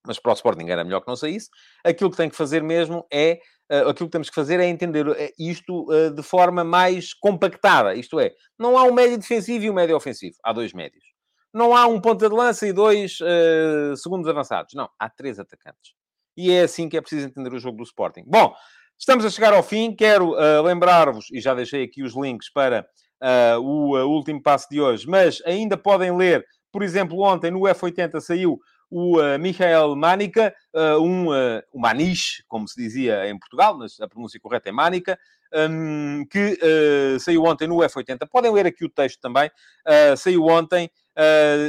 mas 0.07 0.19
para 0.19 0.33
o 0.33 0.35
Sporting 0.35 0.69
era 0.69 0.85
melhor 0.85 1.01
que 1.01 1.09
não 1.09 1.17
saísse, 1.17 1.51
aquilo 1.85 2.11
que 2.11 2.17
tem 2.17 2.31
que 2.31 2.37
fazer 2.37 2.63
mesmo 2.63 3.07
é, 3.13 3.41
uh, 3.71 3.89
aquilo 3.89 4.09
que 4.09 4.13
temos 4.13 4.31
que 4.31 4.35
fazer 4.35 4.59
é 4.59 4.67
entender 4.67 5.07
isto 5.39 5.87
de 6.15 6.23
forma 6.23 6.65
mais 6.65 7.13
compactada, 7.13 7.95
isto 7.95 8.19
é, 8.19 8.33
não 8.59 8.79
há 8.79 8.85
um 8.85 8.93
médio 8.93 9.19
defensivo 9.19 9.65
e 9.65 9.71
um 9.71 9.75
médio 9.75 9.97
ofensivo, 9.97 10.37
há 10.43 10.53
dois 10.53 10.73
médios 10.73 11.18
não 11.53 11.75
há 11.75 11.87
um 11.87 12.01
ponta 12.01 12.29
de 12.29 12.35
lança 12.35 12.67
e 12.67 12.73
dois 12.73 13.19
uh, 13.21 13.97
segundos 13.97 14.29
avançados. 14.29 14.75
Não, 14.75 14.89
há 14.99 15.09
três 15.09 15.39
atacantes. 15.39 15.95
E 16.37 16.53
é 16.53 16.63
assim 16.63 16.89
que 16.89 16.97
é 16.97 17.01
preciso 17.01 17.27
entender 17.27 17.53
o 17.53 17.59
jogo 17.59 17.79
do 17.79 17.83
Sporting. 17.83 18.25
Bom, 18.27 18.55
estamos 18.99 19.25
a 19.25 19.31
chegar 19.31 19.53
ao 19.53 19.63
fim. 19.63 19.95
Quero 19.95 20.33
uh, 20.33 20.63
lembrar-vos, 20.63 21.31
e 21.33 21.41
já 21.41 21.55
deixei 21.55 21.83
aqui 21.83 22.03
os 22.03 22.15
links 22.15 22.51
para 22.53 22.87
uh, 23.23 23.61
o 23.61 23.97
último 24.07 24.43
passo 24.43 24.69
de 24.71 24.81
hoje, 24.81 25.07
mas 25.09 25.43
ainda 25.45 25.77
podem 25.77 26.17
ler, 26.17 26.45
por 26.73 26.83
exemplo, 26.83 27.21
ontem 27.23 27.51
no 27.51 27.61
F80 27.61 28.21
saiu 28.21 28.59
o 28.91 29.19
uh, 29.19 29.39
Michael 29.39 29.95
Manica, 29.97 30.55
uh, 30.75 31.03
um, 31.03 31.29
uh, 31.29 31.63
um 31.75 31.81
maniche, 31.81 32.43
como 32.49 32.67
se 32.67 32.81
dizia 32.81 33.29
em 33.29 33.39
Portugal, 33.39 33.77
mas 33.77 34.01
a 34.01 34.09
pronúncia 34.09 34.41
correta 34.41 34.69
é 34.69 34.73
Manica, 34.73 35.19
um, 35.55 36.25
que 36.31 36.59
saiu 37.21 37.45
ontem 37.45 37.67
no 37.67 37.77
F80. 37.77 38.29
Podem 38.31 38.53
ler 38.53 38.67
aqui 38.67 38.85
o 38.85 38.91
texto 38.91 39.19
também. 39.21 39.51
saiu 40.17 40.45
ontem 40.45 40.91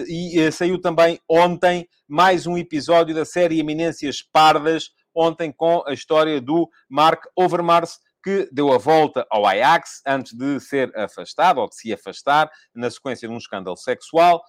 e 0.07 0.51
saiu 0.51 0.79
também 0.79 1.19
ontem 1.27 1.87
mais 2.07 2.45
um 2.47 2.57
episódio 2.57 3.15
da 3.15 3.25
série 3.25 3.59
Eminências 3.59 4.21
Pardas, 4.21 4.91
ontem 5.13 5.51
com 5.51 5.83
a 5.87 5.93
história 5.93 6.39
do 6.39 6.69
Mark 6.89 7.23
Overmars, 7.35 7.99
que 8.23 8.49
deu 8.51 8.71
a 8.73 8.77
volta 8.77 9.25
ao 9.29 9.45
Ajax 9.45 10.01
antes 10.05 10.33
de 10.33 10.59
ser 10.59 10.91
afastado, 10.97 11.59
ou 11.59 11.69
de 11.69 11.75
se 11.75 11.93
afastar, 11.93 12.49
na 12.75 12.89
sequência 12.89 13.27
de 13.27 13.33
um 13.33 13.37
escândalo 13.37 13.77
sexual, 13.77 14.41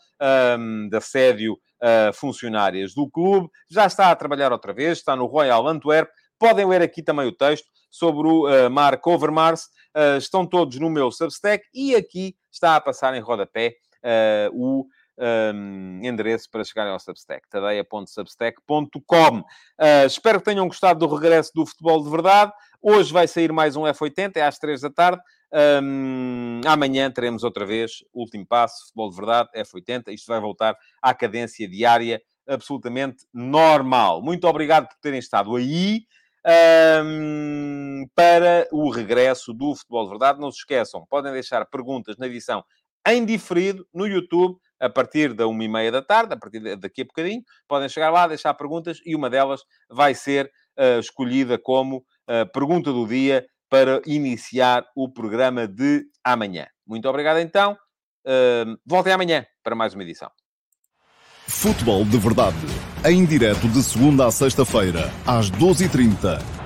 um, 0.59 0.89
de 0.89 0.97
assédio 0.97 1.57
a 1.83 2.13
funcionárias 2.13 2.95
do 2.95 3.09
clube. 3.09 3.49
Já 3.71 3.87
está 3.87 4.11
a 4.11 4.17
trabalhar 4.17 4.53
outra 4.53 4.73
vez, 4.73 4.99
está 4.99 5.17
no 5.17 5.27
Royal 5.27 5.67
Antwerp. 5.67 6.11
Podem 6.39 6.67
ler 6.67 6.83
aqui 6.83 7.03
também 7.03 7.27
o 7.27 7.33
texto 7.33 7.67
sobre 7.91 8.27
o 8.27 8.47
uh, 8.47 8.71
Mark 8.71 9.07
Overmars. 9.07 9.65
Uh, 9.97 10.19
estão 10.19 10.47
todos 10.47 10.79
no 10.79 10.91
meu 10.91 11.11
Substack 11.11 11.65
e 11.75 11.95
aqui 11.95 12.37
está 12.51 12.77
a 12.77 12.81
passar 12.81 13.15
em 13.15 13.21
rodapé 13.21 13.75
uh, 14.05 14.51
o 14.53 14.87
um, 15.21 16.01
endereço 16.03 16.51
para 16.51 16.65
chegarem 16.65 16.93
ao 16.93 16.99
Substack, 16.99 17.49
tadeia.substack.com. 17.49 19.39
Uh, 19.39 20.07
espero 20.07 20.39
que 20.39 20.47
tenham 20.47 20.67
gostado 20.67 21.07
do 21.07 21.15
regresso 21.15 21.53
do 21.55 21.67
futebol 21.67 22.03
de 22.03 22.11
verdade. 22.11 22.53
Hoje 22.81 23.13
vai 23.13 23.29
sair 23.29 23.53
mais 23.53 23.77
um 23.77 23.83
F80, 23.83 24.37
é 24.37 24.43
às 24.43 24.59
3 24.59 24.81
da 24.81 24.91
tarde. 24.91 25.23
Um, 25.83 26.61
amanhã 26.65 27.11
teremos 27.11 27.43
outra 27.43 27.67
vez 27.67 28.05
último 28.15 28.47
passo, 28.47 28.85
futebol 28.87 29.11
de 29.11 29.17
verdade, 29.17 29.51
F80. 29.55 30.05
Isto 30.09 30.27
vai 30.27 30.41
voltar 30.41 30.77
à 31.03 31.13
cadência 31.13 31.69
diária 31.69 32.23
absolutamente 32.49 33.27
normal. 33.33 34.23
Muito 34.23 34.47
obrigado 34.47 34.89
por 34.89 34.97
terem 35.01 35.19
estado 35.19 35.55
aí. 35.57 36.05
Um, 37.05 38.07
para 38.15 38.67
o 38.73 38.89
regresso 38.89 39.53
do 39.53 39.75
Futebol 39.75 40.05
de 40.05 40.11
Verdade. 40.11 40.41
Não 40.41 40.51
se 40.51 40.61
esqueçam, 40.61 41.05
podem 41.07 41.33
deixar 41.33 41.67
perguntas 41.67 42.17
na 42.17 42.27
edição 42.27 42.65
em 43.07 43.25
diferido 43.25 43.87
no 43.93 44.07
YouTube 44.07 44.57
a 44.81 44.89
partir 44.89 45.35
da 45.35 45.47
uma 45.47 45.63
e 45.63 45.69
meia 45.69 45.93
da 45.93 46.03
tarde, 46.03 46.35
a 46.35 46.37
partir 46.37 46.77
daqui 46.77 47.03
a 47.03 47.05
bocadinho. 47.05 47.43
Podem 47.69 47.89
chegar 47.89 48.11
lá, 48.11 48.27
deixar 48.27 48.55
perguntas 48.55 48.99
e 49.05 49.15
uma 49.15 49.29
delas 49.29 49.61
vai 49.91 50.15
ser 50.15 50.51
uh, 50.79 50.99
escolhida 50.99 51.59
como 51.59 51.99
uh, 51.99 52.51
pergunta 52.53 52.93
do 52.93 53.07
dia 53.07 53.47
para 53.69 54.01
iniciar 54.07 54.85
o 54.97 55.09
programa 55.09 55.69
de 55.69 56.05
amanhã. 56.25 56.67
Muito 56.87 57.09
obrigado 57.09 57.39
então. 57.39 57.77
Uh, 58.27 58.77
voltem 58.87 59.13
amanhã 59.13 59.47
para 59.63 59.77
mais 59.77 59.95
uma 59.95 60.03
edição. 60.03 60.31
Futebol 61.47 62.05
de 62.05 62.17
Verdade. 62.17 62.57
Em 63.05 63.25
direto 63.25 63.69
de 63.69 63.83
segunda 63.83 64.27
a 64.27 64.31
sexta-feira, 64.31 65.11
às 65.27 65.51
12h30 65.51 66.60